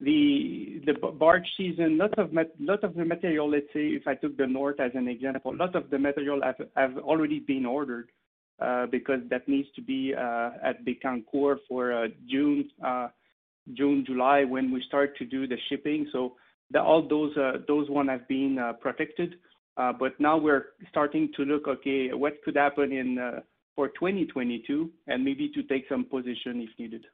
The 0.00 0.80
barge 1.18 1.48
season, 1.56 1.98
lot 1.98 2.18
of 2.18 2.94
the 2.94 3.04
material, 3.04 3.50
let's 3.50 3.66
say 3.72 3.86
if 3.86 4.06
I 4.06 4.14
took 4.14 4.36
the 4.36 4.46
north 4.46 4.78
as 4.78 4.92
an 4.94 5.08
example, 5.08 5.56
lot 5.56 5.74
of 5.74 5.88
the 5.90 5.98
material 5.98 6.42
have 6.76 6.98
already 6.98 7.40
been 7.40 7.64
ordered 7.64 8.10
Uh, 8.60 8.86
because 8.86 9.18
that 9.30 9.48
needs 9.48 9.68
to 9.74 9.82
be 9.82 10.14
uh, 10.16 10.50
at 10.62 10.84
Bécancour 10.84 11.56
for 11.68 11.92
uh, 11.92 12.06
June, 12.30 12.70
June, 13.74 14.04
July, 14.06 14.44
when 14.44 14.70
we 14.70 14.80
start 14.86 15.16
to 15.16 15.24
do 15.24 15.48
the 15.48 15.56
shipping. 15.68 16.08
So 16.12 16.34
all 16.78 17.06
those 17.08 17.34
those 17.66 17.90
one 17.90 18.08
have 18.08 18.26
been 18.28 18.58
protected. 18.80 19.36
Uh 19.76 19.92
but 19.92 20.18
now 20.20 20.36
we're 20.36 20.66
starting 20.88 21.32
to 21.36 21.42
look, 21.42 21.66
okay, 21.66 22.12
what 22.12 22.34
could 22.44 22.56
happen 22.56 22.92
in 22.92 23.18
for 23.74 23.88
2022 23.88 24.90
and 25.06 25.24
maybe 25.24 25.50
to 25.54 25.62
take 25.64 25.84
some 25.88 26.04
position 26.04 26.60
if 26.60 26.70
needed. 26.78 27.04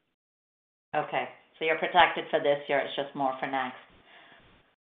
Okay. 0.95 1.25
So 1.59 1.65
you're 1.65 1.79
protected 1.79 2.25
for 2.31 2.41
this 2.41 2.59
year, 2.69 2.81
it's 2.81 2.97
just 2.97 3.15
more 3.15 3.33
for 3.41 3.47
next. 3.47 3.77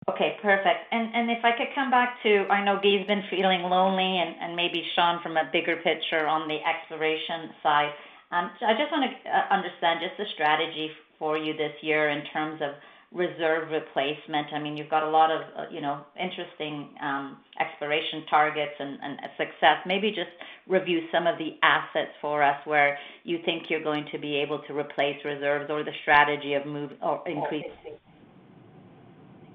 Okay, 0.08 0.36
perfect. 0.42 0.84
And 0.92 1.14
and 1.14 1.30
if 1.30 1.44
I 1.44 1.52
could 1.56 1.72
come 1.74 1.90
back 1.90 2.20
to, 2.22 2.44
I 2.50 2.64
know 2.64 2.76
Guy's 2.76 3.06
been 3.06 3.24
feeling 3.30 3.62
lonely 3.62 4.20
and 4.20 4.36
and 4.40 4.56
maybe 4.56 4.82
Sean 4.94 5.22
from 5.22 5.36
a 5.36 5.48
bigger 5.52 5.76
picture 5.76 6.26
on 6.26 6.46
the 6.46 6.58
exploration 6.60 7.50
side. 7.62 7.92
Um, 8.30 8.50
I 8.66 8.74
just 8.74 8.92
wanna 8.92 9.12
uh, 9.24 9.54
understand 9.54 10.00
just 10.04 10.16
the 10.18 10.26
strategy 10.34 10.90
for 11.18 11.38
you 11.38 11.56
this 11.56 11.72
year 11.80 12.10
in 12.10 12.24
terms 12.32 12.60
of 12.60 12.74
reserve 13.14 13.70
replacement. 13.70 14.52
I 14.52 14.58
mean, 14.58 14.76
you've 14.76 14.90
got 14.90 15.04
a 15.04 15.08
lot 15.08 15.30
of, 15.30 15.42
uh, 15.56 15.70
you 15.70 15.80
know, 15.80 16.04
interesting 16.20 16.90
um, 17.00 17.38
exploration 17.60 18.24
targets 18.28 18.74
and 18.80 18.98
success. 19.38 19.78
Maybe 19.86 20.10
just 20.10 20.34
review 20.66 21.00
some 21.12 21.28
of 21.28 21.38
the 21.38 21.56
assets 21.62 22.10
for 22.20 22.42
us 22.42 22.58
where 22.66 22.98
you 23.22 23.38
think 23.44 23.70
you're 23.70 23.84
going 23.84 24.06
to 24.10 24.18
be 24.18 24.36
able 24.36 24.58
to 24.66 24.76
replace 24.76 25.16
reserves 25.24 25.70
or 25.70 25.84
the 25.84 25.92
strategy 26.02 26.54
of 26.54 26.66
move 26.66 26.90
or 27.00 27.22
oh, 27.24 27.30
increase 27.30 27.70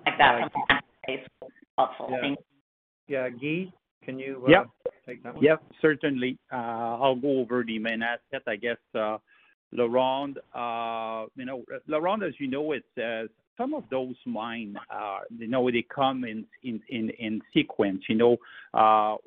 like 0.06 0.18
that 0.18 0.50
from 0.52 0.80
helpful. 1.78 2.18
Thank 2.22 2.40
you. 2.40 3.18
Yeah. 3.18 3.30
Guy, 3.30 3.72
can 4.04 4.20
you 4.20 4.44
uh, 4.48 4.52
Yep. 4.52 4.68
Take 5.06 5.24
that 5.24 5.36
one? 5.36 5.44
Yep, 5.44 5.64
certainly. 5.82 6.38
Uh, 6.52 6.56
I'll 7.02 7.16
go 7.16 7.40
over 7.40 7.64
the 7.64 7.80
main 7.80 8.02
asset. 8.04 8.44
I 8.48 8.56
guess, 8.56 8.78
uh, 8.96 9.18
LaRonde, 9.74 10.38
you 11.36 11.46
know, 11.46 11.64
LaRonde, 11.88 12.28
as 12.28 12.34
you 12.40 12.48
know, 12.48 12.72
it's 12.74 13.30
some 13.60 13.74
of 13.74 13.84
those 13.92 14.16
mines, 14.26 14.78
you 15.38 15.48
know, 15.48 15.70
they 15.70 15.86
come 15.94 16.24
in 16.24 17.42
sequence, 17.54 18.02
you 18.08 18.16
know, 18.16 18.38
uh, 18.74 19.18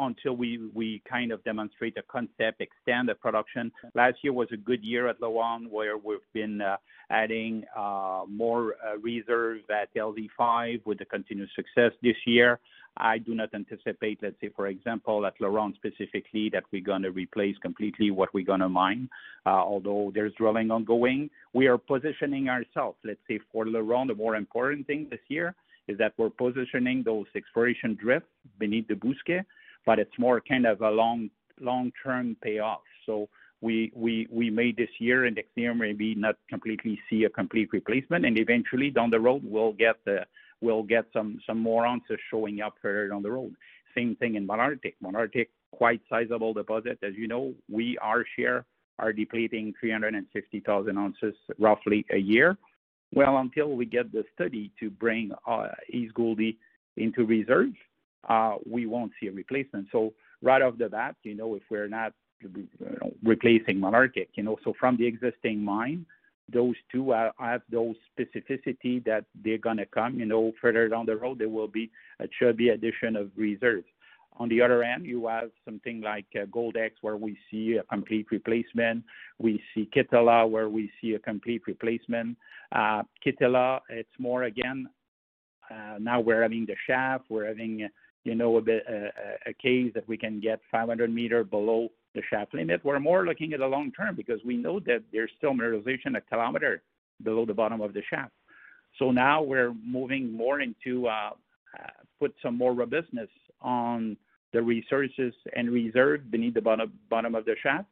until 0.00 0.36
we 0.36 1.02
kind 1.08 1.30
of 1.30 1.42
demonstrate 1.44 1.94
the 1.94 2.02
concept, 2.10 2.60
extend 2.60 3.08
the 3.08 3.14
production. 3.14 3.70
Last 3.94 4.16
year 4.22 4.32
was 4.32 4.48
a 4.52 4.56
good 4.56 4.82
year 4.82 5.08
at 5.08 5.20
LaRonde, 5.20 5.70
where 5.70 5.96
we've 5.96 6.18
been 6.34 6.60
uh, 6.60 6.76
adding 7.10 7.64
uh, 7.76 8.24
more 8.28 8.74
reserves 9.00 9.62
at 9.70 9.94
LZ5 9.94 10.84
with 10.84 10.98
the 10.98 11.04
continued 11.04 11.48
success 11.54 11.92
this 12.02 12.16
year. 12.26 12.58
I 12.98 13.18
do 13.18 13.34
not 13.34 13.50
anticipate, 13.54 14.20
let's 14.22 14.36
say, 14.40 14.48
for 14.56 14.68
example, 14.68 15.26
at 15.26 15.38
LaRonde 15.38 15.74
specifically, 15.74 16.48
that 16.54 16.64
we're 16.72 16.82
gonna 16.82 17.10
replace 17.10 17.56
completely 17.58 18.10
what 18.10 18.32
we're 18.32 18.44
gonna 18.44 18.70
mine, 18.70 19.10
although 19.44 20.10
there's 20.14 20.32
drilling 20.34 20.70
ongoing. 20.70 21.28
We 21.52 21.66
are 21.66 21.76
positioning 21.76 22.48
ourselves, 22.48 22.96
let's 23.04 23.20
say, 23.28 23.38
for 23.52 23.66
LaRonde. 23.76 24.08
The 24.08 24.14
more 24.14 24.36
important 24.36 24.86
thing 24.86 25.08
this 25.10 25.24
year 25.28 25.54
is 25.88 25.96
that 25.98 26.12
we're 26.16 26.30
positioning 26.30 27.02
those 27.02 27.26
exploration 27.34 27.94
drifts 27.94 28.28
beneath 28.58 28.88
the 28.88 28.94
Bousquet, 28.94 29.44
but 29.84 29.98
it's 29.98 30.18
more 30.18 30.40
kind 30.40 30.66
of 30.66 30.80
a 30.80 30.90
long 30.90 31.30
long-term 31.60 32.36
payoff. 32.42 32.84
So 33.06 33.28
we 33.60 34.50
made 34.52 34.76
this 34.76 34.94
year 34.98 35.24
and 35.24 35.36
next 35.36 35.56
year 35.56 35.74
maybe 35.74 36.14
not 36.14 36.36
completely 36.48 37.00
see 37.08 37.24
a 37.24 37.30
complete 37.30 37.68
replacement. 37.72 38.26
And 38.26 38.38
eventually 38.38 38.90
down 38.90 39.10
the 39.10 39.20
road, 39.20 39.42
we'll 39.44 39.72
get 39.72 39.96
the 40.04 40.26
we'll 40.60 40.82
get 40.82 41.06
some 41.12 41.40
some 41.46 41.58
more 41.58 41.86
answers 41.86 42.20
showing 42.30 42.60
up 42.60 42.74
further 42.82 43.08
down 43.08 43.22
the 43.22 43.30
road. 43.30 43.54
Same 43.94 44.16
thing 44.16 44.34
in 44.34 44.46
Malartic. 44.46 44.94
Malartic, 45.02 45.48
quite 45.70 46.00
sizable 46.10 46.52
deposit. 46.52 46.98
As 47.02 47.14
you 47.14 47.28
know, 47.28 47.54
We 47.70 47.96
our 47.98 48.24
share 48.36 48.66
are 48.98 49.12
depleting 49.12 49.74
350,000 49.80 50.98
ounces 50.98 51.34
roughly 51.58 52.04
a 52.10 52.16
year. 52.16 52.56
Well, 53.14 53.38
until 53.38 53.72
we 53.72 53.86
get 53.86 54.12
the 54.12 54.24
study 54.34 54.72
to 54.80 54.90
bring 54.90 55.30
uh, 55.46 55.68
East 55.90 56.14
Gouldie 56.14 56.56
into 56.96 57.24
reserve, 57.24 57.72
uh, 58.28 58.56
we 58.68 58.86
won't 58.86 59.12
see 59.20 59.28
a 59.28 59.32
replacement. 59.32 59.88
So 59.92 60.12
right 60.42 60.60
off 60.60 60.78
the 60.78 60.88
bat, 60.88 61.16
you 61.22 61.34
know, 61.34 61.54
if 61.54 61.62
we're 61.70 61.88
not 61.88 62.12
replacing 63.22 63.76
Malartic, 63.76 64.28
you 64.34 64.42
know. 64.42 64.56
So 64.64 64.74
from 64.78 64.96
the 64.96 65.06
existing 65.06 65.64
mine, 65.64 66.04
those 66.52 66.74
two 66.92 67.12
have 67.12 67.62
those 67.70 67.96
specificity 68.16 69.04
that 69.04 69.24
they're 69.44 69.58
gonna 69.58 69.86
come, 69.86 70.18
you 70.18 70.26
know, 70.26 70.52
further 70.60 70.88
down 70.88 71.06
the 71.06 71.16
road, 71.16 71.38
there 71.38 71.48
will 71.48 71.68
be 71.68 71.90
a 72.20 72.28
chubby 72.38 72.68
addition 72.70 73.16
of 73.16 73.30
reserves. 73.36 73.86
On 74.38 74.48
the 74.48 74.60
other 74.60 74.82
end, 74.82 75.06
you 75.06 75.26
have 75.28 75.50
something 75.64 76.02
like 76.02 76.26
uh, 76.34 76.44
Goldex, 76.46 76.90
where 77.00 77.16
we 77.16 77.38
see 77.50 77.78
a 77.78 77.82
complete 77.84 78.26
replacement. 78.30 79.02
We 79.38 79.62
see 79.74 79.88
Kittilä, 79.94 80.48
where 80.48 80.68
we 80.68 80.90
see 81.00 81.14
a 81.14 81.18
complete 81.18 81.62
replacement. 81.66 82.36
Uh, 82.72 83.02
Kittilä, 83.24 83.80
it's 83.88 84.18
more 84.18 84.44
again, 84.44 84.88
uh, 85.70 85.96
now 85.98 86.20
we're 86.20 86.42
having 86.42 86.66
the 86.66 86.76
shaft, 86.86 87.24
we're 87.30 87.46
having, 87.46 87.88
you 88.24 88.34
know, 88.34 88.58
a 88.58 88.60
bit, 88.60 88.84
a 89.46 89.54
case 89.54 89.92
that 89.94 90.06
we 90.06 90.16
can 90.16 90.38
get 90.40 90.60
500 90.70 91.12
meters 91.12 91.46
below 91.48 91.88
the 92.14 92.22
shaft 92.28 92.54
limit. 92.54 92.84
We're 92.84 93.00
more 93.00 93.24
looking 93.24 93.52
at 93.54 93.60
the 93.60 93.66
long 93.66 93.90
term 93.92 94.16
because 94.16 94.40
we 94.44 94.56
know 94.56 94.80
that 94.80 95.02
there's 95.12 95.30
still 95.38 95.52
mineralization 95.52 96.16
a 96.16 96.20
kilometer 96.20 96.82
below 97.22 97.46
the 97.46 97.54
bottom 97.54 97.80
of 97.80 97.94
the 97.94 98.02
shaft. 98.08 98.32
So 98.98 99.10
now 99.10 99.42
we're 99.42 99.74
moving 99.74 100.32
more 100.32 100.60
into 100.60 101.08
put 102.18 102.34
some 102.42 102.56
more 102.56 102.72
robustness 102.72 103.28
on 103.60 104.16
the 104.56 104.62
resources 104.62 105.34
and 105.54 105.70
reserve 105.70 106.30
beneath 106.30 106.54
the 106.54 106.62
bottom 106.62 106.90
bottom 107.10 107.34
of 107.34 107.44
the 107.44 107.54
shaft. 107.62 107.88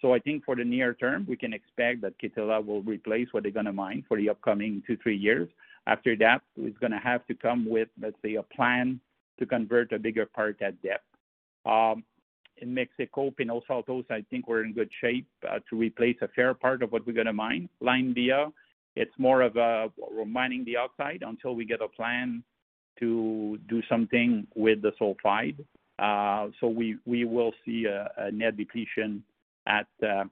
So 0.00 0.14
I 0.14 0.20
think 0.20 0.44
for 0.44 0.54
the 0.54 0.62
near 0.64 0.94
term, 0.94 1.26
we 1.28 1.36
can 1.36 1.52
expect 1.52 2.00
that 2.02 2.14
Kittilä 2.20 2.64
will 2.64 2.82
replace 2.82 3.28
what 3.32 3.42
they're 3.42 3.58
gonna 3.58 3.72
mine 3.72 4.04
for 4.06 4.16
the 4.16 4.28
upcoming 4.30 4.72
two, 4.86 4.96
three 5.02 5.16
years. 5.16 5.48
After 5.88 6.14
that, 6.24 6.42
it's 6.56 6.78
gonna 6.78 7.00
have 7.10 7.26
to 7.26 7.34
come 7.34 7.68
with, 7.68 7.88
let's 8.00 8.20
say, 8.22 8.34
a 8.36 8.44
plan 8.56 9.00
to 9.38 9.46
convert 9.46 9.92
a 9.92 9.98
bigger 9.98 10.26
part 10.26 10.62
at 10.62 10.80
depth. 10.80 11.10
Um, 11.74 12.04
in 12.58 12.72
Mexico, 12.72 13.32
Pinos 13.32 13.64
Altos, 13.68 14.04
I 14.08 14.24
think 14.30 14.46
we're 14.46 14.64
in 14.64 14.74
good 14.74 14.92
shape 15.00 15.26
uh, 15.50 15.58
to 15.68 15.76
replace 15.76 16.18
a 16.22 16.28
fair 16.28 16.54
part 16.54 16.84
of 16.84 16.92
what 16.92 17.04
we're 17.04 17.20
gonna 17.20 17.32
mine. 17.32 17.68
La 17.80 17.94
India, 17.94 18.38
uh, 18.42 18.50
it's 18.94 19.18
more 19.18 19.40
of 19.42 19.56
a 19.56 19.90
we're 20.14 20.24
mining 20.24 20.64
the 20.64 20.76
oxide 20.76 21.22
until 21.26 21.56
we 21.56 21.64
get 21.64 21.82
a 21.82 21.88
plan 21.88 22.44
to 23.00 23.58
do 23.68 23.82
something 23.88 24.46
with 24.54 24.82
the 24.82 24.92
sulfide. 25.00 25.58
Uh, 25.98 26.48
so 26.60 26.68
we 26.68 26.96
we 27.06 27.24
will 27.24 27.52
see 27.64 27.86
a 27.86 28.30
net 28.30 28.56
depletion 28.56 29.22
at 29.66 29.86
uh, 30.02 30.24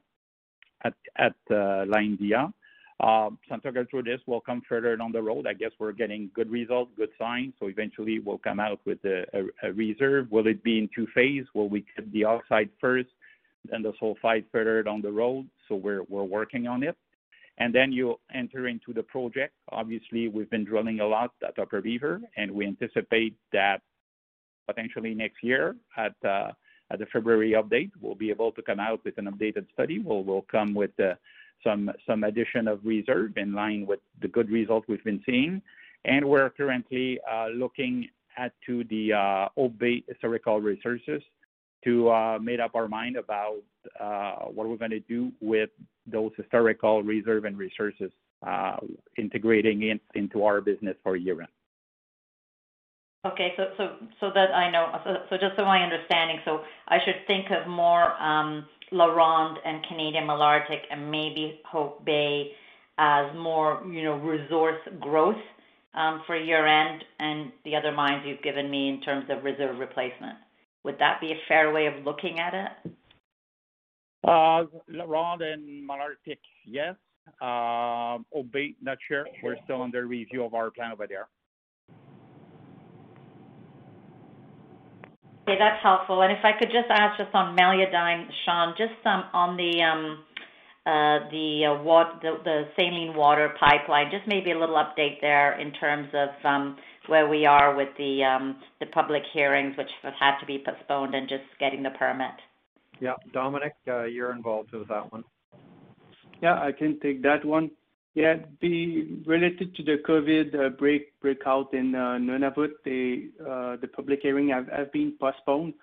uh, 0.85 1.31
La 1.51 1.99
India. 1.99 2.53
Santa 3.01 3.73
Gertrudis 3.73 4.21
will 4.27 4.41
come 4.41 4.63
further 4.69 4.97
down 4.97 5.13
the 5.13 5.23
road. 5.23 5.47
I 5.47 5.55
guess 5.55 5.71
we're 5.79 5.93
getting 5.93 6.31
good 6.35 6.51
results, 6.51 6.93
good 6.97 7.11
signs, 7.19 7.55
so 7.59 7.69
eventually 7.69 8.19
we'll 8.19 8.39
come 8.39 8.61
out 8.61 8.81
with 8.85 8.99
a 9.05 9.73
reserve. 9.75 10.31
Will 10.31 10.47
it 10.47 10.63
be 10.63 10.79
in 10.79 10.89
two 10.95 11.07
phase? 11.15 11.45
Will 11.55 11.69
we 11.69 11.85
get 11.97 12.11
the 12.13 12.25
oxide 12.25 12.71
first, 12.81 13.09
then 13.71 13.83
the 13.83 13.93
sulfide 14.01 14.45
further 14.53 14.83
down 14.83 15.03
the 15.03 15.13
road? 15.13 15.49
So 15.69 15.75
we're 15.77 16.03
we're 16.05 16.25
working 16.25 16.67
on 16.67 16.83
it. 16.83 16.97
And 17.59 17.75
then 17.75 17.93
you 17.93 18.19
enter 18.35 18.67
into 18.67 18.93
the 18.93 19.03
project. 19.03 19.55
Obviously, 19.71 20.29
we've 20.29 20.51
been 20.51 20.65
drilling 20.65 21.01
a 21.01 21.07
lot 21.07 21.33
at 21.47 21.59
Upper 21.59 21.81
Beaver, 21.81 22.21
and 22.37 22.51
we 22.51 22.67
anticipate 22.67 23.35
that 23.53 23.81
potentially 24.67 25.15
next 25.15 25.43
year 25.43 25.77
uh, 25.97 26.09
at 26.91 26.99
the 26.99 27.07
February 27.13 27.53
update, 27.53 27.91
we'll 28.01 28.15
be 28.15 28.31
able 28.31 28.53
to 28.53 28.63
come 28.63 28.81
out 28.81 29.01
with 29.05 29.17
an 29.19 29.27
updated 29.27 29.67
study. 29.73 29.99
We'll 29.99 30.45
come 30.51 30.75
with 30.75 30.91
uh, 31.01 31.15
some 31.63 31.91
some 32.07 32.25
addition 32.25 32.69
of 32.69 32.81
reserve 32.85 33.33
in 33.37 33.53
line 33.53 33.87
with 33.87 34.01
the 34.21 34.29
good 34.29 34.51
results 34.51 34.87
we've 34.89 35.03
been 35.05 35.23
seeing. 35.25 35.63
And 36.05 36.29
we're 36.29 36.51
currently 36.51 37.19
uh, 37.31 37.49
looking 37.49 38.09
into 38.39 38.85
the 38.89 39.49
Hope 39.57 39.79
Bay 39.79 40.05
historical 40.09 40.61
resources 40.61 41.23
to 41.85 42.39
make 42.41 42.61
up 42.61 42.75
our 42.75 42.89
mind 42.89 43.17
about 43.17 43.63
what 44.53 44.69
we're 44.69 44.77
gonna 44.77 45.01
do 45.01 45.33
with 45.41 45.71
those 46.07 46.33
historical 46.37 47.03
reserve 47.03 47.45
and 47.45 47.57
resources, 47.57 48.11
integrating 49.17 49.85
it 49.85 50.01
into 50.15 50.45
our 50.45 50.61
business 50.61 50.97
for 51.03 51.17
year-end. 51.17 51.49
Okay. 53.27 53.53
So 53.57 53.97
so 54.21 54.31
that 54.35 54.53
I 54.53 54.71
know. 54.71 54.87
So 55.31 55.37
just 55.37 55.57
so 55.57 55.65
my 55.65 55.83
understanding, 55.83 56.39
so 56.45 56.61
I 56.89 56.99
should 57.05 57.27
think 57.27 57.47
of 57.51 57.69
more 57.69 58.13
um, 58.23 58.67
LaRonde 58.93 59.57
and 59.65 59.85
Canadian 59.89 60.25
Malartic 60.25 60.81
and 60.91 61.11
maybe 61.11 61.61
Hope 61.67 62.05
Bay 62.05 62.53
as 62.99 63.35
more, 63.37 63.83
you 63.91 64.05
know, 64.05 64.17
resource 64.19 64.81
growth 65.01 65.41
um, 65.95 66.23
for 66.27 66.37
year-end 66.37 67.03
and 67.19 67.53
the 67.65 67.75
other 67.75 67.93
mines 67.93 68.23
you've 68.27 68.43
given 68.43 68.71
me 68.71 68.89
in 68.89 69.01
terms 69.01 69.25
of 69.31 69.43
reserve 69.43 69.79
replacement. 69.79 70.37
Would 70.85 70.99
that 70.99 71.21
be 71.21 71.33
a 71.33 71.37
fair 71.49 71.73
way 71.73 71.87
of 71.87 72.05
looking 72.05 72.39
at 72.39 72.55
it? 72.55 72.93
Uh, 74.23 74.65
LaRonde 74.93 75.43
and 75.43 75.89
Malartic, 75.89 76.39
yes. 76.65 76.95
Uh, 77.41 78.19
Hope 78.33 78.53
Bay, 78.53 78.75
not 78.83 78.99
sure. 79.09 79.27
We're 79.43 79.57
still 79.65 79.83
under 79.83 80.07
review 80.07 80.45
of 80.45 80.55
our 80.55 80.71
plan 80.71 80.93
over 80.93 81.07
there. 81.07 81.29
Okay, 85.47 85.59
that's 85.59 85.83
helpful. 85.83 86.23
And 86.23 86.33
if 86.33 86.43
I 86.43 86.53
could 86.59 86.69
just 86.73 86.89
ask 86.89 87.19
just 87.19 87.35
on 87.35 87.55
Meliadine, 87.55 88.29
Sean, 88.47 88.75
just 88.79 88.97
um, 89.05 89.25
on 89.35 89.61
um, 89.83 90.25
uh, 90.87 90.91
uh, 90.91 91.29
the 91.31 92.33
the 92.45 92.63
saline 92.77 93.15
water 93.15 93.53
pipeline, 93.61 94.11
just 94.11 94.27
maybe 94.27 94.53
a 94.53 94.59
little 94.59 94.77
update 94.77 95.21
there 95.21 95.61
in 95.61 95.71
terms 95.73 96.09
of 96.15 96.31
um, 96.47 96.79
where 97.09 97.29
we 97.29 97.45
are 97.45 97.77
with 97.77 97.91
the 97.99 98.25
um 98.25 98.57
the 98.81 98.87
public 98.87 99.23
hearings 99.35 99.77
which 99.77 99.91
have 100.03 100.15
had 100.19 100.39
to 100.41 100.47
be 100.47 100.65
postponed 100.65 101.15
and 101.15 101.29
just 101.29 101.45
getting 101.61 101.83
the 101.83 101.91
permit. 101.91 102.33
Yeah. 103.01 103.15
Dominique, 103.35 103.73
uh, 103.87 104.05
you're 104.05 104.33
involved 104.33 104.73
with 104.73 104.89
that 104.89 105.13
one. 105.13 105.25
Yeah, 106.43 106.55
I 106.55 106.73
can 106.73 106.99
take 107.01 107.23
that 107.23 107.45
one. 107.45 107.71
Yeah. 108.15 108.37
Related 108.63 109.75
to 109.75 109.83
the 109.83 109.97
COVID 110.09 110.55
uh, 110.55 110.69
break 110.71 111.21
breakout 111.21 111.75
in 111.75 111.97
uh, 111.97 112.17
Nunavut, 112.21 112.75
uh, 112.87 113.77
the 113.81 113.89
public 113.89 114.21
hearing 114.23 114.51
have 114.51 114.93
been 114.93 115.15
postponed. 115.21 115.75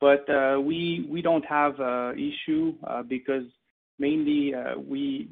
But 0.00 0.24
uh 0.30 0.58
we 0.58 1.06
we 1.10 1.20
don't 1.20 1.44
have 1.44 1.78
an 1.78 2.16
issue 2.18 2.72
because 3.06 3.44
mainly 3.98 4.54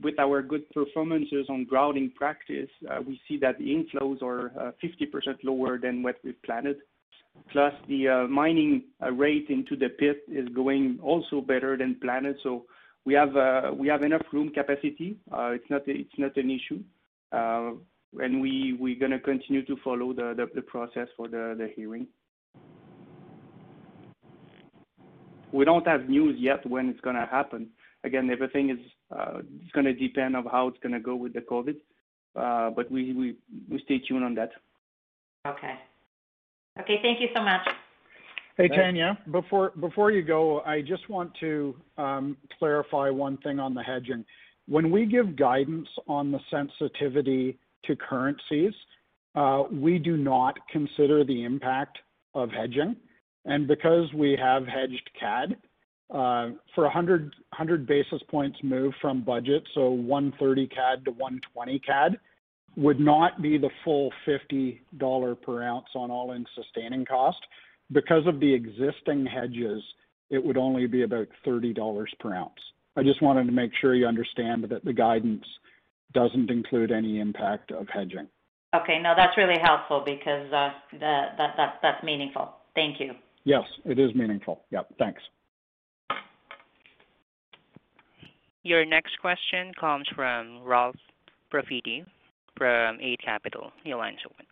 with 0.02 0.18
our 0.18 0.42
good 0.42 0.68
performances 0.74 1.46
on 1.48 1.64
grouting 1.64 2.12
practice, 2.14 2.68
we 3.06 3.18
see 3.26 3.38
that 3.38 3.56
the 3.56 3.64
inflows 3.64 4.20
are 4.20 4.74
50% 4.84 5.42
lower 5.42 5.78
than 5.78 6.02
what 6.02 6.16
we 6.22 6.32
planned. 6.44 6.76
Plus 7.50 7.72
the 7.88 8.26
mining 8.28 8.82
rate 9.12 9.46
into 9.48 9.74
the 9.74 9.88
pit 9.88 10.18
is 10.30 10.46
going 10.50 10.98
also 11.02 11.40
better 11.40 11.78
than 11.78 11.94
planned. 12.02 12.36
Uh, 13.16 13.72
we 13.72 13.88
have 13.88 14.02
enough 14.02 14.22
room 14.32 14.50
capacity. 14.50 15.16
Uh, 15.32 15.52
it's 15.52 15.64
not 16.18 16.36
an 16.36 16.50
issue. 16.50 16.82
Uh, 17.32 17.72
and 18.18 18.40
we're 18.40 18.98
gonna 18.98 19.18
continue 19.18 19.64
to 19.64 19.76
follow 19.84 20.12
the 20.12 20.62
process 20.66 21.08
for 21.16 21.28
the 21.28 21.70
hearing. 21.74 22.06
We 25.52 25.64
don't 25.64 25.86
have 25.86 26.08
news 26.08 26.36
yet 26.38 26.66
when 26.66 26.88
it's 26.90 27.00
gonna 27.00 27.26
happen. 27.26 27.68
Again, 28.04 28.30
everything 28.30 28.70
is 28.70 28.78
gonna 29.72 29.94
depend 29.94 30.36
on 30.36 30.46
how 30.46 30.68
it's 30.68 30.78
gonna 30.82 31.00
go 31.00 31.16
with 31.16 31.32
the 31.32 31.40
COVID. 31.40 31.76
But 32.34 32.90
we 32.90 33.36
stay 33.84 33.98
tuned 33.98 34.24
on 34.24 34.34
that. 34.34 34.52
Okay. 35.46 35.78
Okay, 36.80 37.00
thank 37.02 37.20
you 37.20 37.28
so 37.34 37.42
much. 37.42 37.66
Hey, 38.58 38.66
Tanya. 38.66 39.16
Before 39.30 40.10
you 40.10 40.22
go, 40.22 40.62
I 40.62 40.80
just 40.80 41.08
want 41.08 41.30
to 41.38 41.76
um, 41.96 42.36
clarify 42.58 43.08
one 43.08 43.36
thing 43.38 43.60
on 43.60 43.72
the 43.72 43.82
hedging. 43.84 44.24
When 44.66 44.90
we 44.90 45.06
give 45.06 45.36
guidance 45.36 45.86
on 46.08 46.32
the 46.32 46.40
sensitivity 46.50 47.56
to 47.84 47.94
currencies, 47.94 48.72
uh, 49.36 49.62
we 49.70 50.00
do 50.00 50.16
not 50.16 50.58
consider 50.72 51.22
the 51.24 51.44
impact 51.44 51.98
of 52.34 52.50
hedging. 52.50 52.96
And 53.44 53.68
because 53.68 54.12
we 54.12 54.36
have 54.42 54.66
hedged 54.66 55.08
CAD, 55.18 55.56
uh, 56.10 56.50
for 56.74 56.84
a 56.86 56.90
100 56.90 57.86
basis 57.86 58.20
points 58.28 58.58
move 58.64 58.92
from 59.00 59.22
budget, 59.22 59.62
so 59.72 59.90
130 59.90 60.66
CAD 60.66 61.04
to 61.04 61.12
120 61.12 61.78
CAD 61.78 62.18
would 62.76 62.98
not 62.98 63.40
be 63.40 63.56
the 63.56 63.70
full 63.84 64.10
$50 64.26 65.42
per 65.42 65.62
ounce 65.62 65.86
on 65.94 66.10
all-in 66.10 66.44
sustaining 66.56 67.04
cost. 67.04 67.38
Because 67.92 68.26
of 68.26 68.40
the 68.40 68.52
existing 68.52 69.26
hedges, 69.26 69.82
it 70.30 70.44
would 70.44 70.56
only 70.56 70.86
be 70.86 71.02
about 71.02 71.28
$30 71.46 72.06
per 72.20 72.34
ounce. 72.34 72.52
I 72.96 73.02
just 73.02 73.22
wanted 73.22 73.44
to 73.46 73.52
make 73.52 73.70
sure 73.80 73.94
you 73.94 74.06
understand 74.06 74.64
that 74.64 74.84
the 74.84 74.92
guidance 74.92 75.44
doesn't 76.12 76.50
include 76.50 76.90
any 76.90 77.20
impact 77.20 77.70
of 77.70 77.86
hedging. 77.92 78.28
Okay. 78.74 78.98
No, 79.00 79.14
that's 79.16 79.36
really 79.36 79.58
helpful 79.62 80.02
because 80.04 80.52
uh, 80.52 80.70
that's 81.00 82.02
meaningful. 82.04 82.50
Thank 82.74 83.00
you. 83.00 83.12
Yes, 83.44 83.62
it 83.84 83.98
is 83.98 84.14
meaningful. 84.14 84.62
Yep. 84.70 84.94
Thanks. 84.98 85.22
Your 88.62 88.84
next 88.84 89.18
question 89.20 89.72
comes 89.80 90.06
from 90.14 90.62
Ralph 90.62 90.96
Profiti 91.52 92.04
from 92.56 92.98
Eight 93.00 93.20
Capital. 93.24 93.72
Your 93.84 93.96
line's 93.96 94.18
open. 94.26 94.44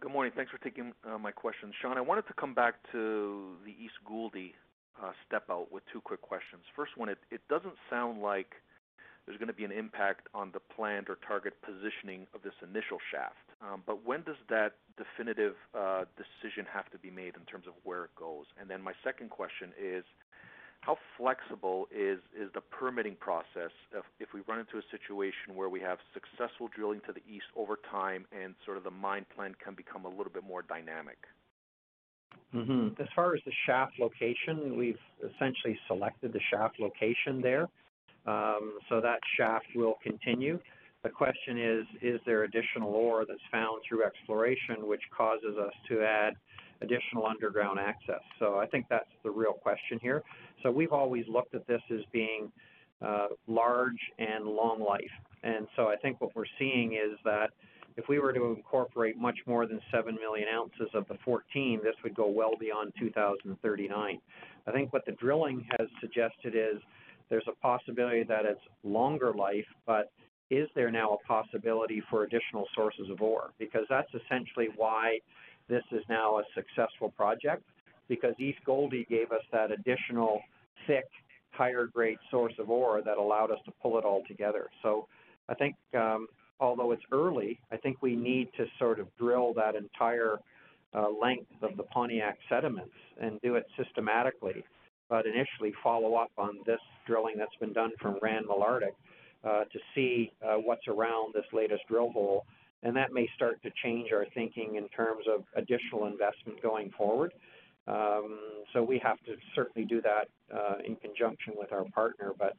Good 0.00 0.12
morning. 0.12 0.32
Thanks 0.36 0.50
for 0.50 0.58
taking 0.58 0.92
my 1.20 1.30
question. 1.30 1.72
Sean, 1.80 1.96
I 1.96 2.02
wanted 2.02 2.26
to 2.26 2.34
come 2.34 2.52
back 2.52 2.74
to 2.92 3.56
the 3.64 3.70
East 3.70 3.94
Gouldie 4.04 4.52
step 5.26 5.44
out 5.48 5.72
with 5.72 5.84
two 5.90 6.02
quick 6.02 6.20
questions. 6.20 6.62
First 6.74 6.98
one, 6.98 7.08
it 7.08 7.40
doesn't 7.48 7.74
sound 7.88 8.20
like 8.20 8.52
there's 9.24 9.38
going 9.38 9.48
to 9.48 9.54
be 9.54 9.64
an 9.64 9.72
impact 9.72 10.28
on 10.34 10.50
the 10.52 10.60
planned 10.60 11.08
or 11.08 11.16
target 11.26 11.54
positioning 11.64 12.26
of 12.34 12.42
this 12.42 12.52
initial 12.62 12.98
shaft. 13.10 13.40
Um, 13.62 13.82
but 13.86 14.04
when 14.04 14.22
does 14.22 14.36
that 14.50 14.74
definitive 15.00 15.54
uh, 15.72 16.04
decision 16.20 16.66
have 16.70 16.90
to 16.90 16.98
be 16.98 17.10
made 17.10 17.32
in 17.34 17.46
terms 17.48 17.66
of 17.66 17.72
where 17.82 18.04
it 18.04 18.14
goes? 18.16 18.44
And 18.60 18.68
then 18.68 18.82
my 18.82 18.92
second 19.02 19.30
question 19.30 19.72
is, 19.80 20.04
how 20.86 20.96
flexible 21.18 21.88
is 21.90 22.20
is 22.40 22.48
the 22.54 22.60
permitting 22.60 23.16
process 23.16 23.74
if, 23.92 24.04
if 24.20 24.28
we 24.32 24.40
run 24.46 24.60
into 24.60 24.78
a 24.78 24.86
situation 24.92 25.56
where 25.56 25.68
we 25.68 25.80
have 25.80 25.98
successful 26.14 26.68
drilling 26.74 27.00
to 27.06 27.12
the 27.12 27.22
east 27.28 27.46
over 27.56 27.76
time 27.90 28.24
and 28.30 28.54
sort 28.64 28.76
of 28.76 28.84
the 28.84 28.90
mine 28.90 29.26
plan 29.34 29.52
can 29.62 29.74
become 29.74 30.04
a 30.04 30.08
little 30.08 30.32
bit 30.32 30.44
more 30.44 30.62
dynamic? 30.62 31.18
Mm-hmm. 32.54 33.02
As 33.02 33.08
far 33.16 33.34
as 33.34 33.40
the 33.44 33.52
shaft 33.66 33.94
location, 33.98 34.76
we've 34.78 34.98
essentially 35.18 35.76
selected 35.88 36.32
the 36.32 36.40
shaft 36.50 36.78
location 36.78 37.42
there. 37.42 37.68
Um, 38.26 38.78
so 38.88 39.00
that 39.00 39.18
shaft 39.36 39.66
will 39.74 39.96
continue. 40.02 40.60
The 41.02 41.10
question 41.10 41.58
is, 41.58 41.84
is 42.02 42.20
there 42.26 42.44
additional 42.44 42.90
ore 42.90 43.24
that's 43.26 43.40
found 43.50 43.82
through 43.88 44.04
exploration 44.04 44.86
which 44.86 45.02
causes 45.16 45.56
us 45.58 45.72
to 45.88 46.02
add 46.02 46.34
additional 46.82 47.26
underground 47.26 47.78
access? 47.78 48.22
So 48.38 48.58
I 48.58 48.66
think 48.66 48.86
that's 48.90 49.08
the 49.22 49.30
real 49.30 49.52
question 49.52 49.98
here. 50.02 50.22
So 50.62 50.70
we've 50.70 50.92
always 50.92 51.24
looked 51.28 51.54
at 51.54 51.66
this 51.66 51.82
as 51.92 52.00
being 52.12 52.50
uh, 53.04 53.28
large 53.46 54.00
and 54.18 54.46
long 54.46 54.80
life. 54.80 55.02
And 55.42 55.66
so 55.76 55.88
I 55.88 55.96
think 55.96 56.20
what 56.20 56.34
we're 56.34 56.44
seeing 56.58 56.94
is 56.94 57.18
that 57.24 57.50
if 57.96 58.08
we 58.08 58.18
were 58.18 58.32
to 58.32 58.46
incorporate 58.46 59.16
much 59.16 59.38
more 59.46 59.66
than 59.66 59.80
7 59.90 60.14
million 60.14 60.48
ounces 60.54 60.88
of 60.94 61.06
the 61.08 61.16
14, 61.24 61.80
this 61.82 61.94
would 62.02 62.14
go 62.14 62.28
well 62.28 62.52
beyond 62.58 62.92
2039. 62.98 64.20
I 64.66 64.72
think 64.72 64.92
what 64.92 65.06
the 65.06 65.12
drilling 65.12 65.66
has 65.78 65.88
suggested 66.00 66.54
is 66.54 66.80
there's 67.30 67.46
a 67.48 67.54
possibility 67.62 68.22
that 68.24 68.44
it's 68.44 68.60
longer 68.84 69.32
life, 69.32 69.66
but 69.86 70.10
is 70.50 70.68
there 70.74 70.90
now 70.90 71.14
a 71.14 71.26
possibility 71.26 72.02
for 72.10 72.24
additional 72.24 72.66
sources 72.74 73.10
of 73.10 73.20
ore? 73.20 73.50
Because 73.58 73.84
that's 73.88 74.10
essentially 74.14 74.68
why 74.76 75.18
this 75.68 75.82
is 75.90 76.02
now 76.08 76.38
a 76.38 76.42
successful 76.54 77.10
project, 77.10 77.64
because 78.08 78.34
East 78.38 78.58
Gouldie 78.66 79.06
gave 79.08 79.32
us 79.32 79.42
that 79.52 79.70
additional 79.70 80.40
thick, 80.86 81.06
higher 81.50 81.86
grade 81.86 82.18
source 82.30 82.54
of 82.58 82.70
ore 82.70 83.02
that 83.02 83.16
allowed 83.16 83.50
us 83.50 83.58
to 83.64 83.72
pull 83.82 83.98
it 83.98 84.04
all 84.04 84.22
together. 84.28 84.66
So 84.82 85.08
I 85.48 85.54
think 85.54 85.74
um, 85.94 86.26
although 86.60 86.92
it's 86.92 87.02
early, 87.12 87.58
I 87.72 87.76
think 87.76 87.98
we 88.02 88.16
need 88.16 88.48
to 88.56 88.66
sort 88.78 89.00
of 89.00 89.08
drill 89.18 89.52
that 89.54 89.74
entire 89.74 90.38
uh, 90.94 91.08
length 91.20 91.50
of 91.62 91.76
the 91.76 91.82
Pontiac 91.84 92.38
sediments 92.48 92.94
and 93.20 93.40
do 93.42 93.56
it 93.56 93.66
systematically, 93.76 94.64
but 95.08 95.24
initially 95.26 95.72
follow 95.82 96.14
up 96.14 96.30
on 96.38 96.58
this 96.66 96.80
drilling 97.06 97.34
that's 97.36 97.54
been 97.60 97.72
done 97.72 97.90
from 98.00 98.18
Rand 98.22 98.46
Malartic 98.46 98.94
uh, 99.44 99.64
to 99.64 99.78
see 99.94 100.32
uh, 100.44 100.54
what's 100.54 100.88
around 100.88 101.34
this 101.34 101.44
latest 101.52 101.82
drill 101.88 102.10
hole. 102.10 102.44
And 102.82 102.94
that 102.96 103.12
may 103.12 103.28
start 103.34 103.62
to 103.62 103.70
change 103.82 104.12
our 104.12 104.26
thinking 104.34 104.76
in 104.76 104.88
terms 104.88 105.24
of 105.32 105.44
additional 105.56 106.06
investment 106.06 106.62
going 106.62 106.90
forward. 106.96 107.32
Um, 107.86 108.38
so 108.72 108.82
we 108.82 108.98
have 109.02 109.18
to 109.26 109.36
certainly 109.54 109.86
do 109.86 110.02
that 110.02 110.28
uh, 110.54 110.76
in 110.84 110.96
conjunction 110.96 111.54
with 111.56 111.72
our 111.72 111.84
partner. 111.94 112.32
But 112.38 112.54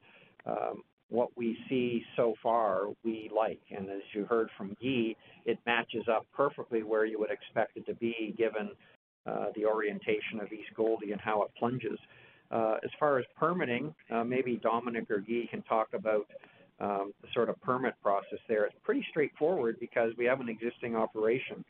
um, 0.46 0.84
what 1.10 1.30
we 1.36 1.58
see 1.70 2.04
so 2.16 2.36
far, 2.42 2.88
we 3.04 3.30
like. 3.36 3.62
And 3.76 3.90
as 3.90 4.02
you 4.14 4.26
heard 4.26 4.50
from 4.58 4.76
Guy, 4.82 5.16
it 5.46 5.58
matches 5.66 6.06
up 6.12 6.26
perfectly 6.36 6.84
where 6.84 7.06
you 7.06 7.20
would 7.20 7.32
expect 7.32 7.78
it 7.78 7.86
to 7.86 7.96
be 7.96 8.34
given 8.38 8.72
uh, 9.26 9.48
the 9.56 9.66
orientation 9.66 10.40
of 10.42 10.52
East 10.52 10.70
Gouldie 10.76 11.12
and 11.12 11.22
how 11.22 11.44
it 11.44 11.52
plunges. 11.58 12.00
Uh, 12.50 12.76
as 12.84 12.90
far 12.98 13.20
as 13.20 13.26
permitting, 13.38 13.94
uh, 14.10 14.24
maybe 14.24 14.56
Dominique 14.56 15.12
or 15.12 15.20
Guy 15.20 15.48
can 15.50 15.62
talk 15.64 15.90
about 15.94 16.28
um, 16.80 17.12
the 17.22 17.28
sort 17.34 17.50
of 17.50 17.60
permit 17.62 17.96
process 18.02 18.40
there. 18.48 18.66
It's 18.66 18.76
pretty 18.84 19.06
straightforward 19.10 19.78
because 19.80 20.12
we 20.18 20.26
have 20.26 20.40
an 20.40 20.50
existing 20.50 20.96
operation. 20.96 21.66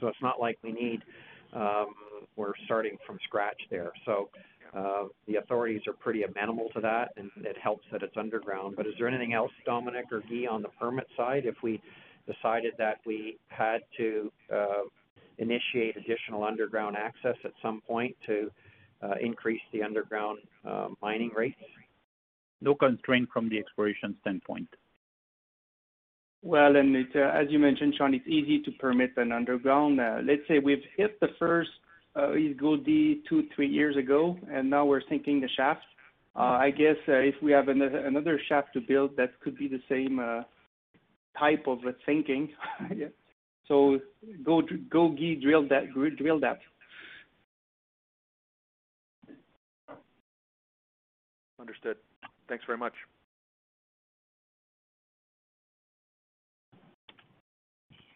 So 0.00 0.08
it's 0.08 0.22
not 0.22 0.40
like 0.40 0.58
we 0.62 0.72
need, 0.72 1.02
um, 1.54 1.94
we're 2.36 2.52
starting 2.64 2.96
from 3.06 3.18
scratch 3.24 3.60
there. 3.70 3.92
So 4.04 4.28
uh, 4.76 5.04
the 5.26 5.36
authorities 5.36 5.82
are 5.86 5.92
pretty 5.92 6.24
amenable 6.24 6.68
to 6.74 6.80
that, 6.80 7.10
and 7.16 7.30
it 7.44 7.56
helps 7.62 7.84
that 7.92 8.02
it's 8.02 8.16
underground. 8.16 8.74
But 8.76 8.86
is 8.86 8.94
there 8.98 9.08
anything 9.08 9.32
else, 9.32 9.52
Dominique 9.64 10.10
or 10.10 10.20
Guy, 10.20 10.46
on 10.50 10.62
the 10.62 10.68
permit 10.80 11.06
side? 11.16 11.44
If 11.46 11.56
we 11.62 11.80
decided 12.26 12.72
that 12.78 12.98
we 13.06 13.38
had 13.48 13.78
to 13.98 14.32
uh, 14.52 14.82
initiate 15.38 15.96
additional 15.96 16.44
underground 16.44 16.96
access 16.96 17.36
at 17.44 17.52
some 17.62 17.80
point 17.86 18.16
to 18.26 18.50
uh, 19.02 19.14
increase 19.20 19.60
the 19.72 19.82
underground 19.82 20.38
uh, 20.66 20.88
mining 21.02 21.30
rates? 21.36 21.60
No 22.60 22.74
constraint 22.74 23.28
from 23.32 23.48
the 23.48 23.58
exploration 23.58 24.16
standpoint. 24.22 24.68
Well, 26.44 26.76
and 26.76 26.94
it, 26.94 27.06
uh, 27.16 27.20
as 27.20 27.46
you 27.48 27.58
mentioned, 27.58 27.94
Sean, 27.96 28.12
it's 28.12 28.26
easy 28.26 28.60
to 28.64 28.70
permit 28.72 29.12
an 29.16 29.32
underground. 29.32 29.98
Uh, 29.98 30.18
let's 30.22 30.42
say 30.46 30.58
we've 30.58 30.84
hit 30.94 31.18
the 31.20 31.28
first 31.38 31.70
uh, 32.14 32.34
East 32.34 32.60
Gouldie 32.60 33.22
two, 33.26 33.44
three 33.56 33.66
years 33.66 33.96
ago, 33.96 34.36
and 34.52 34.68
now 34.68 34.84
we're 34.84 35.00
sinking 35.08 35.40
the 35.40 35.48
shaft. 35.56 35.80
Uh, 36.36 36.58
I 36.60 36.70
guess 36.70 36.96
uh, 37.08 37.12
if 37.14 37.34
we 37.42 37.50
have 37.52 37.68
another, 37.68 37.96
another 37.96 38.38
shaft 38.46 38.74
to 38.74 38.82
build, 38.82 39.16
that 39.16 39.40
could 39.40 39.56
be 39.56 39.68
the 39.68 39.80
same 39.88 40.18
uh, 40.18 40.42
type 41.38 41.64
of 41.66 41.78
thinking. 42.04 42.50
yeah. 42.94 43.06
So 43.66 44.00
go, 44.44 44.60
go, 44.90 45.08
Guy, 45.08 45.38
drill 45.42 45.66
that, 45.68 45.84
drill 46.18 46.40
that. 46.40 46.58
Understood. 51.58 51.96
Thanks 52.50 52.64
very 52.66 52.76
much. 52.76 52.92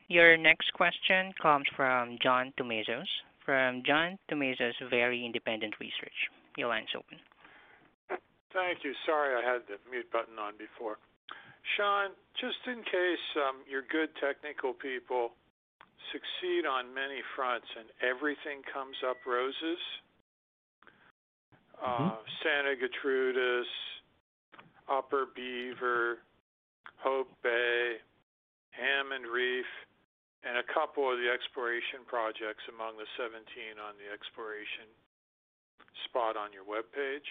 Your 0.09 0.37
next 0.37 0.73
question 0.73 1.33
comes 1.41 1.67
from 1.77 2.17
John 2.23 2.53
Tumazos 2.59 3.09
from 3.49 3.83
John 3.87 4.19
Tumazos 4.31 4.77
Very 4.91 5.25
Independent 5.25 5.75
Research. 5.81 6.19
Your 6.57 6.69
line's 6.69 6.93
open. 6.97 7.17
Thank 8.53 8.85
you. 8.85 8.93
Sorry 9.07 9.37
I 9.37 9.41
had 9.41 9.63
the 9.69 9.77
mute 9.91 10.05
button 10.13 10.39
on 10.39 10.53
before. 10.57 10.97
Sean, 11.77 12.11
just 12.41 12.61
in 12.67 12.85
case 12.85 13.27
um, 13.37 13.65
your 13.69 13.83
good 13.89 14.09
technical 14.21 14.73
people 14.73 15.33
succeed 16.13 16.65
on 16.65 16.93
many 16.93 17.21
fronts 17.37 17.67
and 17.77 17.89
everything 18.05 18.61
comes 18.73 18.97
up 19.09 19.17
roses, 19.27 19.81
uh, 21.81 21.89
mm-hmm. 21.89 22.21
Santa 22.45 22.77
Gertrudis, 22.77 23.69
Upper 24.89 25.25
Beaver, 25.37 26.19
Hope 27.01 27.29
Bay, 27.43 27.97
Hammond 28.73 29.25
Reef, 29.25 29.69
and 30.47 30.55
a 30.59 30.66
couple 30.70 31.11
of 31.11 31.18
the 31.18 31.26
exploration 31.26 32.07
projects 32.07 32.62
among 32.70 32.95
the 32.95 33.09
17 33.18 33.43
on 33.78 33.99
the 33.99 34.07
exploration 34.11 34.86
spot 36.07 36.39
on 36.39 36.55
your 36.55 36.62
web 36.62 36.86
page. 36.95 37.26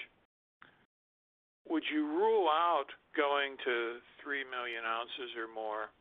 Would 1.68 1.84
you 1.92 2.08
rule 2.08 2.48
out 2.48 2.92
going 3.16 3.60
to 3.64 4.00
3 4.24 4.44
million 4.48 4.84
ounces 4.88 5.36
or 5.36 5.52
more? 5.52 5.92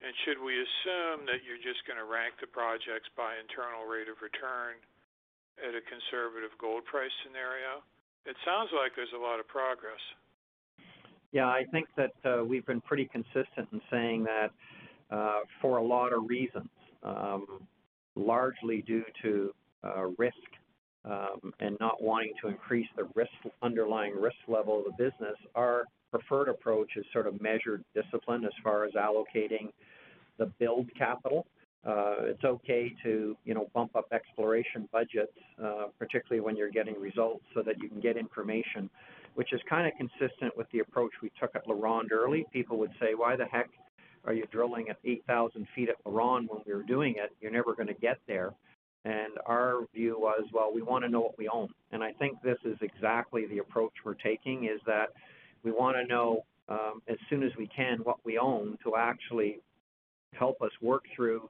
And 0.00 0.12
should 0.24 0.40
we 0.40 0.56
assume 0.56 1.28
that 1.28 1.44
you're 1.44 1.60
just 1.60 1.84
going 1.84 2.00
to 2.00 2.08
rank 2.08 2.40
the 2.40 2.48
projects 2.48 3.12
by 3.12 3.36
internal 3.36 3.84
rate 3.84 4.08
of 4.08 4.16
return 4.24 4.80
at 5.60 5.76
a 5.76 5.84
conservative 5.84 6.56
gold 6.56 6.88
price 6.88 7.12
scenario? 7.20 7.84
It 8.24 8.36
sounds 8.48 8.72
like 8.72 8.96
there's 8.96 9.12
a 9.12 9.20
lot 9.20 9.36
of 9.36 9.48
progress. 9.48 10.00
Yeah, 11.32 11.52
I 11.52 11.68
think 11.68 11.88
that 12.00 12.16
uh, 12.24 12.44
we've 12.44 12.64
been 12.64 12.80
pretty 12.80 13.04
consistent 13.12 13.68
in 13.72 13.80
saying 13.92 14.24
that 14.24 14.50
for 15.60 15.78
a 15.78 15.82
lot 15.82 16.12
of 16.12 16.28
reasons, 16.28 16.68
um, 17.02 17.66
largely 18.16 18.82
due 18.82 19.04
to 19.22 19.52
uh, 19.84 20.06
risk 20.18 20.34
um, 21.04 21.52
and 21.60 21.76
not 21.80 22.02
wanting 22.02 22.32
to 22.42 22.48
increase 22.48 22.88
the 22.96 23.08
risk 23.14 23.30
underlying 23.62 24.14
risk 24.20 24.36
level 24.48 24.78
of 24.78 24.84
the 24.84 24.92
business. 25.02 25.36
Our 25.54 25.84
preferred 26.10 26.48
approach 26.48 26.90
is 26.96 27.04
sort 27.12 27.26
of 27.26 27.40
measured 27.40 27.84
discipline 27.94 28.44
as 28.44 28.52
far 28.62 28.84
as 28.84 28.92
allocating 28.92 29.70
the 30.38 30.46
build 30.58 30.88
capital. 30.96 31.46
Uh, 31.86 32.16
it's 32.24 32.44
okay 32.44 32.94
to 33.02 33.34
you 33.44 33.54
know 33.54 33.70
bump 33.72 33.96
up 33.96 34.06
exploration 34.12 34.86
budgets, 34.92 35.32
uh, 35.62 35.84
particularly 35.98 36.40
when 36.44 36.56
you're 36.56 36.70
getting 36.70 37.00
results, 37.00 37.42
so 37.54 37.62
that 37.62 37.78
you 37.80 37.88
can 37.88 38.00
get 38.00 38.18
information, 38.18 38.90
which 39.34 39.54
is 39.54 39.60
kind 39.68 39.86
of 39.86 39.94
consistent 39.96 40.54
with 40.58 40.66
the 40.72 40.80
approach 40.80 41.12
we 41.22 41.30
took 41.40 41.54
at 41.54 41.66
LaRonde 41.66 42.12
early. 42.12 42.44
People 42.52 42.76
would 42.76 42.92
say, 43.00 43.14
"Why 43.14 43.34
the 43.34 43.46
heck 43.46 43.70
are 44.24 44.32
you 44.32 44.44
drilling 44.52 44.88
at 44.90 44.98
8,000 45.04 45.66
feet 45.74 45.88
at 45.88 46.02
LaRonde 46.04 46.48
when 46.48 46.60
we 46.66 46.74
were 46.74 46.82
doing 46.82 47.14
it? 47.16 47.32
You're 47.40 47.50
never 47.50 47.74
going 47.74 47.88
to 47.88 47.94
get 47.94 48.18
there. 48.26 48.52
And 49.04 49.32
our 49.46 49.86
view 49.94 50.16
was, 50.18 50.42
well, 50.52 50.70
we 50.74 50.82
want 50.82 51.04
to 51.04 51.10
know 51.10 51.20
what 51.20 51.38
we 51.38 51.48
own. 51.48 51.68
And 51.90 52.02
I 52.04 52.12
think 52.12 52.42
this 52.42 52.58
is 52.64 52.76
exactly 52.82 53.46
the 53.46 53.58
approach 53.58 53.92
we're 54.04 54.14
taking 54.14 54.64
is 54.64 54.80
that 54.86 55.06
we 55.62 55.70
want 55.70 55.96
to 55.96 56.04
know 56.06 56.44
um, 56.68 57.02
as 57.08 57.16
soon 57.28 57.42
as 57.42 57.50
we 57.58 57.66
can 57.66 57.98
what 58.00 58.18
we 58.24 58.38
own 58.38 58.76
to 58.84 58.96
actually 58.96 59.60
help 60.34 60.60
us 60.62 60.70
work 60.82 61.04
through 61.16 61.48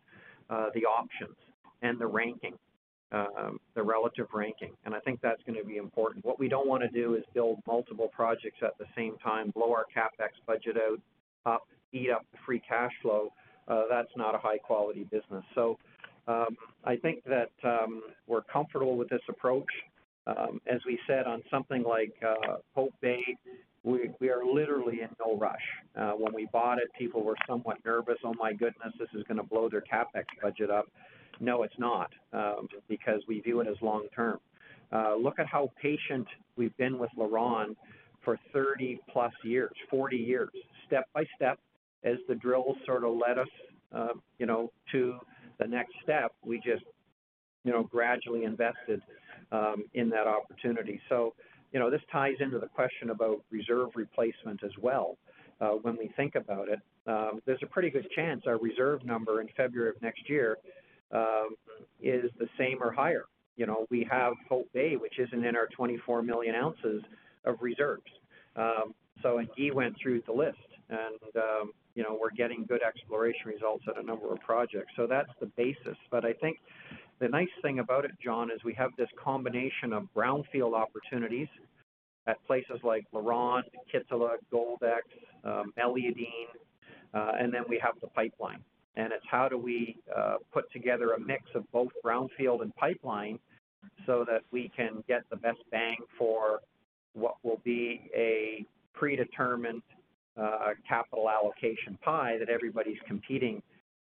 uh, 0.49 0.69
the 0.75 0.85
options 0.85 1.37
and 1.83 1.99
the 1.99 2.07
ranking. 2.07 2.55
um, 3.13 3.59
the 3.75 3.83
relative 3.83 4.29
ranking, 4.33 4.71
and 4.85 4.95
I 4.95 5.01
think 5.01 5.21
that's 5.21 5.43
going 5.45 5.59
to 5.59 5.65
be 5.65 5.79
important. 5.79 6.25
What 6.25 6.39
we 6.39 6.49
don't 6.49 6.69
want 6.69 6.83
to 6.83 6.89
do 6.89 7.15
is 7.15 7.25
build 7.35 7.59
multiple 7.67 8.09
projects 8.15 8.59
at 8.63 8.79
the 8.79 8.85
same 8.97 9.17
time, 9.19 9.51
blow 9.51 9.73
our 9.73 9.85
capex 9.95 10.31
budget 10.47 10.77
out, 10.77 11.01
up, 11.45 11.67
eat 11.93 12.11
up 12.11 12.25
the 12.33 12.39
free 12.45 12.63
cash 12.67 12.93
flow. 13.03 13.33
Uh, 13.69 13.85
that's 13.89 14.11
not 14.17 14.35
a 14.35 14.39
high 14.39 14.59
quality 14.59 15.05
business. 15.05 15.45
So 15.55 15.79
um, 16.27 16.57
I 16.85 16.97
think 16.97 17.25
that 17.25 17.51
um, 17.65 18.03
we're 18.27 18.43
comfortable 18.43 18.97
with 18.97 19.09
this 19.09 19.23
approach. 19.29 19.71
Um, 20.27 20.61
as 20.71 20.81
we 20.87 20.99
said 21.07 21.27
on 21.27 21.43
something 21.51 21.83
like 21.83 22.13
uh, 22.27 22.57
Hope 22.75 22.93
Bay, 23.01 23.23
we, 23.83 24.11
we 24.21 24.29
are 24.29 24.45
literally 24.45 25.01
in 25.01 25.09
no 25.25 25.39
rush. 25.39 25.57
Uh, 25.97 26.13
when 26.13 26.35
we 26.35 26.47
bought 26.53 26.79
it, 26.79 26.89
people 26.99 27.25
were 27.25 27.37
somewhat 27.49 27.79
nervous. 27.85 28.19
Oh 28.25 28.35
my 28.39 28.53
goodness, 28.53 28.93
this 28.99 29.09
is 29.15 29.25
going 29.25 29.39
to 29.39 29.43
blow 29.43 29.69
their 29.69 29.83
capex 29.83 30.25
budget 30.43 30.71
up. 30.71 30.87
No, 31.41 31.63
it's 31.63 31.79
not, 31.79 32.11
um, 32.35 32.69
because 32.89 33.23
we 33.27 33.41
view 33.41 33.61
it 33.61 33.67
as 33.67 33.77
long 33.81 34.07
term. 34.15 34.39
Uh, 34.93 35.15
look 35.15 35.39
at 35.39 35.47
how 35.47 35.71
patient 35.81 36.27
we've 36.57 36.77
been 36.77 36.99
with 36.99 37.11
LaRonde 37.17 37.77
for 38.25 38.39
30 38.53 39.01
plus 39.11 39.33
years, 39.43 39.73
40 39.89 40.17
years, 40.17 40.51
step 40.87 41.09
by 41.15 41.25
step, 41.37 41.59
as 42.05 42.17
the 42.29 42.35
drills 42.35 42.77
sort 42.87 43.05
of 43.05 43.15
led 43.15 43.39
us, 43.39 43.49
uh, 43.95 44.15
you 44.39 44.47
know, 44.47 44.71
to 44.93 45.17
the 45.59 45.67
next 45.67 45.93
step. 46.03 46.33
We 46.45 46.57
just, 46.59 46.85
you 47.65 47.73
know, 47.73 47.83
gradually 47.83 48.45
invested 48.45 49.03
um, 49.53 49.85
in 49.95 50.09
that 50.11 50.27
opportunity. 50.27 51.01
So, 51.09 51.35
you 51.73 51.79
know, 51.79 51.91
this 51.91 52.01
ties 52.11 52.35
into 52.41 52.59
the 52.59 52.67
question 52.67 53.11
about 53.11 53.43
reserve 53.51 53.91
replacement 53.95 54.65
as 54.65 54.73
well. 54.81 55.19
Uh, 55.61 55.73
when 55.83 55.97
we 55.97 56.11
think 56.17 56.37
about 56.37 56.69
it, 56.69 56.79
um, 57.07 57.41
there's 57.45 57.63
a 57.63 57.67
pretty 57.67 57.91
good 57.91 58.07
chance 58.17 58.43
our 58.47 58.59
reserve 58.59 59.05
number 59.05 59.41
in 59.41 59.49
February 59.57 59.91
of 59.91 60.01
next 60.01 60.29
year 60.29 60.57
um, 61.13 61.55
is 62.01 62.31
the 62.39 62.49
same 62.59 62.79
or 62.83 62.91
higher. 62.91 63.25
You 63.57 63.67
know, 63.67 63.87
we 63.91 64.07
have 64.11 64.35
Hope 64.49 64.73
Bay, 64.73 64.97
which 64.97 65.19
isn't 65.19 65.45
in 65.45 65.55
our 65.55 65.67
24 65.77 66.23
million 66.23 66.55
ounces 66.55 67.03
of 67.45 67.57
reserves. 67.61 68.11
Um, 68.57 68.95
so, 69.23 69.39
and 69.39 69.49
Guy 69.49 69.69
went 69.73 69.97
through 70.03 70.23
the 70.27 70.33
list, 70.33 70.57
and 70.89 71.37
um, 71.37 71.73
you 71.95 72.03
know, 72.03 72.17
we're 72.21 72.31
getting 72.31 72.65
good 72.65 72.83
exploration 72.83 73.47
results 73.47 73.85
at 73.89 74.03
a 74.03 74.03
number 74.03 74.33
of 74.33 74.41
projects. 74.41 74.93
So 74.97 75.07
that's 75.07 75.31
the 75.41 75.47
basis. 75.57 75.97
But 76.11 76.25
I 76.25 76.33
think 76.35 76.59
the 77.19 77.29
nice 77.29 77.49
thing 77.63 77.79
about 77.81 78.05
it, 78.05 78.13
John, 78.23 78.51
is 78.51 78.63
we 78.65 78.75
have 78.75 78.91
this 78.97 79.09
combination 79.23 79.93
of 79.93 80.09
brownfield 80.17 80.75
opportunities 80.75 81.49
at 82.27 82.45
places 82.47 82.81
like 82.83 83.05
LaRonde, 83.13 83.65
Kittila, 83.93 84.37
Goldex, 84.53 85.03
um, 85.45 85.73
uh, 87.13 87.33
and 87.39 87.53
then 87.53 87.63
we 87.69 87.79
have 87.83 87.95
the 88.01 88.07
pipeline. 88.09 88.63
And 88.97 89.13
it's 89.13 89.25
how 89.29 89.49
do 89.49 89.59
we 89.59 89.97
uh, 90.17 90.37
put 90.53 90.71
together 90.73 91.13
a 91.13 91.21
mix 91.21 91.45
of 91.55 91.71
both 91.73 91.91
brownfield 92.05 92.63
and 92.63 92.75
pipeline 92.77 93.39
so 94.07 94.25
that 94.29 94.43
we 94.51 94.71
can 94.77 95.03
get 95.09 95.23
the 95.31 95.37
best 95.37 95.59
bang 95.71 95.97
for 96.19 96.61
what 97.15 97.35
will 97.43 97.61
be 97.65 98.11
a 98.15 98.65
predetermined 98.95 99.83
capital 100.89 101.29
allocation 101.29 101.99
pie 102.03 102.37
that 102.39 102.49
everybody's 102.49 102.99
competing 103.07 103.63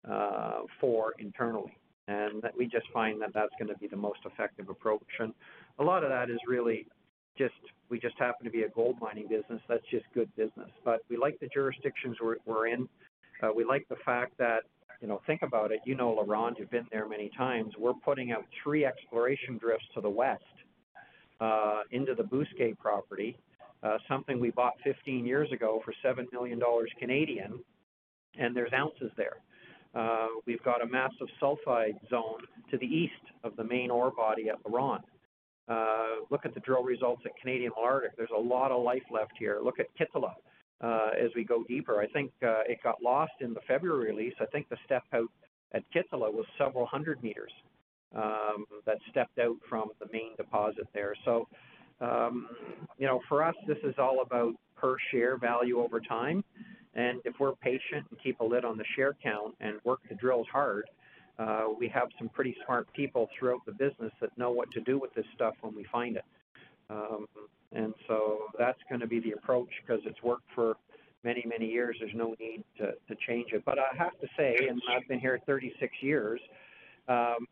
uh, 0.10 0.62
for 0.80 1.14
internally. 1.20 1.78
And 2.08 2.44
we 2.58 2.66
just 2.66 2.86
find 2.92 3.22
that 3.22 3.30
that's 3.34 3.54
going 3.58 3.74
to 3.74 3.78
be 3.78 3.88
the 3.88 3.96
most 3.96 4.20
effective 4.26 4.70
approach. 4.70 5.08
And 5.20 5.34
a 5.80 5.84
lot 5.84 6.04
of 6.04 6.10
that 6.10 6.30
is 6.30 6.38
really 6.48 6.86
just 7.38 7.54
we 7.90 8.00
just 8.00 8.18
happen 8.20 8.46
to 8.46 8.52
be 8.52 8.64
a 8.64 8.70
gold 8.70 8.98
mining 9.00 9.28
business. 9.28 9.62
That's 9.68 9.86
just 9.90 10.06
good 10.14 10.34
business. 10.36 10.70
But 10.84 11.02
we 11.10 11.18
like 11.18 11.40
the 11.40 11.48
jurisdictions 11.54 12.18
we're, 12.22 12.38
we're 12.46 12.68
in. 12.68 12.88
Uh, 13.42 13.50
we 13.56 13.64
like 13.64 13.88
the 13.90 13.96
fact 14.06 14.38
that 14.38 14.64
you 15.02 15.08
know 15.08 15.22
think 15.26 15.42
about 15.42 15.72
it. 15.72 15.80
You 15.86 15.96
know, 15.96 16.16
LaRonde, 16.24 16.60
you've 16.60 16.72
been 16.72 16.88
there 16.92 17.08
many 17.08 17.32
times. 17.38 17.74
We're 17.78 17.94
putting 17.94 18.32
out 18.32 18.46
three 18.62 18.86
exploration 18.86 19.58
drifts 19.58 19.86
to 19.96 20.02
the 20.02 20.10
west 20.10 20.44
uh, 21.40 21.82
into 21.92 22.16
the 22.16 22.24
Bousquet 22.24 22.78
property, 22.78 23.38
uh, 23.84 23.98
something 24.08 24.40
we 24.40 24.52
bought 24.52 24.74
15 24.84 25.26
years 25.26 25.52
ago 25.52 25.82
for 25.84 25.94
seven 26.02 26.28
million 26.32 26.60
dollars 26.60 26.92
Canadian, 27.00 27.60
and 28.38 28.56
there's 28.56 28.72
ounces 28.74 29.12
there. 29.18 29.38
Uh, 29.96 30.28
we've 30.48 30.64
got 30.64 30.82
a 30.82 30.88
massive 30.88 31.28
sulfide 31.42 31.98
zone 32.10 32.40
to 32.72 32.78
the 32.78 32.86
east 32.86 33.14
of 33.44 33.56
the 33.56 33.64
main 33.64 33.92
ore 33.92 34.12
body 34.12 34.50
at 34.50 34.62
LaRonde. 34.64 35.04
Uh, 35.68 36.26
look 36.30 36.46
at 36.46 36.54
the 36.54 36.60
drill 36.62 36.84
results 36.84 37.22
at 37.26 37.32
Canadian 37.40 37.72
Malartic. 37.72 38.10
There's 38.18 38.30
a 38.36 38.40
lot 38.40 38.72
of 38.72 38.84
life 38.84 39.04
left 39.12 39.34
here. 39.38 39.60
Look 39.64 39.80
at 39.80 39.88
Kittila 39.98 40.34
uh, 40.82 41.10
as 41.18 41.30
we 41.36 41.44
go 41.44 41.64
deeper. 41.64 42.02
I 42.02 42.08
think 42.08 42.32
uh, 42.44 42.64
it 42.68 42.80
got 42.84 43.02
lost 43.02 43.34
in 43.40 43.54
the 43.54 43.62
February 43.68 44.12
release. 44.12 44.34
I 44.42 44.46
think 44.48 44.68
the 44.70 44.78
step 44.86 45.04
out 45.14 45.30
at 45.74 45.84
Kittila 45.96 46.32
was 46.32 46.46
several 46.58 46.86
hundred 46.86 47.24
meters 47.24 47.52
um, 48.16 48.66
that 48.86 48.98
stepped 49.10 49.40
out 49.40 49.56
from 49.70 49.90
the 50.00 50.08
main 50.12 50.36
deposit 50.38 50.88
there. 50.94 51.16
So, 51.24 51.48
um, 52.04 52.48
you 52.98 53.08
know, 53.08 53.22
for 53.30 53.44
us, 53.44 53.56
this 53.68 53.78
is 53.84 53.96
all 53.98 54.22
about 54.22 54.54
per 54.76 54.96
share 55.12 55.38
value 55.38 55.80
over 55.80 56.00
time. 56.00 56.44
And 56.96 57.20
if 57.26 57.34
we're 57.40 57.56
patient 57.56 58.06
and 58.10 58.20
keep 58.22 58.40
a 58.40 58.44
lid 58.44 58.66
on 58.66 58.78
the 58.78 58.84
share 58.96 59.16
count 59.24 59.56
and 59.62 59.80
work 59.84 60.02
the 60.10 60.16
drills 60.16 60.48
hard, 60.52 60.86
uh, 61.40 61.66
we 61.80 61.88
have 61.88 62.10
some 62.20 62.30
pretty 62.30 62.56
smart 62.66 62.92
people 62.94 63.30
throughout 63.38 63.66
the 63.66 63.72
business 63.72 64.12
that 64.22 64.38
know 64.38 64.52
what 64.52 64.70
to 64.72 64.82
do 64.82 65.00
with 65.00 65.14
this 65.16 65.26
stuff 65.34 65.56
when 65.62 65.76
we 65.76 65.86
find 65.92 66.18
it. 66.18 66.26
Um, 66.90 67.26
and 67.72 67.94
so 68.08 68.40
that's 68.60 68.78
going 68.88 69.02
to 69.02 69.08
be 69.08 69.20
the 69.20 69.32
approach 69.32 69.70
because 69.82 70.02
it's 70.06 70.22
worked 70.22 70.48
for 70.54 70.76
many, 71.24 71.44
many 71.48 71.68
years. 71.68 71.96
There's 72.00 72.14
no 72.14 72.36
need 72.40 72.64
to, 72.78 72.92
to 73.08 73.16
change 73.28 73.54
it. 73.54 73.64
But 73.66 73.80
I 73.80 73.96
have 73.98 74.20
to 74.22 74.28
say, 74.38 74.68
and 74.70 74.80
I've 74.90 75.08
been 75.08 75.20
here 75.20 75.40
36 75.48 75.92
years, 76.02 76.40
um, 77.08 77.46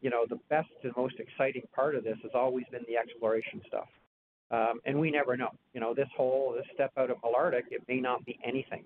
you 0.00 0.10
know, 0.10 0.24
the 0.28 0.38
best 0.48 0.68
and 0.82 0.92
most 0.96 1.16
exciting 1.18 1.62
part 1.74 1.94
of 1.94 2.04
this 2.04 2.16
has 2.22 2.32
always 2.34 2.64
been 2.70 2.82
the 2.88 2.96
exploration 2.96 3.60
stuff. 3.66 3.88
Um, 4.50 4.80
and 4.84 4.98
we 4.98 5.10
never 5.10 5.36
know. 5.36 5.50
You 5.74 5.80
know, 5.80 5.92
this 5.92 6.08
whole 6.16 6.54
this 6.56 6.66
step 6.72 6.92
out 6.96 7.10
of 7.10 7.16
Malartic, 7.18 7.64
it 7.70 7.82
may 7.88 8.00
not 8.00 8.24
be 8.24 8.38
anything, 8.44 8.84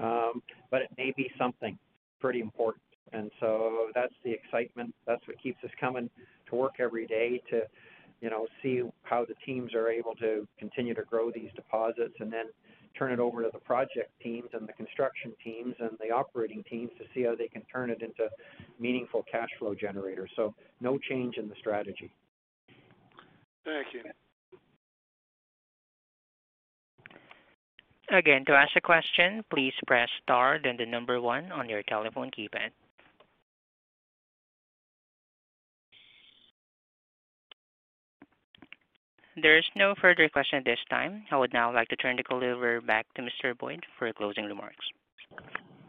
um, 0.00 0.42
but 0.70 0.82
it 0.82 0.90
may 0.98 1.12
be 1.16 1.30
something 1.38 1.78
pretty 2.20 2.40
important. 2.40 2.82
And 3.12 3.30
so 3.40 3.88
that's 3.94 4.12
the 4.24 4.32
excitement. 4.32 4.94
That's 5.06 5.26
what 5.26 5.40
keeps 5.42 5.62
us 5.64 5.70
coming 5.80 6.10
to 6.50 6.56
work 6.56 6.74
every 6.78 7.06
day 7.06 7.40
to, 7.50 7.62
you 8.20 8.28
know, 8.28 8.46
see 8.62 8.82
how 9.02 9.24
the 9.24 9.34
teams 9.46 9.74
are 9.74 9.88
able 9.88 10.14
to 10.16 10.46
continue 10.58 10.92
to 10.94 11.04
grow 11.04 11.30
these 11.30 11.50
deposits 11.54 12.14
and 12.20 12.32
then 12.32 12.46
turn 12.98 13.12
it 13.12 13.20
over 13.20 13.42
to 13.42 13.50
the 13.52 13.58
project 13.58 14.10
teams 14.22 14.48
and 14.52 14.68
the 14.68 14.72
construction 14.72 15.32
teams 15.42 15.74
and 15.78 15.90
the 16.00 16.14
operating 16.14 16.62
teams 16.68 16.90
to 16.98 17.04
see 17.14 17.22
how 17.22 17.34
they 17.34 17.48
can 17.48 17.62
turn 17.72 17.90
it 17.90 18.02
into 18.02 18.28
meaningful 18.78 19.24
cash 19.30 19.48
flow 19.58 19.74
generators. 19.74 20.30
So 20.36 20.54
no 20.80 20.98
change 20.98 21.36
in 21.36 21.48
the 21.48 21.54
strategy. 21.58 22.10
Thank 23.64 23.88
you. 23.92 24.02
Again, 28.16 28.44
to 28.46 28.52
ask 28.52 28.70
a 28.76 28.80
question, 28.80 29.44
please 29.50 29.72
press 29.86 30.08
star 30.22 30.60
then 30.62 30.76
the 30.76 30.86
number 30.86 31.20
one 31.20 31.50
on 31.50 31.68
your 31.68 31.82
telephone 31.82 32.30
keypad. 32.30 32.70
There's 39.42 39.68
no 39.76 39.94
further 40.00 40.30
question 40.30 40.58
at 40.58 40.64
this 40.64 40.78
time. 40.88 41.24
I 41.30 41.36
would 41.36 41.52
now 41.52 41.72
like 41.72 41.88
to 41.88 41.96
turn 41.96 42.16
the 42.16 42.22
call 42.22 42.42
over 42.42 42.80
back 42.80 43.06
to 43.16 43.22
Mr. 43.22 43.56
Boyd 43.56 43.84
for 43.98 44.10
closing 44.14 44.46
remarks. 44.46 44.84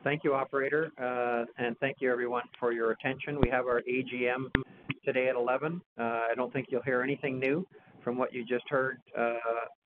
Thank 0.03 0.25
you, 0.25 0.33
operator, 0.33 0.91
uh, 0.97 1.45
and 1.57 1.77
thank 1.79 1.97
you 2.01 2.11
everyone 2.11 2.43
for 2.59 2.73
your 2.73 2.91
attention. 2.91 3.39
We 3.41 3.49
have 3.49 3.65
our 3.65 3.81
AGM 3.89 4.51
today 5.05 5.29
at 5.29 5.35
11. 5.35 5.81
Uh, 5.97 6.01
I 6.03 6.33
don't 6.35 6.51
think 6.51 6.67
you'll 6.69 6.81
hear 6.81 7.01
anything 7.01 7.39
new 7.39 7.65
from 8.03 8.17
what 8.17 8.33
you 8.33 8.45
just 8.45 8.67
heard 8.69 8.99
uh, 9.17 9.35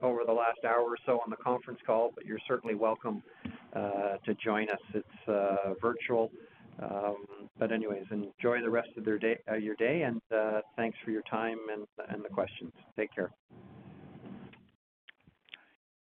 over 0.02 0.22
the 0.26 0.34
last 0.34 0.60
hour 0.66 0.82
or 0.82 0.98
so 1.06 1.20
on 1.24 1.30
the 1.30 1.38
conference 1.38 1.80
call, 1.86 2.12
but 2.16 2.26
you're 2.26 2.40
certainly 2.48 2.76
welcome 2.76 3.22
to 3.74 4.36
join 4.44 4.70
us. 4.70 4.80
It's 4.96 5.80
virtual. 5.82 6.32
Um, 6.80 7.50
but 7.60 7.72
anyways, 7.72 8.04
enjoy 8.12 8.62
the 8.62 8.70
rest 8.70 8.90
of 8.98 9.06
their 9.06 9.20
day, 9.20 9.38
uh, 9.50 9.56
your 9.56 9.76
day, 9.76 10.04
and 10.04 10.22
uh, 10.36 10.62
thanks 10.76 10.98
for 11.04 11.12
your 11.12 11.24
time 11.30 11.58
and, 11.72 11.86
and 12.10 12.24
the 12.24 12.30
questions. 12.30 12.72
Take 12.98 13.14
care. 13.14 13.32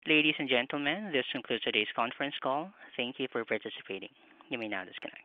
Ladies 0.07 0.35
and 0.39 0.49
gentlemen, 0.49 1.11
this 1.13 1.25
concludes 1.31 1.63
today's 1.63 1.87
conference 1.95 2.35
call. 2.43 2.71
Thank 2.97 3.17
you 3.19 3.29
for 3.31 3.45
participating. 3.45 4.09
You 4.49 4.59
may 4.59 4.69
now 4.69 4.85
disconnect. 4.85 5.25